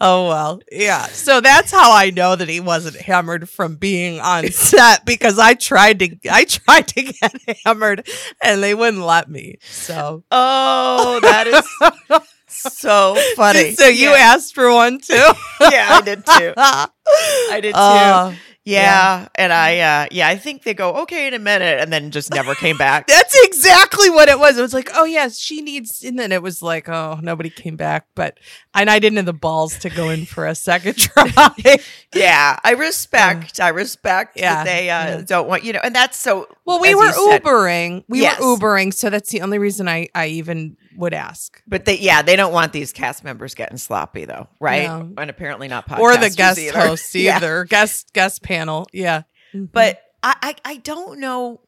oh 0.00 0.28
well, 0.28 0.60
yeah. 0.70 1.06
So 1.06 1.40
that's 1.40 1.70
how 1.70 1.92
I 1.92 2.10
know 2.10 2.36
that 2.36 2.48
he 2.48 2.60
wasn't 2.60 2.96
hammered 2.96 3.48
from 3.48 3.76
being 3.76 4.20
on 4.20 4.48
set 4.48 5.04
because 5.04 5.38
I 5.38 5.54
tried 5.54 5.98
to, 6.00 6.16
I 6.30 6.44
tried 6.44 6.88
to 6.88 7.02
get 7.02 7.34
hammered, 7.64 8.08
and 8.42 8.62
they 8.62 8.74
wouldn't 8.74 9.04
let 9.04 9.30
me. 9.30 9.56
So 9.62 10.24
oh 10.30 11.20
that 11.22 11.46
is 11.46 12.22
so 12.62 13.16
funny 13.36 13.72
So 13.74 13.86
you 13.88 14.10
yeah. 14.10 14.34
asked 14.34 14.54
for 14.54 14.72
one 14.72 15.00
too. 15.00 15.14
yeah 15.60 15.88
i 15.90 16.00
did 16.00 16.24
too 16.26 16.52
i 16.56 17.60
did 17.60 17.72
too 17.74 17.78
Uh, 17.78 18.34
Yeah, 18.64 19.26
and 19.34 19.52
I 19.52 19.80
uh 19.80 20.06
yeah, 20.12 20.28
I 20.28 20.36
think 20.38 20.62
they 20.62 20.72
go 20.72 21.02
okay 21.02 21.26
in 21.26 21.34
a 21.34 21.38
minute 21.40 21.80
and 21.80 21.92
then 21.92 22.12
just 22.12 22.30
never 22.32 22.54
came 22.54 22.78
back. 22.78 23.08
That's 23.08 23.34
exactly 23.42 24.08
what 24.08 24.28
it 24.28 24.38
was. 24.38 24.56
It 24.56 24.62
was 24.62 24.72
like, 24.72 24.90
oh 24.94 25.02
yes, 25.04 25.36
she 25.36 25.62
needs, 25.62 26.04
and 26.04 26.16
then 26.16 26.30
it 26.30 26.42
was 26.42 26.62
like, 26.62 26.88
oh, 26.88 27.18
nobody 27.20 27.50
came 27.50 27.74
back. 27.74 28.06
But 28.14 28.38
and 28.74 28.88
I 28.90 28.98
didn't 28.98 29.16
have 29.16 29.26
the 29.26 29.32
balls 29.32 29.78
to 29.80 29.90
go 29.90 30.08
in 30.10 30.24
for 30.24 30.46
a 30.46 30.54
second 30.54 30.96
try. 30.98 31.76
yeah, 32.14 32.58
I 32.64 32.72
respect. 32.72 33.60
I 33.60 33.68
respect 33.68 34.36
Yeah, 34.38 34.56
that 34.56 34.64
they 34.64 34.90
uh 34.90 35.06
yeah. 35.18 35.22
don't 35.26 35.48
want 35.48 35.64
you 35.64 35.72
know, 35.72 35.80
and 35.82 35.94
that's 35.94 36.18
so 36.18 36.48
well, 36.64 36.80
we 36.80 36.94
were 36.94 37.12
said. 37.12 37.42
Ubering. 37.42 38.04
We 38.08 38.20
Yes. 38.22 38.40
were 38.40 38.56
Ubering, 38.56 38.92
so 38.94 39.10
that's 39.10 39.30
the 39.30 39.40
only 39.42 39.58
reason 39.58 39.88
I 39.88 40.08
I 40.14 40.28
even 40.28 40.76
would 40.96 41.14
ask. 41.14 41.62
But 41.66 41.84
they 41.86 41.98
yeah, 41.98 42.22
they 42.22 42.36
don't 42.36 42.52
want 42.52 42.72
these 42.72 42.92
cast 42.92 43.24
members 43.24 43.54
getting 43.54 43.78
sloppy 43.78 44.24
though, 44.24 44.48
right? 44.60 44.86
No. 44.86 45.12
And 45.18 45.30
apparently 45.30 45.68
not 45.68 45.90
or 45.98 46.16
the 46.16 46.30
guest 46.30 46.58
either. 46.58 46.78
host 46.78 47.14
Yeah. 47.14 47.36
either. 47.36 47.64
Guest 47.64 48.12
guest 48.12 48.42
panel. 48.42 48.86
Yeah. 48.92 49.22
But 49.54 50.00
I, 50.22 50.34
I 50.42 50.54
I 50.64 50.76
don't 50.78 51.18
know. 51.20 51.60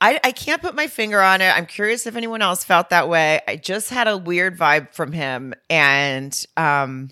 I 0.00 0.20
I 0.22 0.32
can't 0.32 0.60
put 0.60 0.74
my 0.74 0.86
finger 0.86 1.20
on 1.20 1.40
it. 1.40 1.48
I'm 1.56 1.66
curious 1.66 2.06
if 2.06 2.16
anyone 2.16 2.42
else 2.42 2.64
felt 2.64 2.90
that 2.90 3.08
way. 3.08 3.40
I 3.48 3.56
just 3.56 3.90
had 3.90 4.08
a 4.08 4.16
weird 4.18 4.58
vibe 4.58 4.92
from 4.92 5.12
him, 5.12 5.54
and 5.70 6.44
um, 6.56 7.10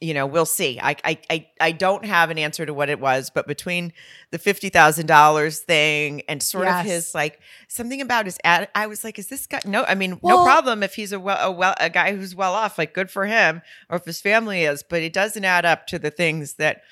you 0.00 0.14
know, 0.14 0.24
we'll 0.24 0.46
see. 0.46 0.78
I 0.80 0.96
I 1.04 1.18
I, 1.28 1.46
I 1.60 1.72
don't 1.72 2.04
have 2.04 2.30
an 2.30 2.38
answer 2.38 2.64
to 2.64 2.72
what 2.72 2.88
it 2.90 3.00
was, 3.00 3.28
but 3.30 3.46
between 3.48 3.92
the 4.30 4.38
fifty 4.38 4.68
thousand 4.68 5.06
dollars 5.06 5.58
thing 5.58 6.22
and 6.28 6.40
sort 6.42 6.66
Yes. 6.66 6.80
of 6.80 6.86
his 6.90 7.14
like 7.14 7.40
something 7.68 8.00
about 8.00 8.24
his 8.24 8.38
ad, 8.44 8.68
I 8.74 8.86
was 8.86 9.02
like, 9.02 9.18
is 9.18 9.26
this 9.26 9.46
guy? 9.48 9.60
No, 9.66 9.82
I 9.84 9.94
mean, 9.96 10.18
Well- 10.22 10.38
no 10.38 10.44
problem 10.44 10.82
if 10.84 10.94
he's 10.94 11.12
a 11.12 11.18
well 11.20 11.38
a 11.48 11.50
well 11.52 11.74
a 11.80 11.90
guy 11.90 12.14
who's 12.14 12.34
well 12.36 12.54
off, 12.54 12.78
like 12.78 12.94
good 12.94 13.10
for 13.10 13.26
him, 13.26 13.62
or 13.90 13.96
if 13.96 14.04
his 14.04 14.20
family 14.20 14.62
is, 14.62 14.82
but 14.84 15.02
it 15.02 15.12
doesn't 15.12 15.44
add 15.44 15.64
up 15.66 15.86
to 15.88 15.98
the 15.98 16.10
things 16.10 16.54
that 16.54 16.82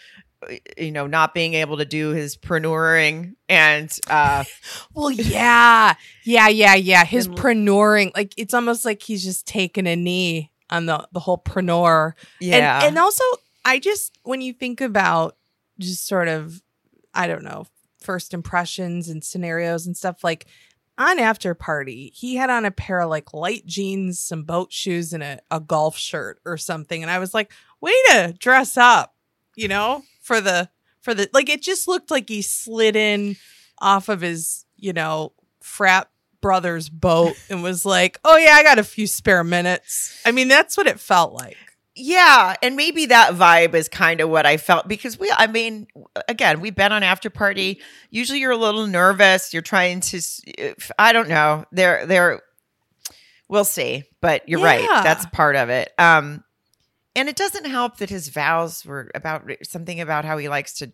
you 0.77 0.92
know, 0.92 1.07
not 1.07 1.35
being 1.35 1.55
able 1.55 1.79
to 1.79 1.85
do 1.85 2.11
his 2.11 2.37
preneuring 2.37 3.35
and 3.48 3.90
uh 4.09 4.44
Well, 4.94 5.11
yeah, 5.11 5.94
yeah, 6.24 6.48
yeah, 6.48 6.74
yeah. 6.74 7.05
His 7.05 7.27
And- 7.27 7.37
preneuring, 7.37 8.12
like 8.16 8.35
it's 8.37 8.55
almost 8.55 8.85
like 8.85 9.03
he's 9.03 9.24
just 9.24 9.46
taking 9.46 9.87
a 9.87 9.96
knee 9.96 10.51
on 10.70 10.87
the 10.87 11.07
the 11.12 11.20
whole 11.20 11.38
preneur. 11.38 12.12
yeah. 12.40 12.79
And, 12.79 12.88
and 12.88 12.98
also, 12.98 13.24
I 13.64 13.79
just, 13.79 14.18
when 14.22 14.40
you 14.40 14.53
think 14.53 14.81
about 14.81 15.37
just 15.79 16.07
sort 16.07 16.29
of, 16.29 16.62
I 17.14 17.27
don't 17.27 17.44
know, 17.44 17.66
first 18.01 18.33
impressions 18.33 19.09
and 19.09 19.22
scenarios 19.24 19.87
and 19.87 19.96
stuff, 19.96 20.22
like 20.22 20.46
on 20.96 21.18
After 21.18 21.55
Party, 21.55 22.12
he 22.14 22.37
had 22.37 22.51
on 22.51 22.64
a 22.64 22.70
pair 22.70 23.01
of 23.01 23.11
like 23.11 23.33
light 23.35 23.66
jeans, 23.66 24.18
some 24.18 24.42
boat 24.44 24.72
shoes, 24.72 25.12
and 25.12 25.22
a, 25.22 25.40
a 25.51 25.61
golf 25.61 25.96
shirt 25.96 26.40
or 26.44 26.57
something. 26.57 27.03
And 27.03 27.11
I 27.11 27.18
was 27.18 27.35
like, 27.35 27.53
way 27.81 27.92
to 28.11 28.35
dress 28.38 28.77
up, 28.77 29.14
you 29.58 29.68
know, 29.68 30.02
for 30.22 30.40
the, 30.40 30.70
for 31.00 31.14
the, 31.14 31.28
like, 31.32 31.48
it 31.48 31.62
just 31.62 31.88
looked 31.88 32.10
like 32.10 32.28
he 32.28 32.42
slid 32.42 32.96
in 32.96 33.36
off 33.80 34.08
of 34.08 34.20
his, 34.20 34.64
you 34.76 34.92
know, 34.92 35.32
frat 35.60 36.08
brother's 36.40 36.88
boat 36.88 37.34
and 37.50 37.62
was 37.62 37.84
like, 37.84 38.18
oh 38.24 38.36
yeah, 38.36 38.52
I 38.52 38.62
got 38.62 38.78
a 38.78 38.84
few 38.84 39.06
spare 39.06 39.42
minutes. 39.44 40.20
I 40.24 40.30
mean, 40.32 40.48
that's 40.48 40.76
what 40.76 40.86
it 40.86 41.00
felt 41.00 41.32
like. 41.32 41.56
yeah, 41.96 42.54
and 42.62 42.76
maybe 42.76 43.06
that 43.06 43.34
vibe 43.34 43.74
is 43.74 43.88
kind 43.88 44.20
of 44.20 44.28
what 44.30 44.46
I 44.46 44.56
felt 44.56 44.86
because 44.86 45.18
we 45.18 45.32
I 45.36 45.48
mean, 45.48 45.88
again, 46.28 46.60
we've 46.60 46.74
been 46.76 46.92
on 46.92 47.02
after 47.02 47.28
party. 47.30 47.80
Usually 48.10 48.38
you're 48.38 48.52
a 48.52 48.56
little 48.56 48.86
nervous, 48.86 49.52
you're 49.52 49.62
trying 49.62 49.98
to 50.00 50.20
I 50.96 51.12
don't 51.12 51.28
know. 51.28 51.64
They're 51.72 52.06
they're 52.06 52.40
we'll 53.48 53.64
see, 53.64 54.04
but 54.20 54.48
you're 54.48 54.60
right. 54.60 54.86
That's 55.02 55.26
part 55.26 55.56
of 55.56 55.70
it. 55.70 55.90
Um 55.98 56.44
and 57.18 57.28
it 57.28 57.35
doesn't 57.35 57.66
help 57.66 57.96
that 57.96 58.11
his 58.11 58.28
vows 58.28 58.87
were 58.87 59.11
about 59.12 59.50
something 59.64 60.00
about 60.00 60.24
how 60.24 60.38
he 60.38 60.48
likes 60.48 60.72
to 60.74 60.92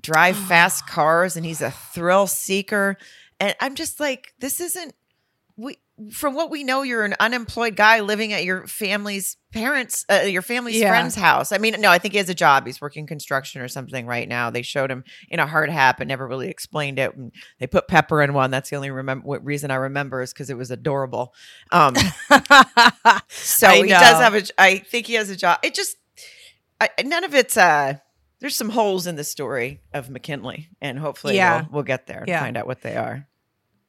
drive 0.00 0.34
fast 0.48 0.86
cars 0.86 1.36
and 1.36 1.44
he's 1.44 1.60
a 1.60 1.70
thrill 1.70 2.26
seeker. 2.26 2.96
And 3.38 3.54
I'm 3.60 3.74
just 3.74 4.00
like, 4.00 4.32
this 4.38 4.60
isn't 4.60 4.94
we 5.56 5.76
from 6.10 6.34
what 6.34 6.50
we 6.50 6.64
know, 6.64 6.82
you're 6.82 7.04
an 7.04 7.14
unemployed 7.20 7.76
guy 7.76 8.00
living 8.00 8.32
at 8.32 8.44
your 8.44 8.66
family's 8.66 9.36
parents, 9.52 10.04
uh, 10.10 10.22
your 10.22 10.42
family's 10.42 10.76
Yeah. 10.76 10.88
friend's 10.88 11.14
house. 11.14 11.52
I 11.52 11.58
mean, 11.58 11.76
no, 11.80 11.90
I 11.90 11.98
think 11.98 12.12
he 12.12 12.18
has 12.18 12.28
a 12.28 12.34
job. 12.34 12.66
He's 12.66 12.80
working 12.80 13.06
construction 13.06 13.60
or 13.60 13.68
something 13.68 14.04
right 14.06 14.26
now. 14.26 14.50
They 14.50 14.62
showed 14.62 14.90
him 14.90 15.04
in 15.28 15.38
a 15.38 15.46
hard 15.46 15.70
hat, 15.70 15.96
but 15.98 16.06
never 16.08 16.26
really 16.26 16.48
explained 16.48 16.98
it. 16.98 17.14
And 17.14 17.30
they 17.60 17.66
put 17.68 17.86
pepper 17.86 18.20
in 18.22 18.32
one. 18.34 18.50
That's 18.50 18.70
the 18.70 18.76
only 18.76 18.90
remember 18.90 19.24
what 19.26 19.44
reason 19.44 19.70
I 19.70 19.76
remember 19.76 20.22
is 20.22 20.32
because 20.32 20.50
it 20.50 20.56
was 20.56 20.70
adorable. 20.72 21.34
Um, 21.70 21.94
so 23.28 23.68
I 23.68 23.76
he 23.82 23.88
does 23.88 24.20
have 24.20 24.34
a. 24.34 24.42
I 24.58 24.78
think 24.78 25.06
he 25.06 25.14
has 25.14 25.30
a 25.30 25.36
job. 25.36 25.58
It 25.62 25.74
just 25.74 25.96
I, 26.80 26.88
none 27.04 27.24
of 27.24 27.34
it's. 27.34 27.56
uh 27.56 27.94
There's 28.40 28.56
some 28.56 28.70
holes 28.70 29.06
in 29.06 29.16
the 29.16 29.24
story 29.24 29.82
of 29.92 30.10
McKinley, 30.10 30.68
and 30.80 30.98
hopefully, 30.98 31.36
Yeah. 31.36 31.60
we'll, 31.62 31.68
we'll 31.70 31.82
get 31.84 32.06
there 32.06 32.20
and 32.20 32.28
Yeah. 32.28 32.40
find 32.40 32.56
out 32.56 32.66
what 32.66 32.80
they 32.82 32.96
are. 32.96 33.28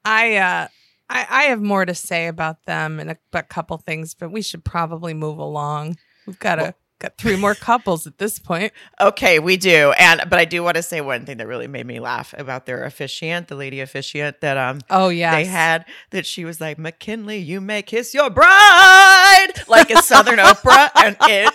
I 0.06 0.36
uh 0.36 0.67
I, 1.13 1.28
I 1.30 1.43
have 1.43 1.62
more 1.62 1.86
to 1.86 1.93
say 1.93 2.28
about 2.28 2.65
them 2.65 2.99
and 2.99 3.12
a, 3.12 3.17
a 3.34 3.43
couple 3.43 3.78
things, 3.78 4.15
but 4.15 4.32
we 4.32 4.41
should 4.41 4.65
probably 4.65 5.13
move 5.13 5.38
along. 5.38 5.97
We've 6.26 6.39
got 6.39 6.58
a 6.58 6.73
got 6.99 7.17
three 7.17 7.36
more 7.36 7.54
couples 7.54 8.08
at 8.08 8.17
this 8.17 8.39
point. 8.39 8.71
Okay, 9.02 9.38
we 9.39 9.58
do. 9.58 9.91
And 9.99 10.23
but 10.30 10.39
I 10.39 10.45
do 10.45 10.63
want 10.63 10.78
to 10.78 10.84
say 10.84 11.02
one 11.02 11.26
thing 11.26 11.38
that 11.38 11.47
really 11.47 11.67
made 11.67 11.86
me 11.86 11.99
laugh 11.99 12.34
about 12.38 12.65
their 12.65 12.84
officiant, 12.86 13.47
the 13.49 13.56
lady 13.56 13.82
officiant 13.82 14.39
that 14.41 14.58
um 14.58 14.80
Oh 14.89 15.10
yeah. 15.10 15.36
they 15.36 15.45
had 15.45 15.86
that 16.12 16.26
she 16.26 16.45
was 16.45 16.60
like, 16.62 16.78
McKinley, 16.80 17.38
you 17.39 17.60
may 17.62 17.82
kiss 17.82 18.13
your 18.13 18.30
bride 18.30 19.47
like 19.67 19.91
a 19.91 20.02
Southern 20.02 20.39
Oprah. 20.39 20.89
And 20.95 21.17
it 21.21 21.54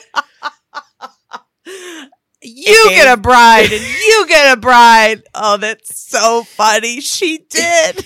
you 2.42 2.86
It 2.90 2.90
get 2.90 3.18
a 3.18 3.20
bride 3.20 3.72
and 3.72 3.82
you 4.06 4.26
get 4.28 4.56
a 4.56 4.60
bride. 4.60 5.22
Oh, 5.34 5.56
that's 5.56 5.98
so 6.00 6.44
funny. 6.44 7.00
She 7.00 7.38
did. 7.50 8.04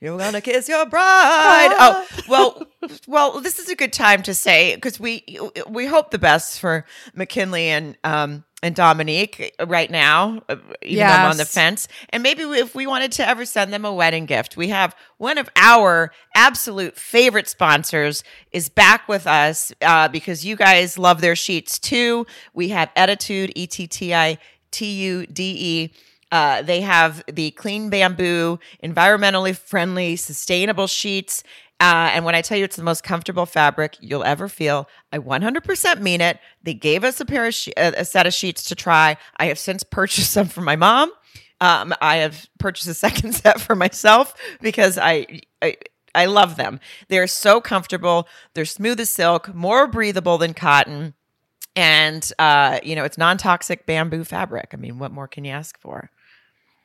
You're 0.00 0.16
gonna 0.16 0.40
kiss 0.40 0.68
your 0.68 0.86
bride. 0.86 1.74
Oh 1.78 2.06
well, 2.28 2.66
well. 3.06 3.40
This 3.40 3.58
is 3.58 3.68
a 3.68 3.76
good 3.76 3.92
time 3.92 4.22
to 4.22 4.34
say 4.34 4.74
because 4.74 4.98
we 4.98 5.24
we 5.68 5.86
hope 5.86 6.10
the 6.10 6.18
best 6.18 6.58
for 6.58 6.86
McKinley 7.14 7.68
and 7.68 7.98
um 8.02 8.44
and 8.62 8.74
Domynique 8.74 9.52
right 9.66 9.90
now, 9.90 10.42
uh, 10.48 10.56
even 10.82 11.06
though 11.06 11.12
I'm 11.12 11.30
on 11.30 11.36
the 11.36 11.44
fence. 11.44 11.88
And 12.10 12.22
maybe 12.22 12.42
if 12.42 12.74
we 12.74 12.86
wanted 12.86 13.12
to 13.12 13.26
ever 13.26 13.44
send 13.44 13.72
them 13.72 13.84
a 13.84 13.92
wedding 13.92 14.26
gift, 14.26 14.56
we 14.56 14.68
have 14.68 14.94
one 15.18 15.38
of 15.38 15.48
our 15.56 16.12
absolute 16.34 16.96
favorite 16.96 17.48
sponsors 17.48 18.22
is 18.52 18.68
back 18.68 19.08
with 19.08 19.26
us 19.26 19.72
uh, 19.82 20.08
because 20.08 20.44
you 20.44 20.56
guys 20.56 20.98
love 20.98 21.20
their 21.20 21.36
sheets 21.36 21.78
too. 21.78 22.26
We 22.52 22.68
have 22.68 22.92
Ettitude, 22.94 23.52
E 23.54 23.66
T 23.66 23.86
T 23.86 24.14
I 24.14 24.38
T 24.70 24.86
U 25.04 25.26
D 25.26 25.56
E. 25.58 25.92
Uh, 26.32 26.62
they 26.62 26.80
have 26.80 27.24
the 27.26 27.50
clean 27.52 27.90
bamboo, 27.90 28.58
environmentally 28.84 29.56
friendly, 29.56 30.16
sustainable 30.16 30.86
sheets. 30.86 31.42
Uh, 31.80 32.10
and 32.12 32.24
when 32.24 32.34
I 32.34 32.42
tell 32.42 32.58
you 32.58 32.64
it's 32.64 32.76
the 32.76 32.82
most 32.82 33.02
comfortable 33.02 33.46
fabric 33.46 33.96
you'll 34.00 34.22
ever 34.24 34.48
feel, 34.48 34.88
I 35.12 35.18
100% 35.18 36.00
mean 36.00 36.20
it. 36.20 36.38
They 36.62 36.74
gave 36.74 37.04
us 37.04 37.20
a 37.20 37.24
pair 37.24 37.46
of 37.46 37.54
she- 37.54 37.72
a 37.76 38.04
set 38.04 38.26
of 38.26 38.34
sheets 38.34 38.64
to 38.64 38.74
try. 38.74 39.16
I 39.38 39.46
have 39.46 39.58
since 39.58 39.82
purchased 39.82 40.30
some 40.32 40.46
for 40.46 40.60
my 40.60 40.76
mom. 40.76 41.10
Um, 41.60 41.94
I 42.00 42.16
have 42.16 42.48
purchased 42.58 42.88
a 42.88 42.94
second 43.06 43.34
set 43.34 43.60
for 43.60 43.74
myself 43.74 44.34
because 44.60 44.98
I, 44.98 45.40
I 45.62 45.76
I 46.14 46.26
love 46.26 46.56
them. 46.56 46.80
They're 47.08 47.26
so 47.28 47.60
comfortable. 47.60 48.26
They're 48.54 48.64
smooth 48.64 48.98
as 49.00 49.10
silk, 49.10 49.54
more 49.54 49.86
breathable 49.86 50.38
than 50.38 50.54
cotton, 50.54 51.14
and 51.76 52.30
uh, 52.38 52.80
you 52.82 52.96
know 52.96 53.04
it's 53.04 53.18
non-toxic 53.18 53.86
bamboo 53.86 54.24
fabric. 54.24 54.70
I 54.72 54.76
mean, 54.76 54.98
what 54.98 55.12
more 55.12 55.28
can 55.28 55.44
you 55.44 55.52
ask 55.52 55.78
for? 55.78 56.10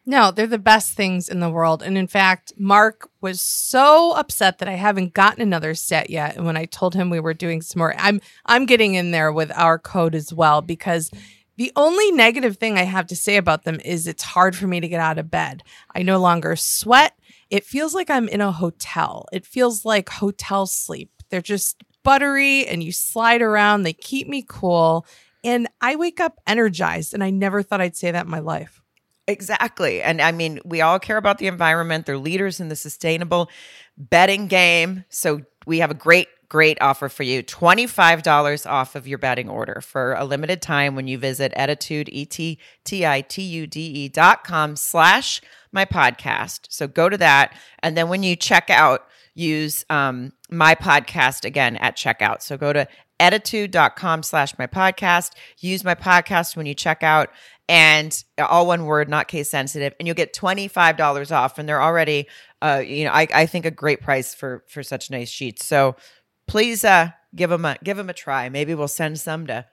No, 0.07 0.29
they're 0.29 0.45
the 0.45 0.59
best 0.59 0.93
things 0.93 1.27
in 1.27 1.39
the 1.39 1.49
world. 1.49 1.81
And 1.81 1.97
in 1.97 2.05
fact, 2.05 2.53
Mark 2.57 3.09
was 3.21 3.41
so 3.41 4.11
upset 4.11 4.59
that 4.59 4.69
I 4.69 4.73
haven't 4.73 5.15
gotten 5.15 5.41
another 5.41 5.73
set 5.73 6.11
yet. 6.11 6.35
And 6.35 6.45
when 6.45 6.57
I 6.57 6.65
told 6.65 6.93
him 6.93 7.09
we 7.09 7.19
were 7.19 7.33
doing 7.33 7.61
some 7.61 7.79
more, 7.79 7.95
I'm 7.97 8.21
I'm 8.45 8.67
getting 8.67 8.93
in 8.93 9.09
there 9.09 9.31
with 9.31 9.51
our 9.55 9.79
code 9.79 10.13
as 10.13 10.31
well 10.31 10.61
because 10.61 11.09
the 11.57 11.71
only 11.75 12.11
negative 12.11 12.57
thing 12.57 12.77
I 12.77 12.83
have 12.83 13.07
to 13.07 13.15
say 13.15 13.37
about 13.37 13.63
them 13.63 13.79
is 13.83 14.05
it's 14.05 14.21
hard 14.21 14.55
for 14.55 14.67
me 14.67 14.79
to 14.79 14.87
get 14.87 14.99
out 14.99 15.17
of 15.17 15.31
bed. 15.31 15.63
I 15.95 16.03
no 16.03 16.19
longer 16.19 16.55
sweat. 16.55 17.17
It 17.49 17.63
feels 17.63 17.95
like 17.95 18.09
I'm 18.09 18.27
in 18.27 18.41
a 18.41 18.51
hotel. 18.51 19.25
It 19.31 19.45
feels 19.45 19.85
like 19.85 20.09
hotel 20.09 20.67
sleep. 20.67 21.09
They're 21.29 21.41
just 21.41 21.83
buttery 22.03 22.67
and 22.67 22.83
you 22.83 22.91
slide 22.91 23.41
around. 23.41 23.83
They 23.83 23.93
keep 23.93 24.27
me 24.27 24.43
cool. 24.47 25.07
And 25.43 25.67
I 25.81 25.95
wake 25.95 26.19
up 26.19 26.39
energized. 26.45 27.13
And 27.13 27.23
I 27.23 27.31
never 27.31 27.63
thought 27.63 27.81
I'd 27.81 27.95
say 27.95 28.11
that 28.11 28.25
in 28.25 28.31
my 28.31 28.39
life. 28.39 28.83
Exactly. 29.27 30.03
And 30.03 30.21
I 30.21 30.31
mean, 30.31 30.59
we 30.63 30.81
all 30.81 30.99
care 30.99 31.17
about 31.17 31.39
the 31.39 31.47
environment. 31.47 32.05
They're 32.05 32.17
leaders 32.17 32.59
in 32.59 32.69
the 32.69 32.75
sustainable 32.75 33.49
bedding 33.97 34.47
game. 34.47 35.03
So 35.09 35.41
we 35.65 35.79
have 35.79 35.89
a 35.89 35.95
great, 35.95 36.27
great 36.47 36.77
offer 36.79 37.09
for 37.09 37.23
you 37.23 37.41
$25 37.41 38.69
off 38.69 38.95
of 38.95 39.07
your 39.07 39.17
bedding 39.17 39.49
order 39.49 39.81
for 39.81 40.13
a 40.13 40.25
limited 40.25 40.61
time 40.61 40.95
when 40.95 41.07
you 41.07 41.17
visit 41.17 41.51
Ettitude, 41.55 42.07
E 42.11 42.25
T 42.25 42.59
T 42.83 43.05
I 43.05 43.21
T 43.21 43.41
U 43.41 43.65
D 43.65 43.79
E 43.81 44.09
dot 44.09 44.43
com 44.43 44.75
slash 44.75 45.41
my 45.71 45.85
podcast. 45.85 46.67
So 46.69 46.87
go 46.87 47.09
to 47.09 47.17
that. 47.17 47.57
And 47.79 47.97
then 47.97 48.09
when 48.09 48.21
you 48.21 48.35
check 48.35 48.69
out, 48.69 49.07
use 49.33 49.83
um, 49.89 50.31
my 50.49 50.75
podcast 50.75 51.45
again 51.45 51.75
at 51.77 51.97
checkout. 51.97 52.41
So 52.41 52.57
go 52.57 52.71
to 52.73 52.87
ettitude.com 53.19 54.23
slash 54.23 54.57
my 54.57 54.67
podcast. 54.67 55.31
Use 55.59 55.83
my 55.83 55.95
podcast 55.95 56.55
when 56.55 56.65
you 56.65 56.73
check 56.73 57.03
out 57.03 57.29
and 57.67 58.23
all 58.37 58.67
one 58.67 58.85
word, 58.85 59.09
not 59.09 59.27
case 59.27 59.49
sensitive, 59.49 59.93
and 59.99 60.07
you'll 60.07 60.15
get 60.15 60.33
$25 60.33 61.35
off. 61.35 61.57
And 61.57 61.67
they're 61.67 61.81
already, 61.81 62.27
uh, 62.61 62.83
you 62.85 63.05
know, 63.05 63.11
I, 63.11 63.27
I 63.33 63.45
think 63.45 63.65
a 63.65 63.71
great 63.71 64.01
price 64.01 64.35
for, 64.35 64.63
for 64.67 64.83
such 64.83 65.09
nice 65.09 65.29
sheets. 65.29 65.65
So 65.65 65.95
please, 66.47 66.83
uh, 66.83 67.11
give 67.35 67.49
them 67.49 67.65
a, 67.65 67.77
give 67.83 67.97
them 67.97 68.09
a 68.09 68.13
try. 68.13 68.49
Maybe 68.49 68.75
we'll 68.75 68.87
send 68.87 69.19
some 69.19 69.47
to 69.47 69.65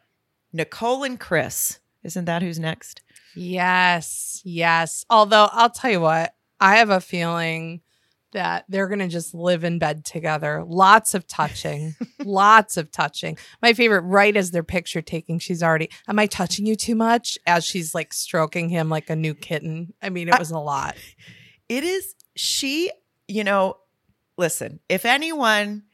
Nicole 0.53 1.05
and 1.05 1.19
Chris. 1.21 1.79
Isn't 2.03 2.25
that 2.25 2.43
who's 2.43 2.59
next? 2.59 3.03
Yes, 3.35 4.41
yes. 4.45 5.05
Although 5.09 5.49
I'll 5.53 5.71
tell 5.71 5.91
you 5.91 6.01
what, 6.01 6.35
I 6.61 6.77
have 6.77 6.91
a 6.91 7.01
feeling 7.01 7.81
that 8.33 8.65
they're 8.69 8.89
going 8.89 8.99
to 8.99 9.09
just 9.09 9.35
live 9.35 9.63
in 9.65 9.79
bed 9.79 10.05
together. 10.05 10.65
Lots 10.67 11.15
of 11.15 11.27
touching, 11.27 11.95
lots 12.25 12.77
of 12.77 12.91
touching. 12.91 13.39
My 13.63 13.73
favorite, 13.73 14.01
right 14.03 14.37
as 14.37 14.51
their 14.51 14.63
picture 14.63 15.03
taking, 15.03 15.39
she's 15.39 15.63
already, 15.63 15.89
Am 16.09 16.19
I 16.19 16.27
touching 16.27 16.67
you 16.67 16.75
too 16.77 16.95
much? 16.95 17.39
As 17.47 17.65
she's 17.65 17.95
like 17.95 18.13
stroking 18.13 18.69
him 18.69 18.89
like 18.89 19.09
a 19.11 19.17
new 19.17 19.35
kitten. 19.35 19.93
I 20.03 20.09
mean, 20.11 20.29
it 20.29 20.39
was 20.39 20.51
a 20.51 20.59
lot. 20.59 20.97
It 21.69 21.85
is, 21.85 22.15
she, 22.35 22.91
you 23.29 23.45
know, 23.45 23.77
listen, 24.37 24.81
if 24.89 25.05
anyone 25.05 25.85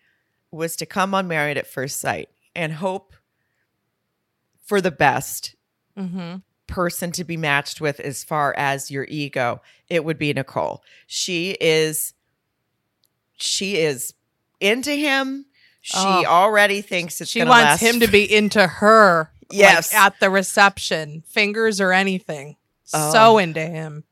was 0.50 0.76
to 0.76 0.86
come 0.86 1.14
on 1.14 1.28
Married 1.28 1.58
at 1.58 1.66
First 1.66 2.00
Sight 2.00 2.28
and 2.54 2.72
hope 2.72 3.14
for 4.64 4.80
the 4.80 4.90
best 4.90 5.54
Mm-hmm. 5.98 6.36
person 6.68 7.10
to 7.10 7.24
be 7.24 7.36
matched 7.36 7.80
with 7.80 7.98
as 7.98 8.22
far 8.22 8.54
as 8.56 8.88
your 8.88 9.04
ego, 9.08 9.60
it 9.88 10.04
would 10.04 10.16
be 10.16 10.32
Nicole. 10.32 10.84
She 11.08 11.56
is 11.60 12.14
she 13.38 13.76
is 13.76 14.14
into 14.60 14.92
him. 14.92 15.46
She 15.80 15.96
Oh. 15.98 16.24
already 16.26 16.82
thinks 16.82 17.20
it's 17.20 17.30
She 17.30 17.40
wants 17.40 17.52
last 17.52 17.80
him 17.80 18.00
to 18.00 18.08
be 18.08 18.30
into 18.30 18.66
her. 18.66 19.30
like, 19.50 19.58
Yes. 19.58 19.94
at 19.94 20.20
the 20.20 20.28
reception, 20.28 21.22
fingers 21.26 21.80
or 21.80 21.92
anything. 21.92 22.56
Oh. 22.92 23.12
So 23.12 23.38
into 23.38 23.60
him. 23.64 24.04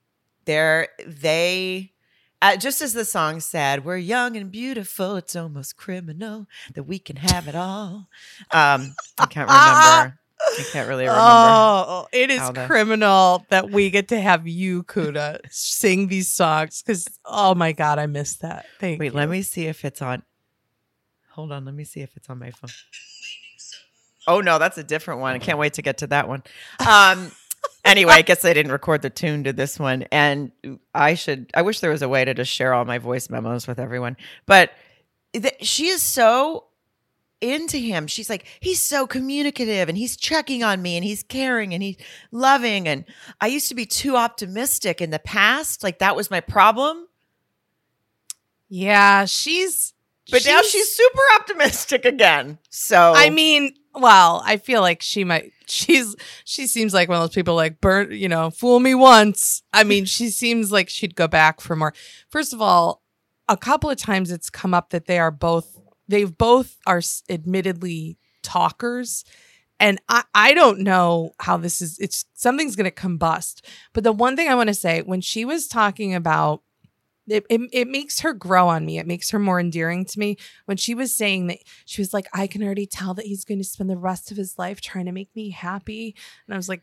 They're 0.47 0.89
they 1.07 1.93
uh, 2.41 2.57
just 2.57 2.81
as 2.83 2.93
the 2.93 3.05
song 3.05 3.41
said, 3.41 3.85
we're 3.85 3.97
young 3.97 4.37
and 4.37 4.51
beautiful. 4.53 5.17
It's 5.17 5.35
almost 5.35 5.77
criminal 5.77 6.47
that 6.75 6.85
we 6.85 6.99
can 6.99 7.17
have 7.17 7.49
it 7.49 7.55
all. 7.55 8.09
Um, 8.53 8.95
I 9.19 9.27
can't 9.29 9.49
remember. 9.51 10.19
I 10.59 10.63
can't 10.73 10.89
really 10.89 11.05
remember. 11.05 11.23
Oh, 11.23 12.07
it 12.13 12.31
is 12.31 12.39
how 12.41 12.53
the- 12.53 12.67
criminal 12.67 13.45
that 13.51 13.71
we 13.71 13.91
get 13.91 14.09
to 14.09 14.21
have 14.21 14.47
you, 14.47 14.83
Kuda, 14.85 15.41
sing 15.51 16.09
these 16.09 16.29
songs 16.29 16.83
because, 16.83 17.07
oh 17.25 17.55
my 17.55 17.73
God, 17.73 17.99
I 17.99 18.07
missed 18.07 18.43
that. 18.43 18.67
Thank 18.81 19.01
Wait, 19.01 19.13
you. 19.13 19.19
let 19.19 19.29
me 19.29 19.43
see 19.43 19.67
if 19.67 19.85
it's 19.85 20.01
on. 20.03 20.23
Hold 21.33 21.53
on, 21.53 21.65
let 21.65 21.75
me 21.75 21.85
see 21.85 22.01
if 22.01 22.17
it's 22.17 22.31
on 22.31 22.39
my 22.39 22.51
phone. 22.51 22.71
Oh 24.27 24.41
no, 24.41 24.59
that's 24.59 24.79
a 24.79 24.83
different 24.85 25.21
one. 25.21 25.35
I 25.35 25.39
can't 25.39 25.59
wait 25.59 25.75
to 25.75 25.83
get 25.83 25.99
to 25.99 26.07
that 26.09 26.29
one. 26.29 26.43
Um 26.87 27.31
anyway, 27.85 28.15
I 28.15 28.23
guess 28.23 28.45
I 28.45 28.53
didn't 28.53 28.73
record 28.73 29.03
the 29.03 29.11
tune 29.11 29.45
to 29.45 29.53
this 29.53 29.79
one 29.79 30.03
and 30.11 30.51
I 30.95 31.15
should 31.15 31.51
I 31.55 31.63
wish 31.63 31.81
there 31.81 31.91
was 31.91 32.03
a 32.03 32.09
way 32.09 32.25
to 32.25 32.35
just 32.35 32.51
share 32.51 32.75
all 32.75 32.85
my 32.85 32.99
voice 32.99 33.31
memos 33.31 33.67
with 33.69 33.79
everyone. 33.79 34.17
But 34.47 34.71
she 35.61 35.89
is 35.89 36.03
so 36.03 36.65
into 37.41 37.77
him. 37.77 38.07
She's 38.07 38.31
like, 38.31 38.47
he's 38.61 38.81
so 38.81 39.07
communicative 39.07 39.89
and 39.89 39.97
he's 39.97 40.17
checking 40.17 40.63
on 40.63 40.83
me 40.83 40.97
and 40.97 41.05
he's 41.05 41.23
caring 41.23 41.75
and 41.75 41.83
he's 41.83 41.97
loving. 42.31 42.89
And 42.89 43.05
I 43.41 43.49
used 43.49 43.69
to 43.69 43.75
be 43.75 43.87
too 43.87 44.17
optimistic 44.17 45.01
in 45.01 45.11
the 45.11 45.19
past. 45.19 45.83
Like 45.83 45.99
that 45.99 46.17
was 46.17 46.31
my 46.31 46.41
problem. 46.41 47.07
Yeah, 48.69 49.25
she's. 49.27 49.93
But 50.31 50.45
now 50.45 50.61
she's 50.63 50.93
super 50.93 51.23
optimistic 51.37 52.05
again. 52.05 52.59
So 52.69 53.13
I 53.15 53.31
mean, 53.31 53.75
well, 53.95 54.43
I 54.45 54.57
feel 54.57 54.81
like 54.81 55.03
she 55.03 55.25
might. 55.25 55.53
She's. 55.69 56.15
She 56.45 56.69
seems 56.69 56.95
like 56.95 57.09
one 57.09 57.17
of 57.17 57.23
those 57.23 57.35
people 57.35 57.57
like 57.57 57.81
burn. 57.81 58.13
You 58.13 58.29
know, 58.29 58.51
fool 58.51 58.79
me 58.79 58.95
once. 58.95 59.63
I 59.73 59.83
mean, 59.83 60.05
she 60.05 60.29
seems 60.31 60.71
like 60.71 60.89
she'd 60.89 61.17
go 61.17 61.27
back 61.27 61.61
for 61.61 61.75
more. 61.75 61.93
First 62.29 62.53
of 62.53 62.63
all, 62.63 63.03
a 63.49 63.57
couple 63.57 63.91
of 63.91 63.97
times 63.97 64.31
it's 64.31 64.49
come 64.49 64.75
up 64.75 64.91
that 64.91 65.07
they 65.07 65.19
are 65.19 65.33
both. 65.33 65.81
They've 66.09 66.37
both 66.37 66.77
are 66.87 67.03
admittedly 67.29 68.19
talkers. 68.43 69.25
And 69.79 70.01
I, 70.09 70.25
I 70.35 70.55
don't 70.55 70.81
know 70.81 71.33
how 71.41 71.57
this 71.57 71.83
is. 71.83 71.99
It's 71.99 72.25
something's 72.35 72.77
going 72.77 72.91
to 72.91 72.97
combust. 72.97 73.61
But 73.93 74.05
the 74.05 74.13
one 74.13 74.37
thing 74.37 74.49
I 74.49 74.55
want 74.55 74.69
to 74.69 74.75
say 74.75 75.03
when 75.03 75.21
she 75.21 75.45
was 75.45 75.69
talking 75.69 76.15
about 76.15 76.63
it, 77.29 77.45
it, 77.51 77.61
it 77.73 77.89
makes 77.89 78.21
her 78.21 78.33
grow 78.33 78.69
on 78.69 78.87
me. 78.87 78.99
It 78.99 79.07
makes 79.07 79.31
her 79.31 79.39
more 79.39 79.59
endearing 79.59 80.05
to 80.05 80.19
me. 80.19 80.37
When 80.67 80.77
she 80.77 80.95
was 80.95 81.13
saying 81.13 81.49
that, 81.49 81.59
she 81.85 82.01
was 82.01 82.15
like, 82.15 82.27
I 82.33 82.47
can 82.47 82.63
already 82.63 82.87
tell 82.87 83.15
that 83.15 83.27
he's 83.27 83.45
going 83.45 83.59
to 83.59 83.65
spend 83.65 83.91
the 83.91 83.97
rest 83.97 84.31
of 84.31 84.37
his 84.37 84.59
life 84.59 84.81
trying 84.81 85.07
to 85.07 85.13
make 85.13 85.35
me 85.35 85.51
happy. 85.51 86.15
And 86.47 86.55
I 86.55 86.57
was 86.57 86.69
like, 86.69 86.83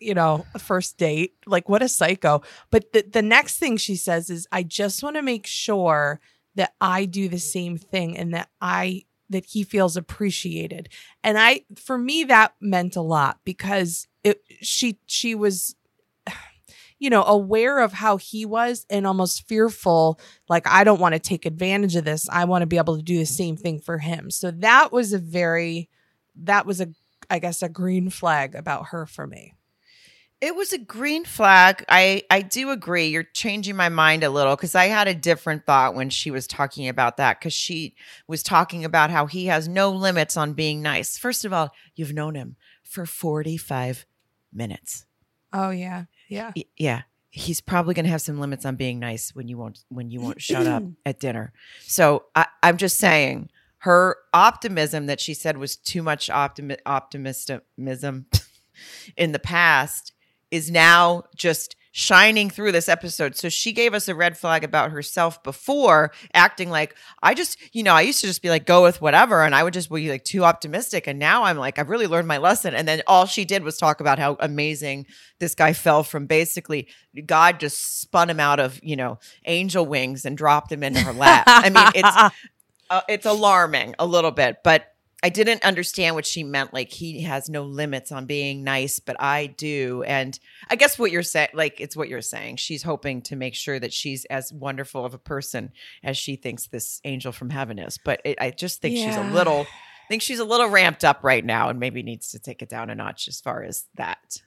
you 0.00 0.14
know, 0.14 0.46
a 0.54 0.58
first 0.58 0.96
date, 0.96 1.34
like 1.46 1.68
what 1.68 1.82
a 1.82 1.88
psycho. 1.88 2.42
But 2.70 2.92
the, 2.92 3.02
the 3.02 3.22
next 3.22 3.58
thing 3.58 3.76
she 3.76 3.96
says 3.96 4.30
is, 4.30 4.48
I 4.50 4.62
just 4.62 5.02
want 5.02 5.16
to 5.16 5.22
make 5.22 5.46
sure 5.46 6.20
that 6.54 6.74
I 6.80 7.04
do 7.04 7.28
the 7.28 7.38
same 7.38 7.78
thing 7.78 8.16
and 8.16 8.34
that 8.34 8.48
I 8.60 9.04
that 9.30 9.46
he 9.46 9.64
feels 9.64 9.96
appreciated. 9.96 10.88
And 11.24 11.38
I 11.38 11.62
for 11.76 11.98
me 11.98 12.24
that 12.24 12.54
meant 12.60 12.96
a 12.96 13.02
lot 13.02 13.40
because 13.44 14.06
it 14.22 14.42
she 14.60 14.98
she 15.06 15.34
was 15.34 15.74
you 16.98 17.10
know 17.10 17.24
aware 17.24 17.80
of 17.80 17.94
how 17.94 18.16
he 18.18 18.44
was 18.44 18.86
and 18.90 19.06
almost 19.06 19.48
fearful 19.48 20.20
like 20.48 20.66
I 20.66 20.84
don't 20.84 21.00
want 21.00 21.14
to 21.14 21.18
take 21.18 21.46
advantage 21.46 21.96
of 21.96 22.04
this. 22.04 22.28
I 22.28 22.44
want 22.44 22.62
to 22.62 22.66
be 22.66 22.78
able 22.78 22.96
to 22.96 23.02
do 23.02 23.18
the 23.18 23.26
same 23.26 23.56
thing 23.56 23.80
for 23.80 23.98
him. 23.98 24.30
So 24.30 24.50
that 24.50 24.92
was 24.92 25.12
a 25.12 25.18
very 25.18 25.88
that 26.36 26.66
was 26.66 26.80
a 26.80 26.88
I 27.30 27.38
guess 27.38 27.62
a 27.62 27.68
green 27.68 28.10
flag 28.10 28.54
about 28.54 28.88
her 28.88 29.06
for 29.06 29.26
me. 29.26 29.54
It 30.42 30.56
was 30.56 30.72
a 30.72 30.78
green 30.78 31.24
flag. 31.24 31.84
I 31.88 32.24
I 32.28 32.42
do 32.42 32.70
agree. 32.70 33.06
You're 33.06 33.22
changing 33.22 33.76
my 33.76 33.88
mind 33.88 34.24
a 34.24 34.28
little 34.28 34.56
because 34.56 34.74
I 34.74 34.86
had 34.86 35.06
a 35.06 35.14
different 35.14 35.64
thought 35.66 35.94
when 35.94 36.10
she 36.10 36.32
was 36.32 36.48
talking 36.48 36.88
about 36.88 37.16
that 37.18 37.38
because 37.38 37.52
she 37.52 37.94
was 38.26 38.42
talking 38.42 38.84
about 38.84 39.10
how 39.10 39.26
he 39.26 39.46
has 39.46 39.68
no 39.68 39.92
limits 39.92 40.36
on 40.36 40.54
being 40.54 40.82
nice. 40.82 41.16
First 41.16 41.44
of 41.44 41.52
all, 41.52 41.70
you've 41.94 42.12
known 42.12 42.34
him 42.34 42.56
for 42.82 43.06
45 43.06 44.04
minutes. 44.52 45.06
Oh 45.52 45.70
yeah. 45.70 46.06
Yeah. 46.28 46.50
Y- 46.56 46.64
yeah, 46.76 47.02
he's 47.30 47.60
probably 47.60 47.94
going 47.94 48.06
to 48.06 48.10
have 48.10 48.20
some 48.20 48.40
limits 48.40 48.64
on 48.66 48.74
being 48.74 48.98
nice 48.98 49.32
when 49.36 49.46
you 49.46 49.56
won't 49.56 49.84
when 49.90 50.10
you 50.10 50.20
won't 50.20 50.42
shut 50.42 50.66
up 50.66 50.82
at 51.06 51.20
dinner. 51.20 51.52
So 51.82 52.24
I, 52.34 52.46
I'm 52.64 52.78
just 52.78 52.98
saying 52.98 53.48
her 53.78 54.16
optimism 54.34 55.06
that 55.06 55.20
she 55.20 55.34
said 55.34 55.56
was 55.56 55.76
too 55.76 56.02
much 56.02 56.28
optimi- 56.30 56.78
optimism 56.84 58.26
in 59.16 59.30
the 59.30 59.38
past 59.38 60.12
is 60.52 60.70
now 60.70 61.24
just 61.34 61.74
shining 61.94 62.48
through 62.48 62.72
this 62.72 62.88
episode. 62.88 63.36
So 63.36 63.48
she 63.48 63.72
gave 63.72 63.92
us 63.92 64.08
a 64.08 64.14
red 64.14 64.36
flag 64.36 64.64
about 64.64 64.90
herself 64.90 65.42
before, 65.42 66.12
acting 66.32 66.70
like 66.70 66.96
I 67.22 67.34
just, 67.34 67.58
you 67.74 67.82
know, 67.82 67.92
I 67.92 68.00
used 68.00 68.20
to 68.22 68.26
just 68.26 68.42
be 68.42 68.48
like, 68.48 68.64
go 68.64 68.82
with 68.82 69.02
whatever. 69.02 69.42
And 69.42 69.54
I 69.54 69.62
would 69.62 69.74
just 69.74 69.90
be 69.90 70.10
like 70.10 70.24
too 70.24 70.44
optimistic. 70.44 71.06
And 71.06 71.18
now 71.18 71.44
I'm 71.44 71.58
like, 71.58 71.78
I've 71.78 71.90
really 71.90 72.06
learned 72.06 72.28
my 72.28 72.38
lesson. 72.38 72.74
And 72.74 72.88
then 72.88 73.02
all 73.06 73.26
she 73.26 73.44
did 73.44 73.62
was 73.62 73.76
talk 73.76 74.00
about 74.00 74.18
how 74.18 74.36
amazing 74.40 75.06
this 75.38 75.54
guy 75.54 75.74
fell 75.74 76.02
from 76.02 76.26
basically 76.26 76.88
God 77.26 77.60
just 77.60 78.00
spun 78.00 78.30
him 78.30 78.40
out 78.40 78.58
of, 78.58 78.80
you 78.82 78.96
know, 78.96 79.18
angel 79.44 79.84
wings 79.84 80.24
and 80.24 80.36
dropped 80.36 80.72
him 80.72 80.82
into 80.82 81.00
her 81.00 81.12
lap. 81.12 81.44
I 81.46 81.68
mean, 81.68 81.90
it's 81.94 82.34
uh, 82.90 83.00
it's 83.08 83.26
alarming 83.26 83.94
a 83.98 84.06
little 84.06 84.30
bit, 84.30 84.58
but 84.64 84.91
I 85.22 85.28
didn't 85.28 85.64
understand 85.64 86.16
what 86.16 86.26
she 86.26 86.42
meant. 86.42 86.74
Like 86.74 86.90
he 86.90 87.22
has 87.22 87.48
no 87.48 87.62
limits 87.62 88.10
on 88.10 88.26
being 88.26 88.64
nice, 88.64 88.98
but 88.98 89.16
I 89.20 89.46
do. 89.46 90.02
And 90.04 90.38
I 90.68 90.74
guess 90.74 90.98
what 90.98 91.12
you're 91.12 91.22
saying, 91.22 91.50
like 91.54 91.80
it's 91.80 91.96
what 91.96 92.08
you're 92.08 92.20
saying. 92.20 92.56
She's 92.56 92.82
hoping 92.82 93.22
to 93.22 93.36
make 93.36 93.54
sure 93.54 93.78
that 93.78 93.92
she's 93.92 94.24
as 94.24 94.52
wonderful 94.52 95.04
of 95.04 95.14
a 95.14 95.18
person 95.18 95.72
as 96.02 96.16
she 96.16 96.34
thinks 96.34 96.66
this 96.66 97.00
angel 97.04 97.30
from 97.30 97.50
heaven 97.50 97.78
is. 97.78 97.98
But 98.04 98.20
it, 98.24 98.38
I 98.40 98.50
just 98.50 98.82
think 98.82 98.96
she's 98.96 99.16
a 99.16 99.30
little, 99.30 99.60
I 99.60 100.08
think 100.08 100.22
she's 100.22 100.40
a 100.40 100.44
little 100.44 100.66
ramped 100.66 101.04
up 101.04 101.20
right 101.22 101.44
now, 101.44 101.68
and 101.68 101.78
maybe 101.78 102.02
needs 102.02 102.32
to 102.32 102.40
take 102.40 102.60
it 102.60 102.68
down 102.68 102.90
a 102.90 102.94
notch 102.94 103.28
as 103.28 103.40
far 103.40 103.62
as 103.62 103.84
that. 103.94 104.42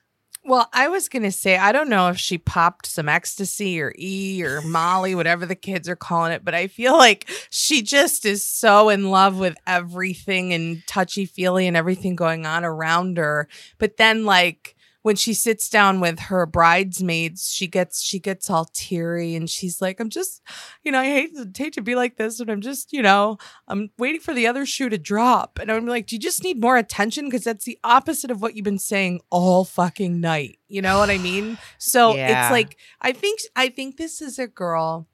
Well, 0.47 0.69
I 0.73 0.89
was 0.89 1.09
going 1.09 1.23
to 1.23 1.31
say, 1.31 1.57
I 1.57 1.71
don't 1.71 1.89
know 1.89 2.09
if 2.09 2.17
she 2.19 2.37
popped 2.37 2.85
some 2.85 3.09
ecstasy 3.09 3.81
or 3.81 3.91
E 3.97 4.43
or 4.43 4.61
Molly, 4.61 5.15
whatever 5.15 5.43
the 5.43 5.55
kids 5.55 5.89
are 5.89 5.95
calling 5.95 6.33
it, 6.33 6.45
but 6.45 6.53
I 6.53 6.67
feel 6.67 6.95
like 6.95 7.27
she 7.49 7.81
just 7.81 8.25
is 8.25 8.45
so 8.45 8.89
in 8.89 9.09
love 9.09 9.39
with 9.39 9.57
everything 9.65 10.53
and 10.53 10.85
touchy 10.85 11.25
feely 11.25 11.65
and 11.65 11.75
everything 11.75 12.15
going 12.15 12.45
on 12.45 12.63
around 12.63 13.17
her. 13.17 13.47
But 13.79 13.97
then, 13.97 14.23
like, 14.23 14.74
when 15.05 15.15
she 15.15 15.35
sits 15.35 15.69
down 15.69 15.99
with 15.99 16.17
her 16.17 16.47
bridesmaids, 16.47 17.53
she 17.53 17.67
gets 17.67 18.01
she 18.01 18.17
gets 18.17 18.49
all 18.49 18.65
teary 18.73 19.35
and 19.35 19.47
she's 19.47 19.79
like, 19.79 19.99
"I'm 19.99 20.09
just, 20.09 20.41
you 20.81 20.91
know, 20.91 20.97
I 20.97 21.05
hate 21.05 21.35
to, 21.35 21.47
hate 21.63 21.73
to 21.73 21.81
be 21.83 21.93
like 21.93 22.17
this, 22.17 22.39
but 22.39 22.49
I'm 22.49 22.59
just, 22.59 22.91
you 22.91 23.03
know, 23.03 23.37
I'm 23.67 23.91
waiting 23.99 24.19
for 24.19 24.33
the 24.33 24.47
other 24.47 24.65
shoe 24.65 24.89
to 24.89 24.97
drop." 24.97 25.59
And 25.59 25.71
I'm 25.71 25.85
like, 25.85 26.07
"Do 26.07 26.15
you 26.15 26.19
just 26.19 26.43
need 26.43 26.59
more 26.59 26.75
attention? 26.75 27.25
Because 27.25 27.43
that's 27.43 27.65
the 27.65 27.77
opposite 27.83 28.31
of 28.31 28.41
what 28.41 28.55
you've 28.55 28.63
been 28.63 28.79
saying 28.79 29.21
all 29.29 29.63
fucking 29.63 30.19
night." 30.19 30.57
You 30.67 30.81
know 30.81 30.97
what 30.97 31.11
I 31.11 31.19
mean? 31.19 31.59
So 31.77 32.15
Yeah. 32.15 32.45
it's 32.47 32.51
like 32.51 32.75
I 32.99 33.11
think 33.11 33.41
I 33.55 33.69
think 33.69 33.97
this 33.97 34.23
is 34.23 34.39
a 34.39 34.47
girl 34.47 35.07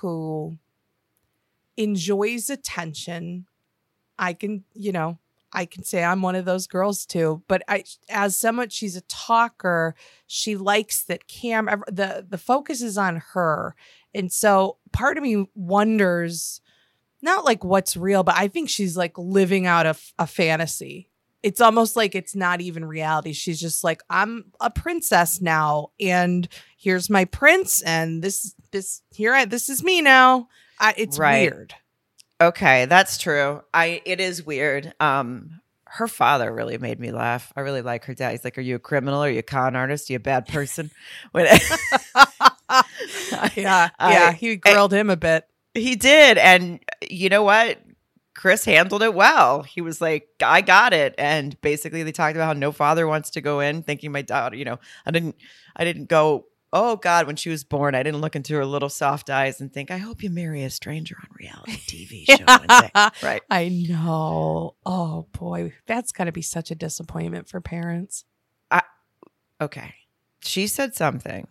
who 0.00 0.58
enjoys 1.76 2.50
attention. 2.50 3.46
I 4.18 4.32
can, 4.32 4.64
you 4.74 4.90
know, 4.90 5.20
I 5.52 5.66
can 5.66 5.84
say 5.84 6.02
I'm 6.02 6.22
one 6.22 6.34
of 6.34 6.44
those 6.44 6.66
girls 6.66 7.04
too. 7.04 7.42
But 7.46 7.62
I, 7.68 7.84
as 8.08 8.36
someone, 8.36 8.70
she's 8.70 8.96
a 8.96 9.02
talker. 9.02 9.94
She 10.26 10.56
likes 10.56 11.04
that 11.04 11.28
Cam. 11.28 11.66
the 11.86 12.26
The 12.28 12.38
focus 12.38 12.82
is 12.82 12.96
on 12.96 13.22
her, 13.34 13.74
and 14.14 14.32
so 14.32 14.78
part 14.92 15.16
of 15.16 15.22
me 15.22 15.46
wonders, 15.54 16.60
not 17.20 17.44
like 17.44 17.64
what's 17.64 17.96
real, 17.96 18.22
but 18.22 18.36
I 18.36 18.48
think 18.48 18.68
she's 18.68 18.96
like 18.96 19.16
living 19.18 19.66
out 19.66 19.86
a, 19.86 19.96
a 20.18 20.26
fantasy. 20.26 21.08
It's 21.42 21.60
almost 21.60 21.96
like 21.96 22.14
it's 22.14 22.36
not 22.36 22.60
even 22.60 22.84
reality. 22.84 23.32
She's 23.32 23.60
just 23.60 23.82
like, 23.82 24.00
I'm 24.08 24.52
a 24.60 24.70
princess 24.70 25.40
now, 25.40 25.88
and 26.00 26.46
here's 26.76 27.10
my 27.10 27.24
prince, 27.24 27.82
and 27.82 28.22
this 28.22 28.54
this 28.70 29.02
here 29.10 29.34
I 29.34 29.44
this 29.44 29.68
is 29.68 29.82
me 29.82 30.00
now. 30.00 30.48
I, 30.78 30.94
it's 30.96 31.18
Right. 31.18 31.52
weird. 31.52 31.74
Okay, 32.42 32.86
that's 32.86 33.18
true. 33.18 33.62
I 33.72 34.02
it 34.04 34.20
is 34.20 34.44
weird. 34.44 34.92
Um 35.00 35.60
her 35.84 36.08
father 36.08 36.50
really 36.52 36.78
made 36.78 36.98
me 36.98 37.12
laugh. 37.12 37.52
I 37.54 37.60
really 37.60 37.82
like 37.82 38.04
her 38.06 38.14
dad. 38.14 38.30
He's 38.30 38.44
like, 38.44 38.56
"Are 38.56 38.62
you 38.62 38.76
a 38.76 38.78
criminal? 38.78 39.20
Are 39.22 39.28
you 39.30 39.40
a 39.40 39.42
con 39.42 39.76
artist? 39.76 40.08
Are 40.08 40.14
you 40.14 40.16
a 40.16 40.20
bad 40.20 40.48
person?" 40.48 40.90
When 41.32 41.46
yeah, 43.56 43.90
I- 43.98 44.12
yeah. 44.12 44.32
He 44.32 44.56
grilled 44.56 44.92
him 44.92 45.10
a 45.10 45.16
bit. 45.16 45.46
he 45.74 45.94
did, 45.96 46.38
and 46.38 46.80
you 47.08 47.28
know 47.28 47.42
what? 47.42 47.78
Chris 48.34 48.64
handled 48.64 49.02
it 49.02 49.14
well. 49.14 49.62
He 49.62 49.80
was 49.82 50.00
like, 50.00 50.28
"I 50.42 50.62
got 50.62 50.92
it," 50.94 51.14
and 51.18 51.60
basically 51.60 52.02
they 52.02 52.12
talked 52.12 52.36
about 52.36 52.46
how 52.46 52.52
no 52.54 52.72
father 52.72 53.06
wants 53.06 53.30
to 53.30 53.40
go 53.40 53.60
in, 53.60 53.82
thinking 53.82 54.10
my 54.12 54.22
daughter. 54.22 54.56
You 54.56 54.64
know, 54.64 54.78
I 55.06 55.10
didn't, 55.10 55.36
I 55.76 55.84
didn't 55.84 56.08
go. 56.08 56.46
Oh 56.74 56.96
God, 56.96 57.26
when 57.26 57.36
she 57.36 57.50
was 57.50 57.64
born, 57.64 57.94
I 57.94 58.02
didn't 58.02 58.22
look 58.22 58.34
into 58.34 58.54
her 58.54 58.64
little 58.64 58.88
soft 58.88 59.28
eyes 59.28 59.60
and 59.60 59.70
think, 59.70 59.90
"I 59.90 59.98
hope 59.98 60.22
you 60.22 60.30
marry 60.30 60.62
a 60.62 60.70
stranger 60.70 61.16
on 61.20 61.28
reality 61.38 61.72
TV 61.72 62.24
show 62.26 62.44
one 62.46 62.66
day." 62.66 62.90
Right. 63.22 63.42
I 63.50 63.68
know. 63.68 64.74
Oh 64.86 65.26
boy, 65.32 65.74
that's 65.86 66.12
got 66.12 66.24
to 66.24 66.32
be 66.32 66.40
such 66.42 66.70
a 66.70 66.74
disappointment 66.74 67.48
for 67.48 67.60
parents. 67.60 68.24
I, 68.70 68.82
okay. 69.60 69.94
She 70.40 70.66
said 70.66 70.94
something 70.94 71.46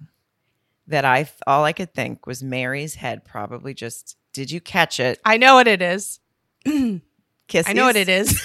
that 0.87 1.05
I 1.05 1.29
all 1.45 1.63
I 1.65 1.73
could 1.73 1.93
think 1.93 2.25
was 2.25 2.41
Mary's 2.41 2.95
head 2.95 3.23
probably 3.23 3.75
just 3.75 4.17
did 4.33 4.49
you 4.49 4.59
catch 4.59 4.99
it? 4.99 5.19
I 5.23 5.37
know 5.37 5.53
what 5.55 5.67
it 5.67 5.83
is. 5.83 6.19
Kiss. 6.65 7.01
I 7.67 7.73
know 7.73 7.85
what 7.85 7.95
it 7.95 8.09
is. 8.09 8.41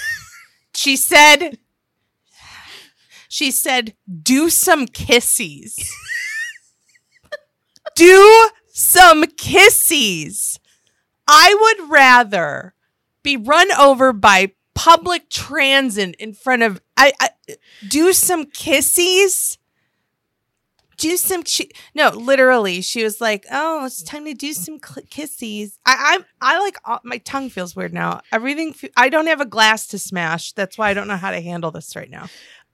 she 0.75 0.95
said. 0.95 1.57
She 3.29 3.51
said, 3.51 3.95
"Do 4.23 4.49
some 4.49 4.85
kissies. 4.87 5.75
Do 7.97 8.49
some 8.71 9.23
kissies." 9.23 10.59
I 11.27 11.55
would 11.59 11.89
rather 11.89 12.73
be 13.21 13.35
run 13.35 13.71
over 13.73 14.13
by 14.13 14.53
public 14.73 15.29
transit 15.29 16.15
in 16.15 16.33
front 16.33 16.63
of 16.63 16.79
I, 16.95 17.11
I 17.19 17.29
do 17.87 18.13
some 18.13 18.45
kissies. 18.45 19.57
Do 20.97 21.15
some 21.17 21.43
she, 21.43 21.69
no, 21.93 22.09
literally. 22.09 22.81
She 22.81 23.03
was 23.03 23.21
like, 23.21 23.45
"Oh, 23.51 23.85
it's 23.85 24.01
time 24.01 24.25
to 24.25 24.33
do 24.33 24.53
some 24.53 24.79
cl- 24.83 25.05
kissies." 25.07 25.77
I, 25.85 26.19
I, 26.41 26.55
I 26.55 26.59
like 26.59 26.77
uh, 26.85 26.97
my 27.03 27.19
tongue 27.19 27.49
feels 27.49 27.75
weird 27.75 27.93
now. 27.93 28.21
Everything. 28.31 28.73
I 28.95 29.09
don't 29.09 29.27
have 29.27 29.41
a 29.41 29.45
glass 29.45 29.85
to 29.87 29.99
smash. 29.99 30.53
That's 30.53 30.75
why 30.75 30.89
I 30.89 30.93
don't 30.95 31.07
know 31.07 31.17
how 31.17 31.29
to 31.29 31.41
handle 31.41 31.69
this 31.69 31.95
right 31.95 32.09
now. 32.09 32.27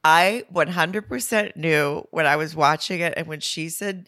I 0.05 0.43
100% 0.53 1.55
knew 1.55 2.05
when 2.11 2.26
I 2.26 2.36
was 2.36 2.55
watching 2.55 2.99
it 3.01 3.13
and 3.15 3.28
when 3.28 3.39
she 3.39 3.69
said 3.69 4.07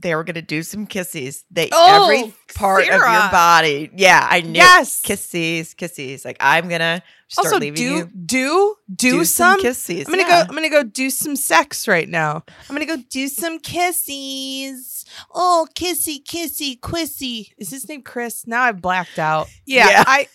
they 0.00 0.14
were 0.14 0.24
going 0.24 0.34
to 0.34 0.42
do 0.42 0.62
some 0.62 0.86
kisses. 0.86 1.44
they 1.50 1.68
Oh, 1.72 2.04
every 2.10 2.34
part 2.54 2.82
of 2.82 2.88
your 2.88 3.30
body. 3.30 3.90
Yeah, 3.94 4.26
I 4.28 4.40
knew. 4.40 4.54
Yes. 4.58 5.00
kisses, 5.02 5.74
kisses. 5.74 6.24
Like 6.24 6.36
I'm 6.40 6.68
going 6.68 6.80
to 6.80 7.02
start 7.28 7.46
also, 7.46 7.58
leaving 7.58 7.76
do 7.76 7.82
you. 7.84 8.04
do 8.06 8.76
do, 8.94 9.10
Do 9.18 9.24
some. 9.24 9.60
some 9.60 9.60
kissies. 9.66 10.06
I'm 10.06 10.12
gonna 10.12 10.22
yeah. 10.22 10.42
go. 10.44 10.48
I'm 10.48 10.54
gonna 10.54 10.68
go 10.70 10.82
do 10.82 11.10
some 11.10 11.36
sex 11.36 11.86
right 11.86 12.08
now. 12.08 12.42
I'm 12.68 12.74
gonna 12.74 12.86
go 12.86 12.96
do 13.08 13.28
some 13.28 13.58
kisses. 13.60 15.04
Oh, 15.34 15.66
kissy, 15.74 16.22
kissy, 16.24 16.78
quissy. 16.80 17.50
Is 17.58 17.70
his 17.70 17.88
name 17.88 18.02
Chris? 18.02 18.46
Now 18.46 18.62
I've 18.62 18.80
blacked 18.82 19.18
out. 19.18 19.48
Yeah, 19.66 19.88
Yeah. 19.88 20.04
I. 20.06 20.28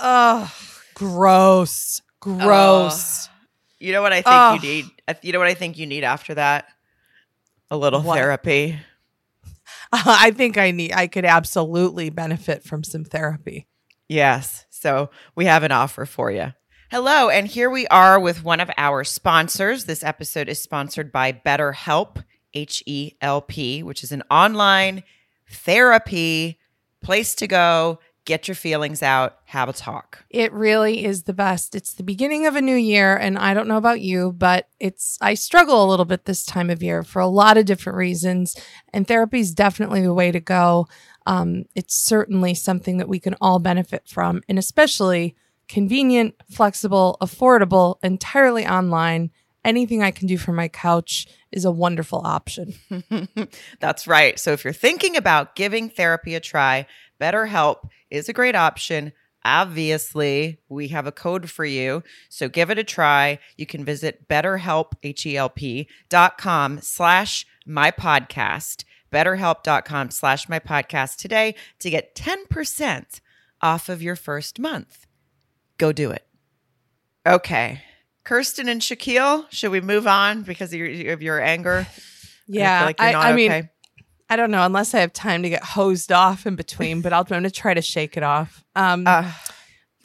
Oh, 0.00 0.52
gross, 0.94 2.02
gross. 2.20 3.28
You 3.80 3.92
know 3.92 4.02
what 4.02 4.12
I 4.12 4.16
think 4.16 4.26
Ugh. 4.28 4.62
you 4.62 4.68
need? 4.68 4.84
You 5.22 5.32
know 5.32 5.38
what 5.38 5.48
I 5.48 5.54
think 5.54 5.78
you 5.78 5.86
need 5.86 6.04
after 6.04 6.34
that? 6.34 6.66
A 7.70 7.76
little 7.76 8.00
What? 8.02 8.16
therapy. 8.16 8.78
I 9.92 10.30
think 10.32 10.58
I 10.58 10.70
need. 10.70 10.92
I 10.92 11.06
could 11.06 11.24
absolutely 11.24 12.10
benefit 12.10 12.62
from 12.62 12.84
some 12.84 13.04
therapy. 13.04 13.66
Yes. 14.08 14.66
So 14.70 15.10
we 15.34 15.46
have 15.46 15.62
an 15.62 15.72
offer 15.72 16.06
for 16.06 16.30
you. 16.30 16.52
Hello, 16.90 17.28
and 17.28 17.46
here 17.46 17.68
we 17.68 17.86
are 17.88 18.18
with 18.18 18.42
one 18.42 18.60
of 18.60 18.70
our 18.78 19.04
sponsors. 19.04 19.84
This 19.84 20.02
episode 20.02 20.48
is 20.48 20.62
sponsored 20.62 21.12
by 21.12 21.32
BetterHelp, 21.32 22.24
H 22.54 22.82
E 22.86 23.12
L 23.20 23.42
P, 23.42 23.82
which 23.82 24.02
is 24.02 24.10
an 24.10 24.22
online 24.30 25.02
therapy 25.50 26.58
place 27.02 27.34
to 27.34 27.46
go, 27.46 27.98
get 28.28 28.46
your 28.46 28.54
feelings 28.54 29.02
out, 29.02 29.38
have 29.46 29.70
a 29.70 29.72
talk. 29.72 30.22
It 30.28 30.52
really 30.52 31.02
is 31.02 31.22
the 31.22 31.32
best. 31.32 31.74
It's 31.74 31.94
the 31.94 32.02
beginning 32.02 32.44
of 32.44 32.56
a 32.56 32.60
new 32.60 32.76
year, 32.76 33.16
and 33.16 33.38
I 33.38 33.54
don't 33.54 33.66
know 33.66 33.78
about 33.78 34.02
you, 34.02 34.32
but 34.32 34.68
it's 34.78 35.16
I 35.22 35.32
struggle 35.32 35.82
a 35.82 35.88
little 35.88 36.04
bit 36.04 36.26
this 36.26 36.44
time 36.44 36.68
of 36.68 36.82
year 36.82 37.02
for 37.02 37.20
a 37.20 37.26
lot 37.26 37.56
of 37.56 37.64
different 37.64 37.96
reasons, 37.96 38.54
and 38.92 39.08
therapy 39.08 39.40
is 39.40 39.54
definitely 39.54 40.02
the 40.02 40.12
way 40.12 40.30
to 40.30 40.40
go. 40.40 40.88
Um, 41.26 41.64
it's 41.74 41.94
certainly 41.94 42.52
something 42.52 42.98
that 42.98 43.08
we 43.08 43.18
can 43.18 43.34
all 43.40 43.60
benefit 43.60 44.06
from, 44.06 44.42
and 44.46 44.58
especially 44.58 45.34
convenient, 45.66 46.34
flexible, 46.50 47.16
affordable, 47.22 47.96
entirely 48.02 48.66
online. 48.66 49.30
Anything 49.64 50.02
I 50.02 50.10
can 50.10 50.26
do 50.26 50.36
from 50.36 50.54
my 50.54 50.68
couch 50.68 51.26
is 51.50 51.64
a 51.64 51.70
wonderful 51.70 52.20
option. 52.26 52.74
That's 53.80 54.06
right. 54.06 54.38
So 54.38 54.52
if 54.52 54.64
you're 54.64 54.72
thinking 54.74 55.16
about 55.16 55.56
giving 55.56 55.88
therapy 55.88 56.34
a 56.34 56.40
try, 56.40 56.86
BetterHelp 57.20 57.88
is 58.10 58.28
a 58.28 58.32
great 58.32 58.54
option. 58.54 59.12
Obviously, 59.44 60.58
we 60.68 60.88
have 60.88 61.06
a 61.06 61.12
code 61.12 61.48
for 61.48 61.64
you. 61.64 62.02
So 62.28 62.48
give 62.48 62.70
it 62.70 62.78
a 62.78 62.84
try. 62.84 63.38
You 63.56 63.66
can 63.66 63.84
visit 63.84 64.28
betterhelp, 64.28 64.92
H-E-L-P 65.02 65.88
dot 66.08 66.38
com 66.38 66.80
slash 66.80 67.46
my 67.64 67.90
podcast, 67.90 68.84
betterhelp.com 69.12 70.10
slash 70.10 70.48
my 70.48 70.58
podcast 70.58 71.16
today 71.16 71.54
to 71.78 71.90
get 71.90 72.14
10% 72.14 73.20
off 73.62 73.88
of 73.88 74.02
your 74.02 74.16
first 74.16 74.58
month. 74.58 75.06
Go 75.78 75.92
do 75.92 76.10
it. 76.10 76.26
Okay. 77.26 77.82
Kirsten 78.24 78.68
and 78.68 78.80
Shaquille, 78.80 79.46
should 79.50 79.70
we 79.70 79.80
move 79.80 80.06
on 80.06 80.42
because 80.42 80.72
of 80.72 80.78
your, 80.78 81.12
of 81.12 81.22
your 81.22 81.40
anger? 81.40 81.86
Yeah, 82.46 82.74
I, 82.74 82.78
feel 82.78 82.86
like 82.86 83.00
you're 83.00 83.20
I, 83.20 83.30
I 83.30 83.32
mean, 83.34 83.52
okay. 83.52 83.70
I 84.30 84.36
don't 84.36 84.50
know 84.50 84.64
unless 84.64 84.94
I 84.94 85.00
have 85.00 85.12
time 85.12 85.42
to 85.42 85.48
get 85.48 85.62
hosed 85.64 86.12
off 86.12 86.46
in 86.46 86.54
between, 86.56 87.00
but 87.00 87.12
I'll, 87.12 87.20
I'm 87.22 87.26
going 87.28 87.42
to 87.44 87.50
try 87.50 87.72
to 87.74 87.82
shake 87.82 88.16
it 88.16 88.22
off. 88.22 88.62
Um, 88.76 89.06
Uh, 89.06 89.30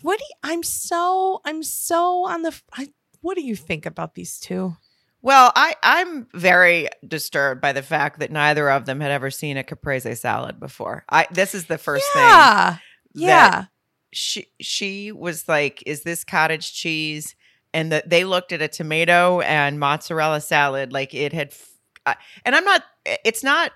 what 0.01 0.17
do 0.19 0.23
you, 0.25 0.35
I'm 0.43 0.63
so 0.63 1.41
I'm 1.45 1.63
so 1.63 2.25
on 2.27 2.41
the. 2.41 2.53
I, 2.73 2.89
what 3.21 3.35
do 3.35 3.43
you 3.43 3.55
think 3.55 3.85
about 3.85 4.15
these 4.15 4.39
two? 4.39 4.75
well, 5.21 5.53
I, 5.55 5.75
I'm 5.81 6.27
very 6.33 6.89
disturbed 7.07 7.61
by 7.61 7.71
the 7.71 7.81
fact 7.81 8.19
that 8.19 8.29
neither 8.29 8.69
of 8.69 8.85
them 8.85 8.99
had 8.99 9.09
ever 9.11 9.31
seen 9.31 9.55
a 9.55 9.63
caprese 9.63 10.15
salad 10.15 10.59
before. 10.59 11.05
I 11.09 11.27
this 11.31 11.55
is 11.55 11.65
the 11.67 11.77
first 11.77 12.03
thing. 12.13 12.21
yeah, 12.23 12.77
yeah. 13.15 13.65
she 14.11 14.47
she 14.59 15.11
was 15.13 15.47
like, 15.47 15.81
"Is 15.85 16.03
this 16.03 16.23
cottage 16.25 16.73
cheese?" 16.73 17.35
And 17.73 17.91
the, 17.91 18.03
they 18.05 18.23
looked 18.25 18.51
at 18.51 18.61
a 18.61 18.67
tomato 18.67 19.39
and 19.39 19.79
mozzarella 19.79 20.41
salad 20.41 20.91
like 20.93 21.13
it 21.13 21.31
had. 21.33 21.47
f- 21.49 21.69
I- 22.05 22.17
And 22.45 22.55
I'm 22.55 22.65
not. 22.65 22.83
It's 23.23 23.43
not. 23.43 23.71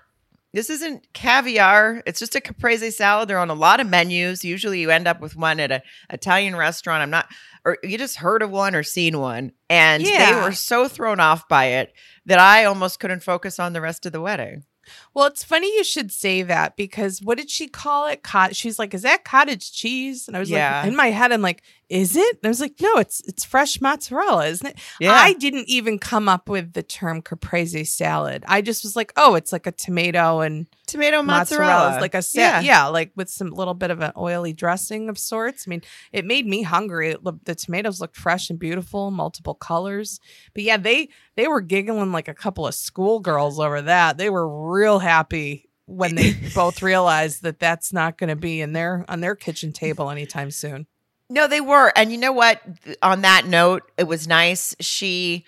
This 0.54 0.70
isn't 0.70 1.06
caviar. 1.12 2.02
It's 2.06 2.18
just 2.18 2.34
a 2.34 2.40
caprese 2.40 2.90
salad. 2.90 3.28
They're 3.28 3.38
on 3.38 3.50
a 3.50 3.54
lot 3.54 3.80
of 3.80 3.86
menus. 3.86 4.44
Usually, 4.44 4.80
you 4.80 4.90
end 4.90 5.06
up 5.06 5.20
with 5.20 5.36
one 5.36 5.60
at 5.60 5.70
an 5.70 5.82
Italian 6.10 6.56
restaurant. 6.56 7.02
I'm 7.02 7.10
not, 7.10 7.28
or 7.66 7.76
you 7.82 7.98
just 7.98 8.16
heard 8.16 8.42
of 8.42 8.50
one 8.50 8.74
or 8.74 8.82
seen 8.82 9.18
one, 9.18 9.52
and 9.68 10.04
they 10.04 10.32
were 10.42 10.52
so 10.52 10.88
thrown 10.88 11.20
off 11.20 11.48
by 11.48 11.66
it 11.66 11.92
that 12.26 12.38
I 12.38 12.64
almost 12.64 12.98
couldn't 12.98 13.22
focus 13.22 13.58
on 13.58 13.72
the 13.74 13.80
rest 13.82 14.06
of 14.06 14.12
the 14.12 14.20
wedding. 14.22 14.64
Well, 15.12 15.26
it's 15.26 15.44
funny 15.44 15.66
you 15.76 15.84
should 15.84 16.10
say 16.10 16.40
that 16.44 16.74
because 16.76 17.20
what 17.20 17.36
did 17.36 17.50
she 17.50 17.68
call 17.68 18.06
it? 18.06 18.22
Cot- 18.22 18.56
She's 18.56 18.78
like, 18.78 18.94
"Is 18.94 19.02
that 19.02 19.22
cottage 19.22 19.70
cheese?" 19.70 20.26
And 20.28 20.34
I 20.36 20.40
was 20.40 20.48
Yeah. 20.48 20.78
like, 20.80 20.88
in 20.88 20.96
my 20.96 21.10
head, 21.10 21.30
I'm 21.30 21.42
like, 21.42 21.62
"Is 21.88 22.16
it?" 22.16 22.36
And 22.36 22.46
I 22.46 22.48
was 22.48 22.60
like, 22.60 22.74
"No, 22.80 22.96
it's 22.96 23.20
it's 23.26 23.44
fresh 23.44 23.80
mozzarella, 23.80 24.46
isn't 24.46 24.66
it?" 24.66 24.78
Yeah, 25.00 25.12
I 25.12 25.32
didn't 25.32 25.68
even 25.68 25.98
come 25.98 26.28
up 26.28 26.48
with 26.48 26.72
the 26.72 26.82
term 26.82 27.22
caprese 27.22 27.84
salad. 27.84 28.44
I 28.48 28.60
just 28.60 28.84
was 28.84 28.94
like, 28.96 29.12
"Oh, 29.16 29.34
it's 29.34 29.52
like 29.52 29.66
a 29.66 29.72
tomato 29.72 30.40
and 30.40 30.66
tomato 30.86 31.22
mozzarella, 31.22 31.72
mozzarella, 31.72 31.96
is 31.96 32.00
like 32.00 32.14
a 32.14 32.22
sa- 32.22 32.40
yeah. 32.40 32.60
yeah. 32.60 32.86
like 32.86 33.12
with 33.16 33.28
some 33.28 33.50
little 33.50 33.74
bit 33.74 33.90
of 33.90 34.00
an 34.00 34.12
oily 34.16 34.52
dressing 34.52 35.08
of 35.08 35.18
sorts." 35.18 35.64
I 35.66 35.70
mean, 35.70 35.82
it 36.12 36.24
made 36.24 36.46
me 36.46 36.62
hungry. 36.62 37.10
It 37.10 37.24
looked- 37.24 37.44
the 37.44 37.54
tomatoes 37.54 38.00
looked 38.00 38.16
fresh 38.16 38.50
and 38.50 38.58
beautiful, 38.58 39.10
multiple 39.10 39.54
colors. 39.54 40.20
But 40.54 40.64
yeah, 40.64 40.76
they 40.76 41.08
they 41.36 41.48
were 41.48 41.60
giggling 41.60 42.12
like 42.12 42.28
a 42.28 42.34
couple 42.34 42.66
of 42.66 42.74
schoolgirls 42.74 43.58
over 43.58 43.82
that. 43.82 44.18
They 44.18 44.30
were 44.30 44.70
real 44.72 44.98
happy 44.98 45.68
when 45.86 46.14
they 46.14 46.34
both 46.54 46.82
realized 46.82 47.42
that 47.42 47.58
that's 47.58 47.92
not 47.94 48.18
going 48.18 48.28
to 48.28 48.36
be 48.36 48.60
in 48.60 48.72
their 48.74 49.04
on 49.08 49.20
their 49.20 49.34
kitchen 49.34 49.72
table 49.72 50.10
anytime 50.10 50.50
soon. 50.50 50.86
No, 51.30 51.46
they 51.46 51.60
were. 51.60 51.92
And 51.96 52.10
you 52.10 52.18
know 52.18 52.32
what? 52.32 52.60
On 53.02 53.20
that 53.22 53.46
note, 53.46 53.90
it 53.98 54.04
was 54.04 54.26
nice. 54.26 54.74
She 54.80 55.44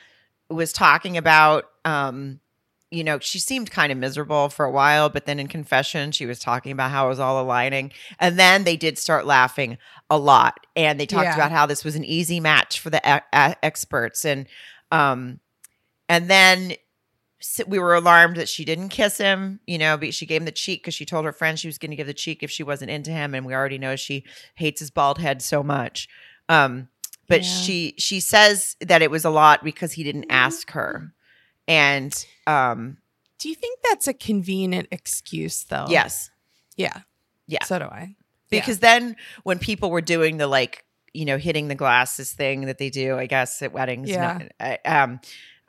was 0.51 0.73
talking 0.73 1.17
about, 1.17 1.65
um, 1.85 2.41
you 2.91 3.05
know, 3.05 3.19
she 3.21 3.39
seemed 3.39 3.71
kind 3.71 3.93
of 3.93 3.99
miserable 3.99 4.49
for 4.49 4.65
a 4.65 4.71
while, 4.71 5.09
but 5.09 5.25
then 5.25 5.39
in 5.39 5.47
confession, 5.47 6.11
she 6.13 6.27
was 6.27 6.39
talking 6.41 6.73
about 6.73 6.91
how 6.91 7.07
it 7.07 7.09
was 7.11 7.21
all 7.21 7.41
aligning. 7.41 7.93
And 8.19 8.39
then 8.39 8.65
they 8.65 8.77
did 8.77 8.99
start 8.99 9.27
laughing 9.27 9.79
a 10.11 10.19
lot. 10.19 10.67
And 10.75 10.99
they 10.99 11.07
talked 11.07 11.25
Yeah. 11.27 11.35
about 11.37 11.53
how 11.53 11.67
this 11.67 11.85
was 11.85 11.95
an 11.97 12.05
easy 12.05 12.41
match 12.41 12.81
for 12.81 12.91
the 12.91 12.99
e- 12.99 13.55
experts. 13.63 14.25
And, 14.25 14.47
um, 14.91 15.39
and 16.09 16.29
then 16.29 16.75
we 17.67 17.79
were 17.79 17.95
alarmed 17.95 18.37
that 18.37 18.49
she 18.49 18.65
didn't 18.65 18.91
kiss 18.91 19.17
him, 19.19 19.61
you 19.67 19.79
know, 19.79 19.97
but 19.97 20.13
she 20.15 20.27
gave 20.27 20.41
him 20.43 20.45
the 20.47 20.53
cheek 20.53 20.83
because 20.83 20.95
she 20.95 21.07
told 21.07 21.25
her 21.25 21.33
friend 21.33 21.59
she 21.59 21.69
was 21.69 21.79
going 21.79 21.91
to 21.91 21.97
give 21.97 22.07
the 22.07 22.15
cheek 22.15 22.43
if 22.43 22.51
she 22.51 22.63
wasn't 22.63 22.91
into 22.91 23.11
him. 23.11 23.35
And 23.35 23.47
we 23.47 23.55
already 23.55 23.79
know 23.79 23.97
she 23.97 24.25
hates 24.55 24.81
his 24.81 24.91
bald 24.91 25.19
head 25.19 25.41
so 25.43 25.63
much. 25.63 26.09
Um, 26.49 26.89
but 27.29 27.43
Yeah. 27.43 27.49
she 27.49 27.95
she 27.99 28.21
says 28.21 28.77
that 28.81 29.03
it 29.03 29.11
was 29.11 29.25
a 29.25 29.31
lot 29.31 29.63
because 29.65 29.93
he 29.93 30.03
didn't 30.05 30.27
ask 30.31 30.71
her. 30.73 31.15
And 31.69 32.13
um, 32.47 32.99
Do 33.39 33.49
you 33.49 33.55
think 33.55 33.79
that's 33.89 34.09
a 34.09 34.13
convenient 34.15 34.89
excuse 34.91 35.63
though? 35.65 35.87
yes, 35.89 36.31
Yeah. 36.77 37.01
Yeah. 37.47 37.65
So 37.65 37.79
do 37.79 37.85
I. 37.87 38.17
because 38.51 38.81
then 38.81 39.17
when 39.45 39.59
people 39.59 39.91
were 39.91 40.01
doing 40.01 40.37
the 40.37 40.47
like 40.47 40.85
you 41.13 41.25
know 41.25 41.39
hitting 41.39 41.69
the 41.69 41.75
glasses 41.75 42.33
thing 42.33 42.67
that 42.67 42.79
they 42.79 42.91
do, 42.91 43.17
I 43.17 43.27
guess 43.27 43.63
at 43.63 43.73
weddings. 43.73 44.09
Yeah. 44.11 44.39
not- 44.39 44.53
I, 44.61 44.79
um, 44.89 45.21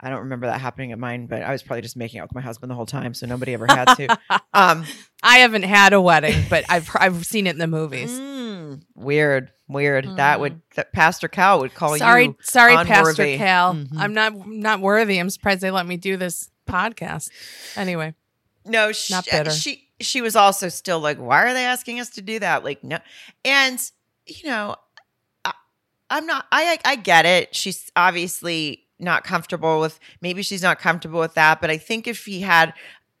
I 0.02 0.10
don't 0.10 0.20
remember 0.20 0.46
that 0.46 0.60
happening 0.60 0.90
at 0.92 0.98
mine, 0.98 1.26
but 1.26 1.42
I 1.42 1.52
was 1.52 1.62
probably 1.62 1.82
just 1.82 1.96
making 1.96 2.18
out 2.20 2.24
with 2.24 2.34
my 2.34 2.40
husband 2.40 2.70
the 2.70 2.74
whole 2.74 2.86
time, 2.86 3.14
so 3.14 3.26
nobody 3.26 3.54
ever 3.54 3.66
had 3.66 3.84
to. 3.94 4.08
um, 4.52 4.84
I 5.22 5.38
haven't 5.38 5.62
had 5.62 5.92
a 5.92 6.00
wedding, 6.00 6.44
but 6.50 6.64
I've 6.68 6.90
I've 6.98 7.24
seen 7.24 7.46
it 7.46 7.50
in 7.50 7.58
the 7.58 7.68
movies. 7.68 8.10
mm, 8.10 8.82
weird, 8.96 9.52
weird. 9.68 10.16
That 10.16 10.40
would 10.40 10.60
that 10.74 10.92
Pastor 10.92 11.28
Cal 11.28 11.60
would 11.60 11.74
call 11.74 11.96
sorry, 11.96 12.24
you. 12.24 12.36
sorry, 12.40 12.74
sorry, 12.74 12.86
Pastor. 12.86 13.36
Cal. 13.36 13.74
Mhm. 13.74 13.88
I'm 13.96 14.12
not 14.12 14.46
not 14.48 14.80
worthy. 14.80 15.18
I'm 15.18 15.30
surprised 15.30 15.60
they 15.60 15.70
let 15.70 15.86
me 15.86 15.96
do 15.96 16.16
this 16.16 16.50
podcast. 16.68 17.30
Anyway, 17.76 18.14
No, 18.64 18.90
she, 18.92 19.14
Not 19.14 19.26
bitter. 19.30 19.50
she 19.50 19.88
she 20.00 20.20
was 20.20 20.34
also 20.34 20.68
still 20.68 20.98
like, 20.98 21.18
why 21.18 21.44
are 21.44 21.54
they 21.54 21.64
asking 21.64 22.00
us 22.00 22.10
to 22.10 22.22
do 22.22 22.40
that? 22.40 22.64
Like, 22.64 22.82
no, 22.82 22.98
and 23.44 23.78
you 24.26 24.48
know, 24.48 24.74
I, 25.44 25.52
I'm 26.10 26.26
not. 26.26 26.46
I 26.50 26.76
I 26.84 26.96
get 26.96 27.24
it. 27.24 27.54
She's 27.54 27.90
obviously 27.94 28.81
not 29.02 29.24
comfortable 29.24 29.80
with. 29.80 29.98
Maybe 30.20 30.42
she's 30.42 30.62
not 30.62 30.78
comfortable 30.78 31.20
with 31.20 31.34
that. 31.34 31.60
But 31.60 31.70
I 31.70 31.76
think 31.78 32.06
if 32.06 32.24
he 32.24 32.40
had 32.40 32.72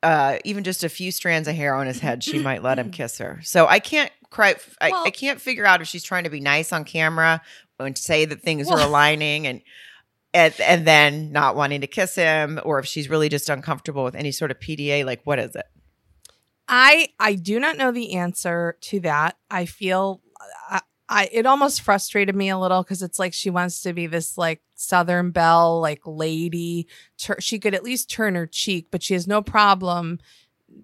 uh, 0.02 0.38
even 0.44 0.64
just 0.64 0.84
a 0.84 0.88
few 0.88 1.10
strands 1.12 1.48
of 1.48 1.54
hair 1.54 1.74
on 1.74 1.86
his 1.86 2.00
head, 2.00 2.24
she 2.24 2.38
might 2.38 2.62
let 2.62 2.78
him 2.78 2.90
kiss 2.98 3.18
her. 3.18 3.40
So 3.42 3.66
I 3.66 3.78
can't 3.78 4.10
cry 4.30 4.54
I, 4.80 4.90
Well- 4.90 5.04
I 5.04 5.10
can't 5.10 5.40
figure 5.40 5.66
out 5.66 5.80
if 5.82 5.88
she's 5.88 6.02
trying 6.04 6.24
to 6.24 6.30
be 6.30 6.40
nice 6.40 6.72
on 6.72 6.84
camera 6.84 7.42
and 7.78 7.98
say 7.98 8.24
that 8.24 8.40
things 8.42 8.70
are 8.70 8.80
aligning 8.88 9.46
and. 9.46 9.62
And, 10.34 10.58
and 10.62 10.86
then 10.86 11.30
not 11.30 11.56
wanting 11.56 11.82
to 11.82 11.86
kiss 11.86 12.14
him, 12.14 12.58
or 12.64 12.78
if 12.78 12.86
she's 12.86 13.10
really 13.10 13.28
just 13.28 13.50
uncomfortable 13.50 14.02
with 14.02 14.14
any 14.14 14.32
sort 14.32 14.50
of 14.50 14.58
PDA, 14.58 15.04
like 15.04 15.20
what 15.24 15.38
is 15.38 15.54
it? 15.54 15.66
I 16.66 17.08
I 17.20 17.34
do 17.34 17.60
not 17.60 17.76
know 17.76 17.92
the 17.92 18.14
answer 18.14 18.78
to 18.80 19.00
that. 19.00 19.36
I 19.50 19.66
feel 19.66 20.22
I, 21.12 21.28
it 21.30 21.44
almost 21.44 21.82
frustrated 21.82 22.34
me 22.34 22.48
a 22.48 22.58
little 22.58 22.82
because 22.82 23.02
it's 23.02 23.18
like 23.18 23.34
she 23.34 23.50
wants 23.50 23.82
to 23.82 23.92
be 23.92 24.06
this 24.06 24.38
like 24.38 24.62
Southern 24.74 25.30
Belle 25.30 25.78
like 25.78 26.00
lady. 26.06 26.88
Tur- 27.18 27.40
she 27.40 27.58
could 27.58 27.74
at 27.74 27.84
least 27.84 28.10
turn 28.10 28.34
her 28.34 28.46
cheek, 28.46 28.88
but 28.90 29.02
she 29.02 29.12
has 29.12 29.26
no 29.26 29.42
problem 29.42 30.20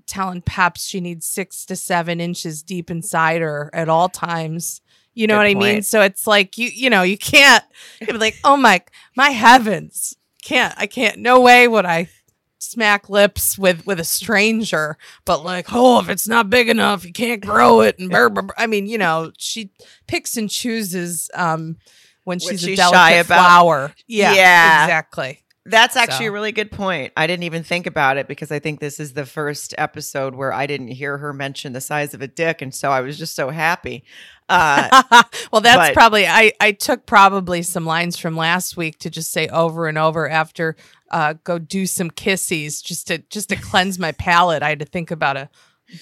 telling 0.06 0.42
Peps 0.42 0.84
she 0.84 1.00
needs 1.00 1.24
six 1.24 1.64
to 1.64 1.76
seven 1.76 2.20
inches 2.20 2.62
deep 2.62 2.90
inside 2.90 3.40
her 3.40 3.70
at 3.72 3.88
all 3.88 4.10
times. 4.10 4.82
You 5.14 5.26
know 5.26 5.34
Good 5.42 5.56
what 5.56 5.66
I 5.66 5.72
mean? 5.72 5.82
So 5.82 6.02
it's 6.02 6.26
like 6.26 6.58
you 6.58 6.68
you 6.68 6.90
know 6.90 7.02
you 7.02 7.16
can't 7.16 7.64
you'd 7.98 8.08
be 8.08 8.18
like 8.18 8.36
oh 8.44 8.58
my 8.58 8.82
my 9.16 9.30
heavens 9.30 10.14
can't 10.42 10.74
I 10.76 10.86
can't 10.86 11.18
no 11.18 11.40
way 11.40 11.66
would 11.66 11.86
I 11.86 12.10
smack 12.58 13.08
lips 13.08 13.56
with 13.58 13.86
with 13.86 14.00
a 14.00 14.04
stranger 14.04 14.96
but 15.24 15.44
like 15.44 15.66
oh 15.72 16.00
if 16.00 16.08
it's 16.08 16.26
not 16.28 16.50
big 16.50 16.68
enough 16.68 17.04
you 17.04 17.12
can't 17.12 17.40
grow 17.40 17.80
it 17.80 17.98
and 17.98 18.10
brr, 18.10 18.28
brr, 18.28 18.42
brr. 18.42 18.54
I 18.58 18.66
mean 18.66 18.86
you 18.86 18.98
know 18.98 19.30
she 19.38 19.70
picks 20.06 20.36
and 20.36 20.50
chooses 20.50 21.30
um 21.34 21.76
when 22.24 22.38
she's, 22.38 22.60
she's 22.60 22.74
a 22.74 22.76
delicate 22.76 22.96
shy 22.98 23.12
about. 23.12 23.38
flower 23.46 23.94
yeah 24.06 24.34
Yeah. 24.34 24.84
exactly 24.84 25.44
That's 25.66 25.96
actually 25.96 26.26
So. 26.26 26.30
a 26.30 26.32
really 26.32 26.52
good 26.52 26.70
point. 26.72 27.12
I 27.14 27.26
didn't 27.26 27.42
even 27.42 27.62
think 27.62 27.86
about 27.86 28.16
it 28.16 28.26
because 28.26 28.50
I 28.50 28.58
think 28.58 28.80
this 28.80 28.98
is 28.98 29.12
the 29.12 29.26
first 29.26 29.74
episode 29.76 30.34
where 30.34 30.50
I 30.50 30.66
didn't 30.66 30.88
hear 30.88 31.18
her 31.18 31.34
mention 31.34 31.74
the 31.74 31.80
size 31.82 32.14
of 32.14 32.22
a 32.22 32.26
dick, 32.26 32.62
and 32.62 32.74
so 32.74 32.90
I 32.90 33.02
was 33.02 33.18
just 33.18 33.34
so 33.36 33.50
happy. 33.50 34.02
Uh, 34.48 35.02
well 35.52 35.60
that's 35.60 35.88
but- 35.90 35.92
probably 35.94 36.26
I 36.26 36.52
I 36.58 36.72
took 36.72 37.04
probably 37.04 37.60
some 37.62 37.84
lines 37.84 38.16
from 38.16 38.34
last 38.34 38.78
week 38.78 38.98
to 39.00 39.10
just 39.10 39.30
say 39.30 39.48
over 39.48 39.88
and 39.88 39.98
over 39.98 40.26
after 40.26 40.74
uh 41.10 41.34
go 41.44 41.58
do 41.58 41.86
some 41.86 42.10
kissies 42.10 42.82
just 42.82 43.06
to 43.08 43.18
just 43.30 43.48
to 43.48 43.56
cleanse 43.56 43.98
my 43.98 44.12
palate 44.12 44.62
I 44.62 44.68
had 44.70 44.78
to 44.80 44.84
think 44.84 45.10
about 45.10 45.36
a 45.36 45.48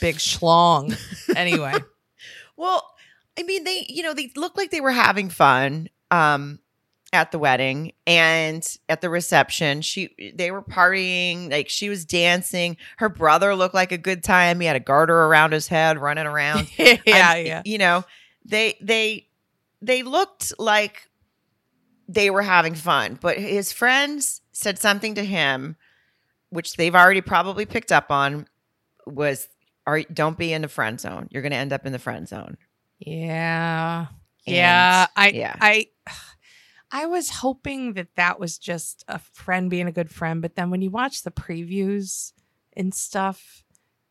big 0.00 0.16
schlong 0.16 0.96
anyway 1.36 1.74
well, 2.56 2.90
I 3.38 3.42
mean, 3.42 3.64
they 3.64 3.84
you 3.88 4.02
know 4.02 4.14
they 4.14 4.30
looked 4.34 4.56
like 4.56 4.70
they 4.70 4.80
were 4.80 4.90
having 4.90 5.28
fun 5.28 5.88
um, 6.10 6.58
at 7.12 7.30
the 7.32 7.38
wedding 7.38 7.92
and 8.06 8.66
at 8.88 9.02
the 9.02 9.10
reception. 9.10 9.82
She 9.82 10.32
they 10.34 10.50
were 10.50 10.62
partying, 10.62 11.50
like 11.50 11.68
she 11.68 11.90
was 11.90 12.06
dancing. 12.06 12.78
Her 12.96 13.10
brother 13.10 13.54
looked 13.54 13.74
like 13.74 13.92
a 13.92 13.98
good 13.98 14.24
time. 14.24 14.60
He 14.60 14.66
had 14.66 14.76
a 14.76 14.80
garter 14.80 15.14
around 15.14 15.52
his 15.52 15.68
head, 15.68 15.98
running 15.98 16.26
around. 16.26 16.68
yeah 16.78 16.96
I'm- 17.06 17.46
yeah 17.46 17.62
You 17.66 17.76
know, 17.76 18.04
they 18.46 18.78
they 18.80 19.28
they 19.82 20.02
looked 20.02 20.58
like 20.58 21.06
they 22.08 22.30
were 22.30 22.42
having 22.42 22.74
fun, 22.74 23.18
but 23.20 23.36
his 23.36 23.70
friends 23.72 24.40
said 24.56 24.78
something 24.78 25.14
to 25.16 25.24
him, 25.24 25.76
which 26.50 26.76
they've 26.76 26.94
already 26.94 27.20
probably 27.20 27.66
picked 27.66 27.92
up 27.92 28.10
on, 28.10 28.46
was 29.06 29.48
are 29.86 30.02
don't 30.02 30.38
be 30.38 30.52
in 30.52 30.62
the 30.62 30.68
friend 30.68 31.00
zone. 31.00 31.28
You're 31.30 31.42
going 31.42 31.52
to 31.52 31.58
end 31.58 31.72
up 31.72 31.86
in 31.86 31.92
the 31.92 31.98
friend 31.98 32.26
zone. 32.26 32.56
Yeah. 32.98 34.06
And- 34.46 34.56
yeah. 34.56 35.06
I 35.16 35.28
yeah. 35.28 35.56
I 35.60 35.86
I 36.90 37.06
was 37.06 37.28
hoping 37.30 37.94
that 37.94 38.08
that 38.16 38.38
was 38.40 38.58
just 38.58 39.04
a 39.08 39.18
friend 39.18 39.68
being 39.68 39.88
a 39.88 39.92
good 39.92 40.10
friend, 40.10 40.40
but 40.40 40.54
then 40.56 40.70
when 40.70 40.80
you 40.82 40.90
watch 40.90 41.22
the 41.22 41.30
previews 41.32 42.32
and 42.76 42.94
stuff, 42.94 43.64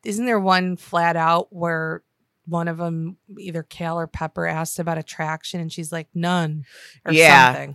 isn't 0.04 0.26
there 0.26 0.38
one 0.40 0.76
flat 0.76 1.16
out 1.16 1.48
where 1.52 2.02
one 2.46 2.68
of 2.68 2.76
them, 2.76 3.16
either 3.38 3.62
Cal 3.64 3.98
or 3.98 4.06
Pepper, 4.06 4.46
asked 4.46 4.78
about 4.78 4.98
attraction, 4.98 5.58
and 5.60 5.72
she's 5.72 5.90
like, 5.90 6.06
"None," 6.14 6.64
or 7.04 7.12
Yeah. 7.12 7.52
something. 7.54 7.70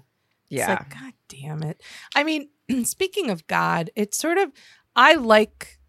It's 0.50 0.60
Yeah. 0.60 0.70
like, 0.70 0.90
God 0.90 1.14
damn 1.28 1.64
it. 1.64 1.82
I 2.16 2.24
mean, 2.24 2.50
speaking 2.86 3.30
of 3.30 3.48
God, 3.48 3.90
it's 3.96 4.18
sort 4.18 4.38
of, 4.38 4.52
I 4.96 5.16
like 5.16 5.80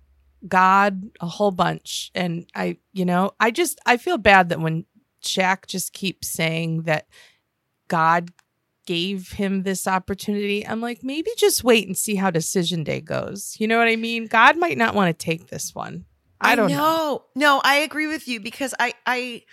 God 0.46 1.10
a 1.20 1.26
whole 1.26 1.50
bunch. 1.50 2.10
And 2.14 2.46
I, 2.54 2.78
you 2.92 3.04
know, 3.04 3.32
I 3.40 3.50
just, 3.50 3.78
I 3.86 3.96
feel 3.96 4.18
bad 4.18 4.48
that 4.48 4.60
when 4.60 4.84
Shaq 5.24 5.66
just 5.66 5.92
keeps 5.92 6.28
saying 6.28 6.82
that 6.82 7.06
God 7.88 8.30
gave 8.86 9.32
him 9.32 9.62
this 9.62 9.86
opportunity, 9.86 10.66
I'm 10.66 10.80
like, 10.80 11.04
maybe 11.04 11.30
just 11.36 11.62
wait 11.62 11.86
and 11.86 11.96
see 11.96 12.16
how 12.16 12.30
decision 12.30 12.84
day 12.84 13.00
goes. 13.00 13.56
You 13.58 13.68
know 13.68 13.78
what 13.78 13.88
I 13.88 13.96
mean? 13.96 14.26
God 14.26 14.56
might 14.56 14.78
not 14.78 14.94
want 14.94 15.16
to 15.16 15.24
take 15.24 15.48
this 15.48 15.74
one. 15.74 16.06
I 16.40 16.56
don't 16.56 16.70
know. 16.72 17.24
No, 17.36 17.60
I 17.62 17.76
agree 17.76 18.08
with 18.08 18.26
you 18.26 18.40
because 18.40 18.74
I 18.80 18.94
I 19.06 19.44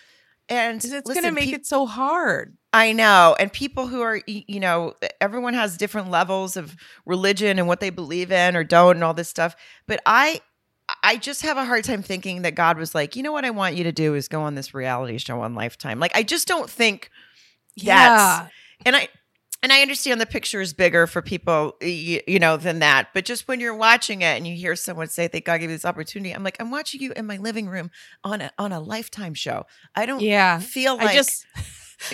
and 0.49 0.77
it's 0.77 0.91
listen, 0.91 1.13
going 1.13 1.25
to 1.25 1.31
make 1.31 1.45
peop- 1.45 1.55
it 1.55 1.65
so 1.67 1.85
hard. 1.85 2.57
I 2.71 2.93
know. 2.93 3.35
And 3.39 3.51
people 3.51 3.87
who 3.87 4.01
are, 4.01 4.21
you 4.27 4.59
know, 4.59 4.93
everyone 5.19 5.55
has 5.55 5.77
different 5.77 6.11
levels 6.11 6.55
of 6.55 6.75
religion 7.05 7.57
and 7.57 7.67
what 7.67 7.79
they 7.79 7.89
believe 7.89 8.31
in 8.31 8.55
or 8.55 8.63
don't 8.63 8.97
and 8.97 9.03
all 9.03 9.13
this 9.13 9.29
stuff. 9.29 9.55
But 9.87 10.01
I, 10.05 10.41
I 11.03 11.17
just 11.17 11.41
have 11.41 11.57
a 11.57 11.65
hard 11.65 11.83
time 11.83 12.03
thinking 12.03 12.43
that 12.43 12.55
God 12.55 12.77
was 12.77 12.93
like, 12.93 13.15
you 13.15 13.23
know 13.23 13.31
what 13.31 13.45
I 13.45 13.49
want 13.49 13.75
you 13.75 13.83
to 13.85 13.91
do 13.91 14.13
is 14.13 14.27
go 14.27 14.41
on 14.41 14.55
this 14.55 14.73
reality 14.73 15.17
show 15.17 15.41
on 15.41 15.55
Lifetime. 15.55 15.99
Like, 15.99 16.15
I 16.15 16.23
just 16.23 16.47
don't 16.47 16.69
think 16.69 17.09
that's, 17.83 18.51
and 18.85 18.95
I, 18.95 19.07
and 19.61 19.73
I 19.73 19.81
understand 19.81 20.21
the 20.21 20.25
picture 20.25 20.61
is 20.61 20.73
bigger 20.73 21.05
for 21.05 21.21
people, 21.21 21.75
you, 21.81 22.21
you 22.27 22.39
know, 22.39 22.55
than 22.55 22.79
that. 22.79 23.09
But 23.13 23.25
just 23.25 23.47
when 23.47 23.59
you're 23.59 23.75
watching 23.75 24.21
it 24.21 24.37
and 24.37 24.47
you 24.47 24.55
hear 24.55 24.75
someone 24.75 25.07
say 25.07 25.27
"Thank 25.27 25.45
God 25.45 25.57
gave 25.57 25.69
you 25.69 25.75
this 25.75 25.83
opportunity, 25.83 26.31
I'm 26.33 26.43
like, 26.43 26.55
I'm 26.61 26.71
watching 26.71 27.01
you 27.01 27.11
in 27.13 27.25
my 27.25 27.37
living 27.37 27.67
room 27.67 27.91
on 28.23 28.39
a 28.39 28.51
on 28.57 28.71
a 28.71 28.79
Lifetime 28.79 29.33
show. 29.33 29.65
I 29.95 30.05
don't 30.05 30.21
yeah. 30.21 30.59
feel 30.59 30.95
like 30.95 31.09
I 31.09 31.13
just 31.13 31.45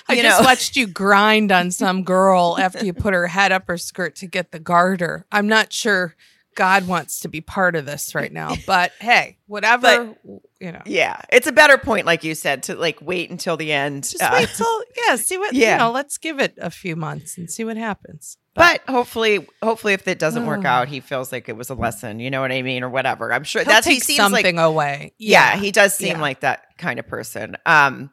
I 0.10 0.14
you 0.14 0.22
just 0.24 0.44
watched 0.44 0.76
you 0.76 0.88
grind 0.88 1.52
on 1.52 1.72
some 1.72 2.04
girl 2.04 2.58
after 2.60 2.84
you 2.86 2.94
put 2.94 3.14
her 3.14 3.28
head 3.28 3.52
up 3.52 3.68
her 3.68 3.78
skirt 3.78 4.16
to 4.18 4.28
get 4.28 4.52
the 4.52 4.60
garter. 4.60 5.26
I'm 5.32 5.48
not 5.48 5.72
sure 5.74 6.16
God 6.56 6.88
wants 6.88 7.20
to 7.20 7.28
be 7.28 7.42
part 7.42 7.76
of 7.76 7.86
this 7.86 8.16
right 8.16 8.32
now, 8.32 8.56
but 8.66 8.94
hey, 9.02 9.38
whatever, 9.46 10.16
you 10.62 10.72
know. 10.72 10.82
Yeah, 10.86 11.20
it's 11.30 11.48
a 11.48 11.52
better 11.52 11.78
point, 11.78 12.06
like 12.06 12.24
you 12.24 12.34
said, 12.34 12.64
to 12.64 12.76
like 12.76 13.02
wait 13.02 13.30
until 13.30 13.58
the 13.58 13.74
end. 13.74 14.04
Just 14.04 14.24
uh, 14.24 14.30
wait 14.34 14.50
till 14.56 14.84
yeah, 15.08 15.18
see 15.18 15.38
what 15.38 15.54
Yeah. 15.54 15.74
you 15.74 15.78
know, 15.80 15.92
let's 15.92 16.18
give 16.18 16.40
it 16.40 16.54
a 16.58 16.70
few 16.72 16.96
months 16.96 17.38
and 17.38 17.52
see 17.52 17.66
what 17.66 17.76
happens. 17.76 18.38
but 18.54 18.80
hopefully, 18.88 19.46
hopefully, 19.62 19.92
if 19.94 20.08
it 20.08 20.18
doesn't 20.18 20.46
work 20.46 20.64
out, 20.64 20.88
he 20.96 21.02
feels 21.02 21.34
like 21.34 21.50
it 21.50 21.58
was 21.58 21.70
a 21.70 21.76
lesson. 21.76 22.22
You 22.22 22.32
know 22.32 22.40
what 22.40 22.54
I 22.54 22.62
mean, 22.62 22.84
or 22.84 22.90
whatever. 22.90 23.34
I'm 23.34 23.44
sure 23.44 23.62
He'll 23.64 23.74
that's 23.74 23.86
he 23.86 24.00
seems 24.00 24.18
something 24.18 24.56
like. 24.56 24.66
away. 24.66 25.14
Yeah, 25.18 25.58
he 25.58 25.72
does 25.72 25.94
seem 25.94 26.16
Yeah. 26.16 26.22
like 26.22 26.40
that 26.40 26.78
kind 26.78 27.00
of 27.00 27.06
person. 27.08 27.58
Um, 27.66 28.12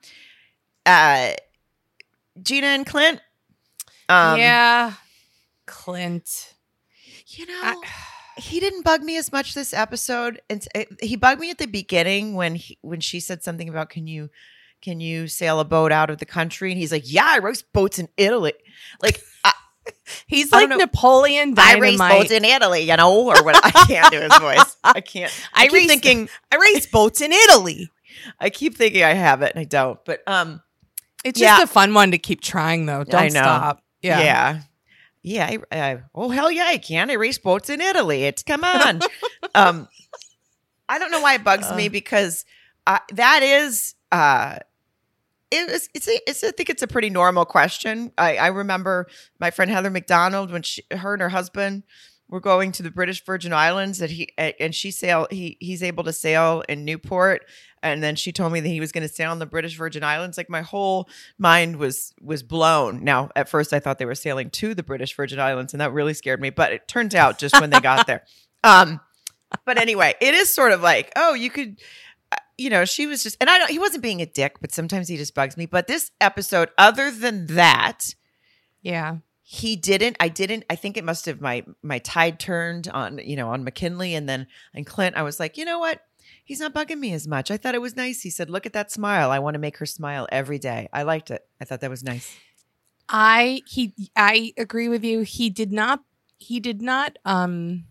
uh, 0.84 1.34
Gina 2.40 2.68
and 2.68 2.86
Clint. 2.86 3.20
Um, 4.08 4.38
yeah. 4.38 4.94
Clint. 5.66 6.54
you 7.26 7.46
know. 7.46 7.60
I- 7.62 7.76
he 8.38 8.60
didn't 8.60 8.82
bug 8.82 9.02
me 9.02 9.18
as 9.18 9.30
much 9.30 9.52
this 9.52 9.74
episode 9.74 10.40
and 10.48 10.66
he 11.02 11.16
bugged 11.16 11.38
me 11.38 11.50
at 11.50 11.58
the 11.58 11.66
beginning 11.66 12.34
when 12.34 12.54
he 12.54 12.78
when 12.80 12.98
she 12.98 13.20
said 13.20 13.44
something 13.44 13.68
about 13.68 13.90
can 13.90 14.06
you 14.06 14.30
can 14.80 15.00
you 15.00 15.28
sail 15.28 15.60
a 15.60 15.66
boat 15.66 15.92
out 15.92 16.08
of 16.08 16.16
the 16.16 16.24
country 16.24 16.72
and 16.72 16.80
he's 16.80 16.90
like 16.92 17.02
yeah 17.04 17.26
i 17.28 17.36
race 17.36 17.60
boats 17.60 17.98
in 17.98 18.08
italy 18.16 18.54
like 19.02 19.20
I, 19.44 19.52
He's 20.26 20.50
like 20.50 20.70
know. 20.70 20.76
Napoleon 20.76 21.52
I 21.58 21.76
race 21.76 21.98
boats 21.98 22.30
in 22.30 22.42
italy 22.46 22.88
you 22.88 22.96
know 22.96 23.28
or 23.28 23.44
what 23.44 23.60
i 23.62 23.70
can't 23.86 24.10
do 24.10 24.20
his 24.20 24.34
voice 24.38 24.78
i 24.82 25.02
can't 25.02 25.30
i, 25.54 25.64
I 25.64 25.66
keep 25.66 25.72
race- 25.74 25.86
thinking 25.88 26.28
I 26.50 26.56
race 26.56 26.86
boats 26.86 27.20
in 27.20 27.32
Italy. 27.32 27.90
i 28.40 28.48
keep 28.48 28.78
thinking 28.78 29.04
i 29.04 29.12
have 29.12 29.42
it 29.42 29.52
and 29.54 29.60
i 29.60 29.64
don't 29.64 30.02
but 30.06 30.22
um 30.26 30.62
It's 31.24 31.40
Yeah. 31.40 31.58
just 31.58 31.70
a 31.70 31.72
fun 31.72 31.94
one 31.94 32.10
to 32.12 32.18
keep 32.18 32.40
trying 32.40 32.86
though. 32.86 33.04
Don't 33.04 33.20
I 33.22 33.28
stop. 33.28 33.82
yeah 34.02 34.20
Yeah. 34.20 34.60
yeah, 35.22 35.58
I, 35.72 35.78
I, 35.92 36.00
oh 36.14 36.30
hell 36.30 36.50
yeah 36.50 36.64
i 36.66 36.78
can 36.78 37.08
i 37.10 37.12
race 37.14 37.38
boats 37.38 37.70
in 37.70 37.80
italy 37.80 38.24
it's 38.24 38.42
come 38.42 38.64
on 38.64 39.00
um 39.54 39.88
i 40.88 40.98
don't 40.98 41.10
know 41.12 41.20
why 41.20 41.34
it 41.34 41.44
bugs 41.44 41.72
me 41.74 41.86
Uh. 41.86 41.90
because 41.90 42.44
uh, 42.88 42.98
that 43.12 43.42
is 43.44 43.94
uh 44.10 44.58
it 45.52 45.70
was, 45.70 45.88
it's, 45.94 46.08
a, 46.08 46.18
it's, 46.26 46.42
I 46.42 46.50
think 46.50 46.70
it's 46.70 46.82
a 46.82 46.86
pretty 46.86 47.10
normal 47.10 47.44
question. 47.44 48.10
I, 48.16 48.38
I 48.38 48.46
remember 48.46 49.06
my 49.38 49.50
friend 49.50 49.70
Heather 49.70 49.90
McDonald 49.90 50.50
when 50.50 50.62
she, 50.62 50.82
her 50.90 51.12
and 51.12 51.20
her 51.20 51.28
husband 51.28 51.82
were 52.32 52.40
going 52.40 52.72
to 52.72 52.82
the 52.82 52.90
British 52.90 53.22
Virgin 53.26 53.52
Islands 53.52 53.98
that 53.98 54.10
he, 54.10 54.26
and 54.38 54.74
she 54.74 54.90
sail, 54.90 55.28
he, 55.30 55.58
he's 55.60 55.82
able 55.82 56.02
to 56.04 56.14
sail 56.14 56.62
in 56.66 56.82
Newport. 56.82 57.44
And 57.82 58.02
then 58.02 58.16
she 58.16 58.32
told 58.32 58.54
me 58.54 58.60
that 58.60 58.68
he 58.68 58.80
was 58.80 58.90
going 58.90 59.06
to 59.06 59.14
sail 59.14 59.30
on 59.30 59.38
the 59.38 59.44
British 59.44 59.76
Virgin 59.76 60.02
Islands. 60.02 60.38
Like 60.38 60.48
my 60.48 60.62
whole 60.62 61.10
mind 61.36 61.76
was, 61.76 62.14
was 62.22 62.42
blown. 62.42 63.04
Now, 63.04 63.28
at 63.36 63.50
first 63.50 63.74
I 63.74 63.80
thought 63.80 63.98
they 63.98 64.06
were 64.06 64.14
sailing 64.14 64.48
to 64.48 64.74
the 64.74 64.82
British 64.82 65.14
Virgin 65.14 65.38
Islands 65.38 65.74
and 65.74 65.80
that 65.82 65.92
really 65.92 66.14
scared 66.14 66.40
me, 66.40 66.48
but 66.48 66.72
it 66.72 66.88
turns 66.88 67.14
out 67.14 67.38
just 67.38 67.60
when 67.60 67.68
they 67.70 67.80
got 67.80 68.06
there. 68.06 68.24
Um, 68.64 69.00
but 69.64 69.76
anyway, 69.76 70.14
it 70.20 70.34
is 70.34 70.48
sort 70.48 70.70
of 70.70 70.82
like, 70.82 71.10
oh, 71.16 71.34
you 71.34 71.50
could, 71.50 71.80
uh, 72.30 72.36
you 72.56 72.70
know, 72.70 72.84
she 72.84 73.08
was 73.08 73.24
just, 73.24 73.36
and 73.40 73.50
I 73.50 73.58
don't, 73.58 73.72
he 73.72 73.80
wasn't 73.80 74.04
being 74.04 74.22
a 74.22 74.26
dick, 74.26 74.60
but 74.60 74.70
sometimes 74.70 75.08
he 75.08 75.16
just 75.16 75.34
bugs 75.34 75.56
me. 75.56 75.66
But 75.66 75.88
this 75.88 76.12
episode, 76.20 76.70
other 76.78 77.10
than 77.10 77.48
that, 77.48 78.14
Yeah. 78.82 79.16
He 79.53 79.76
didn't. 79.76 80.16
I 80.18 80.28
didn't. 80.28 80.64
I 80.70 80.76
think 80.76 80.96
it 80.96 81.05
must 81.05 81.26
have 81.26 81.42
my 81.42 81.62
my 81.82 81.98
tide 81.98 82.40
turned 82.40 82.88
on, 82.88 83.18
you 83.18 83.36
know, 83.36 83.50
on 83.50 83.64
McKinley 83.64 84.14
and 84.14 84.26
then 84.26 84.46
and 84.72 84.86
Clint. 84.86 85.14
I 85.14 85.22
was 85.22 85.38
like, 85.38 85.59
you 85.59 85.66
know 85.66 85.78
what? 85.78 86.00
He's 86.42 86.59
not 86.59 86.72
bugging 86.72 86.98
me 86.98 87.12
as 87.12 87.28
much. 87.28 87.50
I 87.50 87.59
thought 87.59 87.74
it 87.74 87.82
was 87.82 87.94
nice. 87.94 88.22
He 88.22 88.30
said, 88.30 88.48
"Look 88.48 88.64
at 88.64 88.72
that 88.72 88.90
smile. 88.90 89.30
I 89.30 89.40
want 89.40 89.53
to 89.53 89.61
make 89.61 89.76
her 89.76 89.84
smile 89.84 90.26
every 90.32 90.59
day." 90.59 90.88
I 90.90 91.03
liked 91.03 91.30
it. 91.30 91.46
I 91.61 91.66
thought 91.66 91.80
that 91.80 91.90
was 91.90 92.03
nice. 92.03 92.34
I 93.11 93.61
he 93.66 93.92
I 94.16 94.55
agree 94.57 94.88
with 94.88 95.05
you. 95.05 95.20
He 95.20 95.50
did 95.50 95.70
not 95.70 96.00
he 96.38 96.59
did 96.59 96.80
not 96.80 97.18
um 97.26 97.84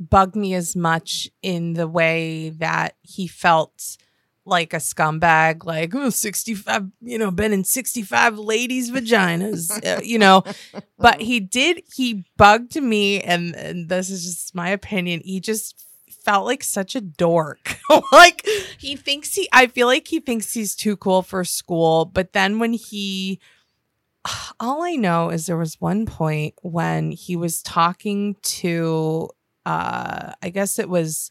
bug 0.00 0.34
me 0.34 0.54
as 0.54 0.74
much 0.74 1.28
in 1.42 1.74
the 1.74 1.86
way 1.88 2.48
that 2.56 2.96
he 3.02 3.26
felt 3.26 3.98
like 4.44 4.72
a 4.72 4.78
scumbag 4.78 5.64
like 5.64 5.94
oh 5.94 6.10
65 6.10 6.88
you 7.00 7.16
know 7.16 7.30
been 7.30 7.52
in 7.52 7.64
65 7.64 8.38
ladies 8.38 8.90
vaginas 8.90 9.70
uh, 9.86 10.00
you 10.02 10.18
know? 10.18 10.42
But 10.98 11.20
he 11.20 11.40
did 11.40 11.82
he 11.94 12.24
bugged 12.36 12.80
me 12.80 13.20
and, 13.20 13.54
and 13.54 13.88
this 13.88 14.10
is 14.10 14.24
just 14.24 14.54
my 14.54 14.70
opinion 14.70 15.20
he 15.24 15.40
just 15.40 15.86
felt 16.24 16.46
like 16.46 16.62
such 16.62 16.94
a 16.94 17.00
dork. 17.00 17.78
Like 18.10 18.46
he 18.78 18.96
thinks 18.96 19.34
he 19.34 19.48
i 19.52 19.66
feel 19.66 19.86
like 19.86 20.08
he 20.08 20.18
thinks 20.18 20.54
he's 20.54 20.74
too 20.74 20.96
cool 20.96 21.20
for 21.20 21.44
school 21.44 22.06
but 22.06 22.32
then 22.32 22.58
when 22.58 22.72
he 22.72 23.38
all 24.60 24.82
i 24.82 24.94
know 24.96 25.28
is 25.28 25.44
there 25.44 25.58
was 25.58 25.78
one 25.78 26.06
point 26.06 26.54
when 26.62 27.10
he 27.10 27.36
was 27.36 27.62
talking 27.62 28.36
to 28.42 29.28
uh 29.66 30.32
i 30.42 30.48
guess 30.48 30.78
it 30.78 30.88
was 30.88 31.30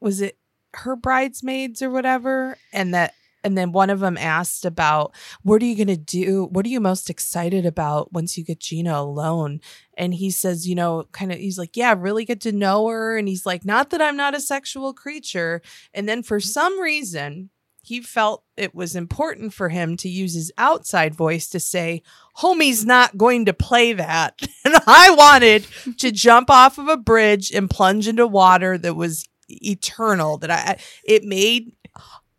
was 0.00 0.20
it 0.20 0.38
her 0.74 0.96
bridesmaids 0.96 1.82
or 1.82 1.90
whatever 1.90 2.56
and 2.72 2.94
that 2.94 3.14
and 3.44 3.58
then 3.58 3.72
one 3.72 3.90
of 3.90 4.00
them 4.00 4.16
asked 4.16 4.64
about 4.64 5.14
what 5.42 5.62
are 5.62 5.66
you 5.66 5.76
going 5.76 5.86
to 5.88 5.96
do? 5.98 6.46
What 6.46 6.64
are 6.64 6.70
you 6.70 6.80
most 6.80 7.10
excited 7.10 7.66
about 7.66 8.10
once 8.12 8.38
you 8.38 8.44
get 8.44 8.58
gina 8.58 8.98
alone? 8.98 9.60
And 9.96 10.14
he 10.14 10.30
says 10.30 10.66
you 10.66 10.74
know 10.74 11.04
kind 11.12 11.30
of 11.30 11.38
he's 11.38 11.58
like 11.58 11.76
yeah 11.76 11.94
really 11.96 12.24
get 12.24 12.40
to 12.42 12.52
know 12.52 12.88
her. 12.88 13.16
And 13.16 13.28
he's 13.28 13.46
like 13.46 13.64
not 13.64 13.90
that 13.90 14.02
i'm 14.02 14.16
not 14.16 14.34
a 14.34 14.40
sexual 14.40 14.94
creature. 14.94 15.60
And 15.92 16.08
then 16.08 16.22
for 16.22 16.40
some 16.40 16.80
reason 16.80 17.50
he 17.82 18.00
felt 18.00 18.44
it 18.56 18.74
was 18.74 18.96
important 18.96 19.52
for 19.52 19.68
him 19.68 19.94
to 19.98 20.08
use 20.08 20.32
his 20.34 20.50
outside 20.56 21.14
voice 21.14 21.50
to 21.50 21.60
say 21.60 22.02
homie's 22.38 22.86
not 22.86 23.18
going 23.18 23.44
to 23.44 23.52
play 23.52 23.92
that. 23.92 24.40
And 24.66 24.76
i 24.86 25.10
wanted 25.10 25.66
to 25.98 26.10
jump 26.10 26.48
off 26.48 26.78
of 26.78 26.88
a 26.88 26.96
bridge 26.96 27.52
and 27.52 27.68
plunge 27.68 28.08
into 28.08 28.26
water 28.26 28.78
that 28.78 28.94
was 28.94 29.28
eternal 29.48 30.38
that 30.38 30.50
i 30.50 30.78
it 31.04 31.24
made 31.24 31.72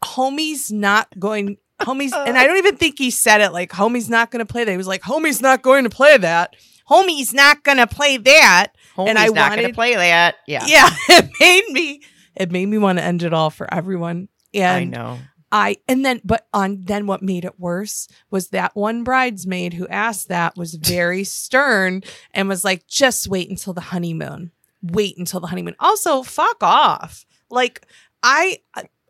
homie's 0.03 0.71
not 0.71 1.07
going 1.19 1.57
homie's 1.81 2.13
and 2.27 2.37
i 2.37 2.45
don't 2.45 2.57
even 2.57 2.75
think 2.77 2.97
he 2.97 3.11
said 3.11 3.41
it 3.41 3.51
like 3.51 3.71
homie's 3.71 4.09
not 4.09 4.31
going 4.31 4.45
to 4.45 4.51
play 4.51 4.63
that 4.63 4.71
he 4.71 4.77
was 4.77 4.87
like 4.87 5.01
homie's 5.01 5.41
not 5.41 5.61
going 5.61 5.83
to 5.83 5.89
play 5.89 6.17
that 6.17 6.55
homie's 6.89 7.33
not 7.33 7.63
going 7.63 7.77
to 7.77 7.87
play 7.87 8.17
that 8.17 8.75
Homie's 8.95 9.09
And 9.09 9.19
I 9.19 9.27
not 9.27 9.55
going 9.55 9.67
to 9.67 9.73
play 9.73 9.95
that. 9.95 10.35
Yeah, 10.47 10.65
yeah 10.67 10.89
it 11.09 11.29
made 11.39 11.67
me 11.69 12.01
it 12.35 12.51
made 12.51 12.67
me 12.67 12.77
want 12.77 12.97
to 12.97 13.03
end 13.03 13.23
it 13.23 13.33
all 13.33 13.49
for 13.49 13.71
everyone 13.73 14.29
and 14.53 14.77
I 14.77 14.83
know. 14.85 15.19
I 15.51 15.77
and 15.87 16.05
then 16.05 16.21
but 16.23 16.47
on 16.53 16.83
then 16.85 17.07
what 17.07 17.21
made 17.21 17.45
it 17.45 17.59
worse 17.59 18.07
was 18.29 18.49
that 18.49 18.75
one 18.75 19.03
bridesmaid 19.03 19.73
who 19.73 19.87
asked 19.87 20.29
that 20.29 20.57
was 20.57 20.75
very 20.75 21.23
stern 21.23 22.03
and 22.33 22.49
was 22.49 22.63
like 22.63 22.87
just 22.87 23.27
wait 23.27 23.49
until 23.49 23.73
the 23.73 23.81
honeymoon. 23.81 24.51
Wait 24.91 25.17
until 25.17 25.39
the 25.39 25.47
honeymoon. 25.47 25.75
Also 25.79 26.23
fuck 26.23 26.61
off. 26.61 27.25
Like 27.49 27.85
I 28.23 28.59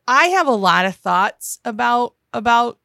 I 0.08 0.28
have 0.28 0.48
a 0.48 0.52
lot 0.52 0.86
of 0.86 0.96
thoughts 0.96 1.60
about 1.66 2.16
about 2.34 2.80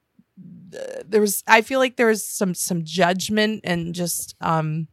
uh, 0.75 1.03
there 1.07 1.21
was 1.21 1.43
I 1.47 1.63
feel 1.63 1.79
like 1.79 1.97
there 1.97 2.07
was 2.07 2.27
some 2.27 2.55
some 2.55 2.85
judgment 2.85 3.61
and 3.65 3.95
just 3.95 4.35
um 4.41 4.89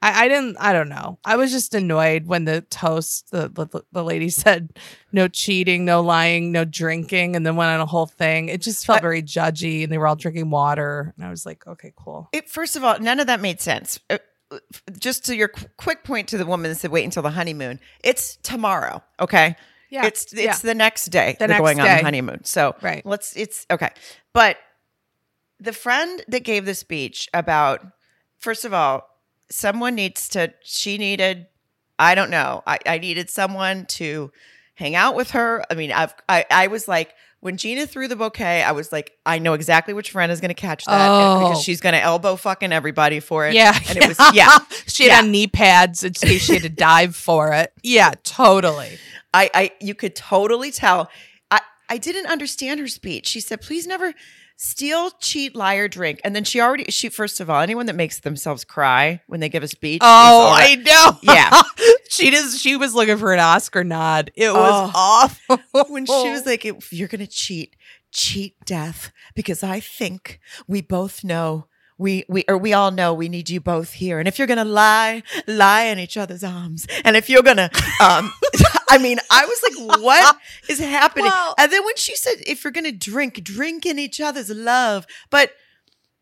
I, 0.00 0.24
I 0.24 0.28
didn't 0.28 0.56
I 0.60 0.72
don't 0.72 0.88
know. 0.88 1.18
I 1.24 1.36
was 1.36 1.50
just 1.50 1.74
annoyed 1.74 2.26
when 2.26 2.44
the 2.44 2.60
toast 2.62 3.30
the, 3.30 3.48
the 3.48 3.82
the 3.90 4.04
lady 4.04 4.28
said 4.30 4.78
no 5.10 5.26
cheating, 5.26 5.84
no 5.84 6.02
lying, 6.02 6.52
no 6.52 6.64
drinking, 6.64 7.34
and 7.34 7.44
then 7.44 7.56
went 7.56 7.70
on 7.70 7.80
a 7.80 7.86
whole 7.86 8.06
thing. 8.06 8.48
It 8.48 8.60
just 8.60 8.86
felt 8.86 9.00
very 9.00 9.22
judgy 9.22 9.82
and 9.82 9.92
they 9.92 9.98
were 9.98 10.06
all 10.06 10.16
drinking 10.16 10.50
water. 10.50 11.14
And 11.16 11.26
I 11.26 11.30
was 11.30 11.44
like, 11.44 11.66
okay, 11.66 11.92
cool. 11.96 12.28
It, 12.32 12.48
first 12.48 12.76
of 12.76 12.84
all, 12.84 12.98
none 13.00 13.18
of 13.20 13.26
that 13.26 13.40
made 13.40 13.60
sense. 13.60 13.98
Just 14.98 15.26
to 15.26 15.36
your 15.36 15.48
qu- 15.48 15.66
quick 15.76 16.04
point 16.04 16.28
to 16.28 16.38
the 16.38 16.46
woman 16.46 16.70
that 16.70 16.76
said 16.76 16.90
wait 16.90 17.04
until 17.04 17.22
the 17.22 17.30
honeymoon. 17.30 17.80
It's 18.02 18.36
tomorrow. 18.36 19.02
Okay. 19.20 19.56
Yeah. 19.90 20.06
It's 20.06 20.32
it's 20.32 20.60
the 20.60 20.74
next 20.74 21.06
day 21.06 21.32
The 21.32 21.38
they're 21.40 21.48
next 21.48 21.60
going 21.60 21.80
on 21.80 21.86
the 21.86 22.02
honeymoon. 22.02 22.44
So 22.44 22.74
Right. 22.82 23.04
let's 23.04 23.36
it's 23.36 23.66
okay. 23.70 23.90
But 24.32 24.56
the 25.60 25.72
friend 25.72 26.22
that 26.28 26.44
gave 26.44 26.64
the 26.64 26.74
speech 26.74 27.28
about 27.34 27.84
first 28.38 28.64
of 28.64 28.72
all, 28.72 29.08
someone 29.50 29.94
needs 29.94 30.28
to 30.30 30.52
she 30.62 30.98
needed 30.98 31.46
I 31.98 32.14
don't 32.14 32.30
know. 32.30 32.62
I, 32.66 32.78
I 32.86 32.98
needed 32.98 33.28
someone 33.28 33.84
to 33.86 34.30
hang 34.78 34.94
out 34.94 35.14
with 35.16 35.32
her. 35.32 35.64
I 35.70 35.74
mean, 35.74 35.90
I've 35.92 36.14
I, 36.28 36.44
I 36.50 36.66
was 36.68 36.86
like 36.88 37.14
when 37.40 37.56
Gina 37.56 37.86
threw 37.86 38.08
the 38.08 38.16
bouquet, 38.16 38.62
I 38.62 38.72
was 38.72 38.90
like, 38.90 39.12
I 39.26 39.38
know 39.38 39.52
exactly 39.54 39.94
which 39.94 40.10
friend 40.10 40.32
is 40.32 40.40
going 40.40 40.48
to 40.48 40.54
catch 40.54 40.84
that 40.86 41.08
Oh. 41.08 41.40
because 41.48 41.62
she's 41.62 41.80
going 41.80 41.92
to 41.92 42.00
elbow 42.00 42.34
fucking 42.36 42.72
everybody 42.72 43.20
for 43.20 43.46
it. 43.46 43.54
Yeah, 43.54 43.78
and 43.88 43.98
it 43.98 44.08
was 44.08 44.18
yeah. 44.34 44.58
she 44.86 45.04
had 45.04 45.10
Yeah. 45.10 45.18
on 45.18 45.30
knee 45.30 45.46
pads 45.46 46.02
in 46.04 46.12
case 46.14 46.42
she 46.42 46.54
had 46.54 46.62
to 46.62 46.68
dive 46.68 47.14
for 47.16 47.52
it. 47.52 47.72
Yeah, 47.82 48.12
totally. 48.24 48.98
I, 49.34 49.50
I 49.54 49.70
you 49.80 49.94
could 49.94 50.16
totally 50.16 50.70
tell. 50.70 51.10
I, 51.50 51.60
I 51.88 51.98
didn't 51.98 52.26
understand 52.26 52.80
her 52.80 52.88
speech. 52.88 53.26
She 53.26 53.40
said, 53.40 53.60
please 53.60 53.86
never 53.86 54.14
steal, 54.60 55.10
cheat, 55.20 55.54
lie, 55.56 55.76
or 55.76 55.86
drink. 55.88 56.20
And 56.24 56.34
then 56.36 56.42
she 56.44 56.60
already 56.60 56.84
she 56.90 57.08
first 57.08 57.40
of 57.40 57.48
all, 57.48 57.60
anyone 57.62 57.86
that 57.86 57.94
makes 57.94 58.18
themselves 58.20 58.64
cry 58.64 59.22
when 59.28 59.40
they 59.40 59.48
give 59.48 59.62
a 59.62 59.68
speech. 59.68 60.00
Oh, 60.04 60.52
I 60.54 60.74
know. 60.74 61.18
Yeah. 61.22 61.62
she 62.10 62.30
does. 62.30 62.60
She 62.60 62.76
was 62.76 62.94
looking 62.94 63.16
for 63.16 63.32
an 63.32 63.40
Oscar 63.40 63.84
nod. 63.84 64.30
It 64.34 64.48
Oh. 64.48 64.54
was 64.54 64.90
awful 64.94 65.92
when 65.94 66.04
she 66.04 66.30
was 66.30 66.44
like, 66.44 66.64
if 66.64 66.92
you're 66.92 67.08
gonna 67.08 67.26
cheat, 67.28 67.76
cheat 68.10 68.56
death. 68.66 69.12
Because 69.34 69.62
I 69.62 69.80
think 69.80 70.40
we 70.66 70.82
both 70.82 71.22
know 71.22 71.66
we 71.98 72.24
we 72.28 72.44
or 72.48 72.56
we 72.56 72.72
all 72.72 72.90
know 72.90 73.12
we 73.12 73.28
need 73.28 73.50
you 73.50 73.60
both 73.60 73.92
here. 73.92 74.18
And 74.18 74.28
if 74.28 74.38
you're 74.38 74.46
gonna 74.46 74.64
lie, 74.64 75.22
lie 75.46 75.84
in 75.84 75.98
each 75.98 76.16
other's 76.16 76.44
arms. 76.44 76.86
And 77.04 77.16
if 77.16 77.28
you're 77.28 77.42
gonna 77.42 77.70
um 78.00 78.32
I 78.90 78.98
mean, 78.98 79.18
I 79.30 79.44
was 79.44 79.60
like, 79.62 80.00
what 80.00 80.36
is 80.68 80.78
happening? 80.78 81.26
Well- 81.26 81.54
and 81.58 81.70
then 81.72 81.84
when 81.84 81.96
she 81.96 82.16
said, 82.16 82.36
if 82.46 82.64
you're 82.64 82.72
gonna 82.72 82.92
drink, 82.92 83.42
drink 83.44 83.84
in 83.84 83.98
each 83.98 84.20
other's 84.20 84.48
love. 84.50 85.06
But 85.30 85.50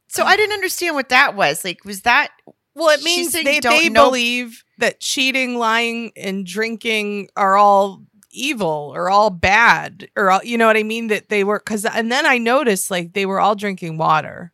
so 0.08 0.24
I 0.24 0.36
didn't 0.36 0.54
understand 0.54 0.94
what 0.94 1.10
that 1.10 1.36
was. 1.36 1.64
Like, 1.64 1.84
was 1.84 2.02
that 2.02 2.30
Well, 2.74 2.88
it 2.90 3.02
means 3.04 3.32
they, 3.32 3.60
they 3.60 3.88
know- 3.88 4.06
believe 4.08 4.64
that 4.78 5.00
cheating, 5.00 5.58
lying, 5.58 6.12
and 6.16 6.44
drinking 6.46 7.28
are 7.36 7.56
all 7.56 8.02
evil 8.32 8.92
or 8.94 9.08
all 9.10 9.30
bad 9.30 10.08
or 10.16 10.30
all, 10.30 10.44
you 10.44 10.58
know 10.58 10.66
what 10.66 10.76
I 10.76 10.82
mean? 10.82 11.06
That 11.08 11.28
they 11.28 11.44
were 11.44 11.58
because 11.58 11.84
and 11.84 12.10
then 12.10 12.26
I 12.26 12.38
noticed 12.38 12.90
like 12.90 13.12
they 13.14 13.26
were 13.26 13.40
all 13.40 13.54
drinking 13.54 13.98
water. 13.98 14.52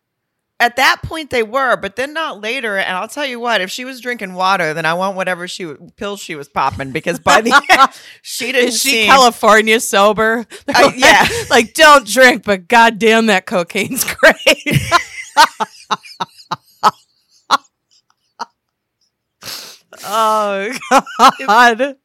At 0.62 0.76
that 0.76 1.02
point 1.02 1.30
they 1.30 1.42
were, 1.42 1.76
but 1.76 1.96
then 1.96 2.12
not 2.14 2.40
later. 2.40 2.76
And 2.78 2.96
I'll 2.96 3.08
tell 3.08 3.26
you 3.26 3.40
what, 3.40 3.60
if 3.60 3.70
she 3.70 3.84
was 3.84 4.00
drinking 4.00 4.34
water, 4.34 4.72
then 4.72 4.86
I 4.86 4.94
want 4.94 5.16
whatever 5.16 5.48
she 5.48 5.74
pills 5.96 6.20
she 6.20 6.36
was 6.36 6.48
popping 6.48 6.92
because 6.92 7.18
by 7.18 7.40
the 7.40 7.52
end 7.70 7.90
she 8.22 8.52
didn't 8.52 8.68
Is 8.68 8.80
she 8.80 8.90
seem- 8.90 9.06
California 9.08 9.80
sober? 9.80 10.46
Uh, 10.72 10.92
yeah. 10.96 11.26
like 11.50 11.74
don't 11.74 12.06
drink, 12.06 12.44
but 12.44 12.68
goddamn, 12.68 13.26
that 13.26 13.46
cocaine's 13.46 14.04
great. 14.04 14.78
oh 20.04 20.72
God! 21.46 21.96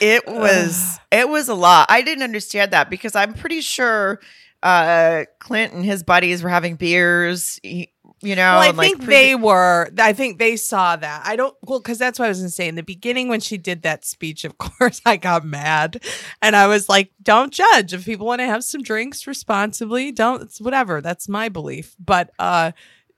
It 0.00 0.26
was 0.26 0.98
it 1.10 1.28
was 1.28 1.48
a 1.48 1.54
lot. 1.54 1.86
I 1.90 2.02
didn't 2.02 2.24
understand 2.24 2.72
that 2.72 2.90
because 2.90 3.16
I'm 3.16 3.34
pretty 3.34 3.60
sure 3.60 4.20
uh 4.62 5.24
Clint 5.38 5.72
and 5.72 5.84
his 5.84 6.02
buddies 6.02 6.42
were 6.42 6.48
having 6.48 6.76
beers. 6.76 7.60
he- 7.62 7.92
you 8.22 8.34
know, 8.34 8.42
well, 8.42 8.60
I 8.60 8.68
and, 8.68 8.78
like, 8.78 8.86
think 8.92 9.04
pre- 9.04 9.14
they 9.14 9.34
were. 9.34 9.90
I 9.98 10.12
think 10.14 10.38
they 10.38 10.56
saw 10.56 10.96
that. 10.96 11.22
I 11.24 11.36
don't. 11.36 11.54
Well, 11.62 11.80
because 11.80 11.98
that's 11.98 12.18
what 12.18 12.24
I 12.24 12.28
was 12.28 12.38
gonna 12.38 12.48
say 12.48 12.66
in 12.66 12.74
the 12.74 12.82
beginning 12.82 13.28
when 13.28 13.40
she 13.40 13.58
did 13.58 13.82
that 13.82 14.04
speech. 14.04 14.44
Of 14.44 14.56
course, 14.58 15.00
I 15.04 15.16
got 15.18 15.44
mad, 15.44 16.02
and 16.40 16.56
I 16.56 16.66
was 16.66 16.88
like, 16.88 17.12
"Don't 17.22 17.52
judge. 17.52 17.92
If 17.92 18.04
people 18.06 18.26
want 18.26 18.40
to 18.40 18.46
have 18.46 18.64
some 18.64 18.82
drinks 18.82 19.26
responsibly, 19.26 20.12
don't. 20.12 20.42
It's 20.42 20.60
whatever. 20.60 21.00
That's 21.00 21.28
my 21.28 21.48
belief." 21.50 21.94
But 21.98 22.30
uh, 22.38 22.72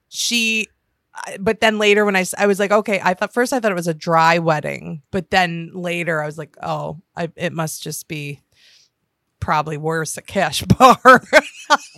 she. 0.09 0.69
But 1.41 1.61
then 1.61 1.79
later, 1.79 2.05
when 2.05 2.15
I, 2.15 2.21
s- 2.21 2.35
I 2.39 2.47
was 2.47 2.61
like, 2.61 2.71
okay, 2.71 3.01
I 3.03 3.13
thought 3.15 3.35
first 3.35 3.53
I 3.53 3.59
thought 3.59 3.73
it 3.73 3.75
was 3.75 3.89
a 3.89 3.95
dry 3.95 4.39
wedding, 4.39 5.03
but 5.11 5.31
then 5.31 5.73
later 5.75 6.23
I 6.23 6.27
was 6.27 6.39
like, 6.39 6.57
oh, 6.63 7.01
I, 7.17 7.29
it 7.35 7.53
must 7.53 7.83
just 7.83 8.07
be 8.07 8.41
probably 9.49 9.79
worse 9.79 10.19
a 10.19 10.21
cash 10.21 10.61
bar. 10.79 11.01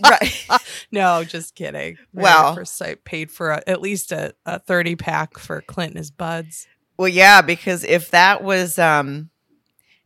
right. 0.01 0.47
No, 0.93 1.25
just 1.25 1.53
kidding. 1.53 1.97
Well- 2.13 2.65
sight 2.65 3.03
paid 3.03 3.29
for 3.29 3.51
a, 3.51 3.61
at 3.67 3.81
least 3.81 4.13
a, 4.13 4.33
a 4.45 4.57
30 4.59 4.95
pack 4.95 5.37
for 5.37 5.59
Clint 5.61 5.91
and 5.91 5.97
his 5.97 6.11
buds. 6.11 6.65
Well, 6.97 7.09
yeah, 7.09 7.41
because 7.41 7.83
if 7.83 8.11
that 8.11 8.41
was 8.41 8.79
um 8.79 9.31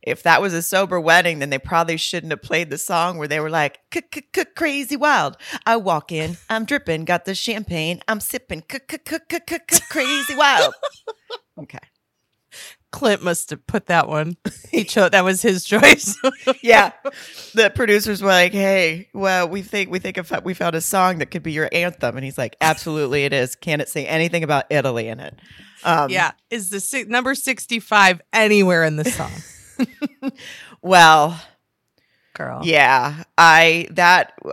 if 0.02 0.24
that 0.24 0.42
was 0.42 0.54
a 0.54 0.62
sober 0.62 0.98
wedding, 1.00 1.38
then 1.38 1.50
they 1.50 1.58
probably 1.60 1.96
shouldn't 1.98 2.32
have 2.32 2.42
played 2.42 2.68
the 2.68 2.78
song 2.78 3.16
where 3.16 3.28
they 3.28 3.38
were 3.38 3.50
like, 3.50 3.78
"Crazy 4.56 4.96
wild." 4.96 5.36
I 5.64 5.76
walk 5.76 6.10
in, 6.10 6.38
I'm 6.50 6.64
dripping, 6.64 7.04
got 7.04 7.26
the 7.26 7.34
champagne, 7.36 8.00
I'm 8.08 8.18
sipping, 8.18 8.62
crazy 8.68 10.34
wild. 10.34 10.74
Okay, 11.58 11.78
Clint 12.96 13.22
must 13.22 13.50
have 13.50 13.66
put 13.66 13.86
that 13.86 14.08
one. 14.08 14.38
He 14.70 14.82
chose 14.92 15.10
that 15.10 15.22
was 15.22 15.42
his 15.42 15.64
choice. 15.64 16.16
yeah. 16.62 16.92
The 17.52 17.70
producers 17.74 18.22
were 18.22 18.28
like, 18.28 18.52
"Hey, 18.52 19.10
well, 19.12 19.50
we 19.50 19.60
think 19.60 19.90
we 19.90 19.98
think 19.98 20.18
we 20.44 20.54
found 20.54 20.74
a 20.74 20.80
song 20.80 21.18
that 21.18 21.26
could 21.26 21.42
be 21.42 21.52
your 21.52 21.68
anthem," 21.72 22.16
and 22.16 22.24
he's 22.24 22.38
like, 22.38 22.56
"Absolutely, 22.58 23.24
it 23.24 23.34
is. 23.34 23.54
Can 23.54 23.82
it 23.82 23.90
say 23.90 24.06
anything 24.06 24.42
about 24.42 24.64
Italy 24.70 25.08
in 25.08 25.20
it?" 25.20 25.38
Um, 25.84 26.08
yeah, 26.08 26.32
is 26.50 26.70
the 26.70 26.80
si- 26.80 27.04
number 27.04 27.34
65 27.34 28.22
anywhere 28.32 28.82
in 28.84 28.96
the 28.96 29.04
song? 29.04 29.30
Well, 30.80 31.38
Girl. 32.36 32.60
Yeah, 32.64 33.24
I 33.38 33.88
that 33.92 34.34
uh, 34.44 34.50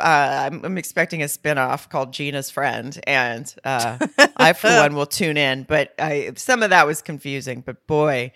I'm, 0.52 0.64
I'm 0.64 0.78
expecting 0.78 1.22
a 1.22 1.26
spinoff 1.26 1.90
called 1.90 2.14
Gina's 2.14 2.50
Friend, 2.50 2.98
and 3.06 3.54
uh, 3.66 3.98
I 4.38 4.54
for 4.54 4.70
one 4.70 4.96
will 4.96 5.06
tune 5.06 5.36
in. 5.36 5.64
But 5.64 5.94
I 6.00 6.32
some 6.38 6.64
of 6.64 6.70
that 6.70 6.88
was 6.88 7.02
confusing. 7.02 7.60
But 7.60 7.86
boy, 7.86 8.32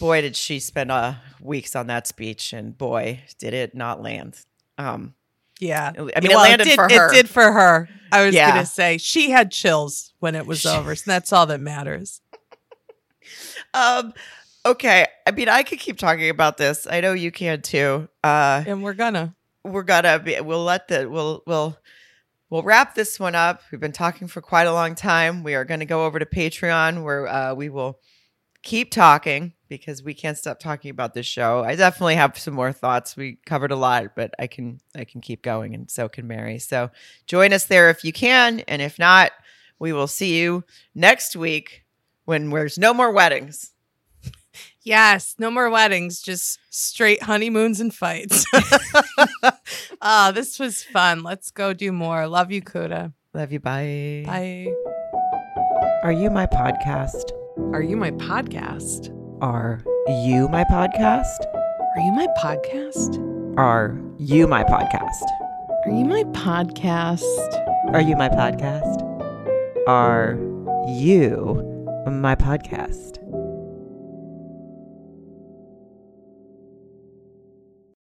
boy, 0.00 0.22
did 0.22 0.36
she 0.36 0.58
spend 0.58 0.90
uh, 0.90 1.14
weeks 1.40 1.76
on 1.76 1.88
that 1.88 2.06
speech, 2.06 2.54
and 2.54 2.76
boy, 2.76 3.20
did 3.38 3.52
it 3.52 3.74
not 3.74 4.00
land. 4.00 4.36
Um, 4.78 5.14
Yeah. 5.60 5.92
I 5.96 6.00
mean, 6.00 6.30
it 6.30 6.34
landed 6.36 6.64
did, 6.64 6.74
for 6.76 6.88
her. 6.88 7.08
It 7.10 7.14
did 7.14 7.28
for 7.28 7.52
her. 7.52 7.88
I 8.10 8.24
was 8.24 8.34
Yeah. 8.34 8.52
going 8.52 8.64
to 8.64 8.70
say 8.70 8.96
she 8.96 9.30
had 9.30 9.50
chills 9.50 10.14
when 10.20 10.34
it 10.34 10.46
was 10.46 10.64
over. 10.64 10.94
So 10.94 11.10
that's 11.10 11.32
all 11.32 11.46
that 11.46 11.60
matters. 11.60 12.22
um, 13.74 14.14
okay. 14.64 15.06
I 15.26 15.30
mean, 15.30 15.48
I 15.48 15.62
could 15.62 15.78
keep 15.78 15.98
talking 15.98 16.28
about 16.30 16.56
this. 16.56 16.86
I 16.90 17.00
know 17.00 17.12
you 17.12 17.30
can 17.30 17.62
too. 17.62 18.08
Uh, 18.22 18.62
And 18.66 18.82
we're 18.82 18.94
gonna. 18.94 19.34
we're 19.64 19.82
gonna 19.82 20.18
be 20.18 20.40
we'll 20.40 20.64
let 20.64 20.88
the 20.88 21.08
we'll 21.08 21.42
we'll 21.46 21.76
we'll 22.48 22.62
wrap 22.62 22.94
this 22.94 23.20
one 23.20 23.34
up 23.34 23.60
we've 23.70 23.80
been 23.80 23.92
talking 23.92 24.26
for 24.28 24.40
quite 24.40 24.66
a 24.66 24.72
long 24.72 24.94
time 24.94 25.42
we 25.42 25.54
are 25.54 25.64
going 25.64 25.80
to 25.80 25.84
go 25.86 26.06
over 26.06 26.18
to 26.18 26.24
patreon 26.24 27.02
where 27.04 27.26
uh, 27.26 27.52
we 27.54 27.68
will 27.68 27.98
keep 28.62 28.90
talking 28.90 29.52
because 29.68 30.02
we 30.02 30.14
can't 30.14 30.38
stop 30.38 30.58
talking 30.58 30.90
about 30.90 31.12
this 31.12 31.26
show 31.26 31.62
i 31.64 31.74
definitely 31.74 32.14
have 32.14 32.38
some 32.38 32.54
more 32.54 32.72
thoughts 32.72 33.16
we 33.16 33.36
covered 33.44 33.70
a 33.72 33.76
lot 33.76 34.14
but 34.16 34.32
i 34.38 34.46
can 34.46 34.80
i 34.96 35.04
can 35.04 35.20
keep 35.20 35.42
going 35.42 35.74
and 35.74 35.90
so 35.90 36.08
can 36.08 36.26
mary 36.26 36.58
so 36.58 36.88
join 37.26 37.52
us 37.52 37.66
there 37.66 37.90
if 37.90 38.02
you 38.04 38.12
can 38.12 38.60
and 38.60 38.80
if 38.80 38.98
not 38.98 39.32
we 39.78 39.92
will 39.92 40.06
see 40.08 40.38
you 40.40 40.64
next 40.94 41.36
week 41.36 41.84
when 42.24 42.48
there's 42.48 42.78
no 42.78 42.94
more 42.94 43.12
weddings 43.12 43.72
Yes, 44.88 45.34
no 45.38 45.50
more 45.50 45.68
weddings, 45.68 46.22
just 46.22 46.58
straight 46.70 47.22
honeymoons 47.22 47.78
and 47.78 47.92
fights. 47.94 48.46
oh, 50.00 50.32
this 50.34 50.58
was 50.58 50.82
fun. 50.82 51.22
Let's 51.22 51.50
go 51.50 51.74
do 51.74 51.92
more. 51.92 52.26
Love 52.26 52.50
you, 52.50 52.62
Kuda. 52.62 53.12
love 53.34 53.52
you 53.52 53.60
bye 53.60 54.22
Bye. 54.24 54.72
are 56.02 56.12
you 56.12 56.30
my 56.30 56.46
podcast 56.46 57.32
Are 57.74 57.82
you 57.82 57.96
my 57.98 58.10
podcast? 58.12 59.12
are 59.42 59.84
you 60.24 60.48
my 60.48 60.64
podcast 60.64 61.44
Are 61.94 62.00
you 62.00 62.12
my 62.12 62.26
podcast? 62.40 62.96
Are 63.58 64.30
you 64.30 64.46
my 64.46 64.64
podcast? 64.64 65.28
Are 65.84 65.90
you 65.92 66.06
my 66.06 66.24
podcast? 66.24 67.52
Are 67.92 68.00
you 68.00 68.16
my 68.16 68.28
podcast? 68.30 69.02
Are 69.86 70.36
you 70.88 71.44
my 72.06 72.34
podcast? 72.34 73.17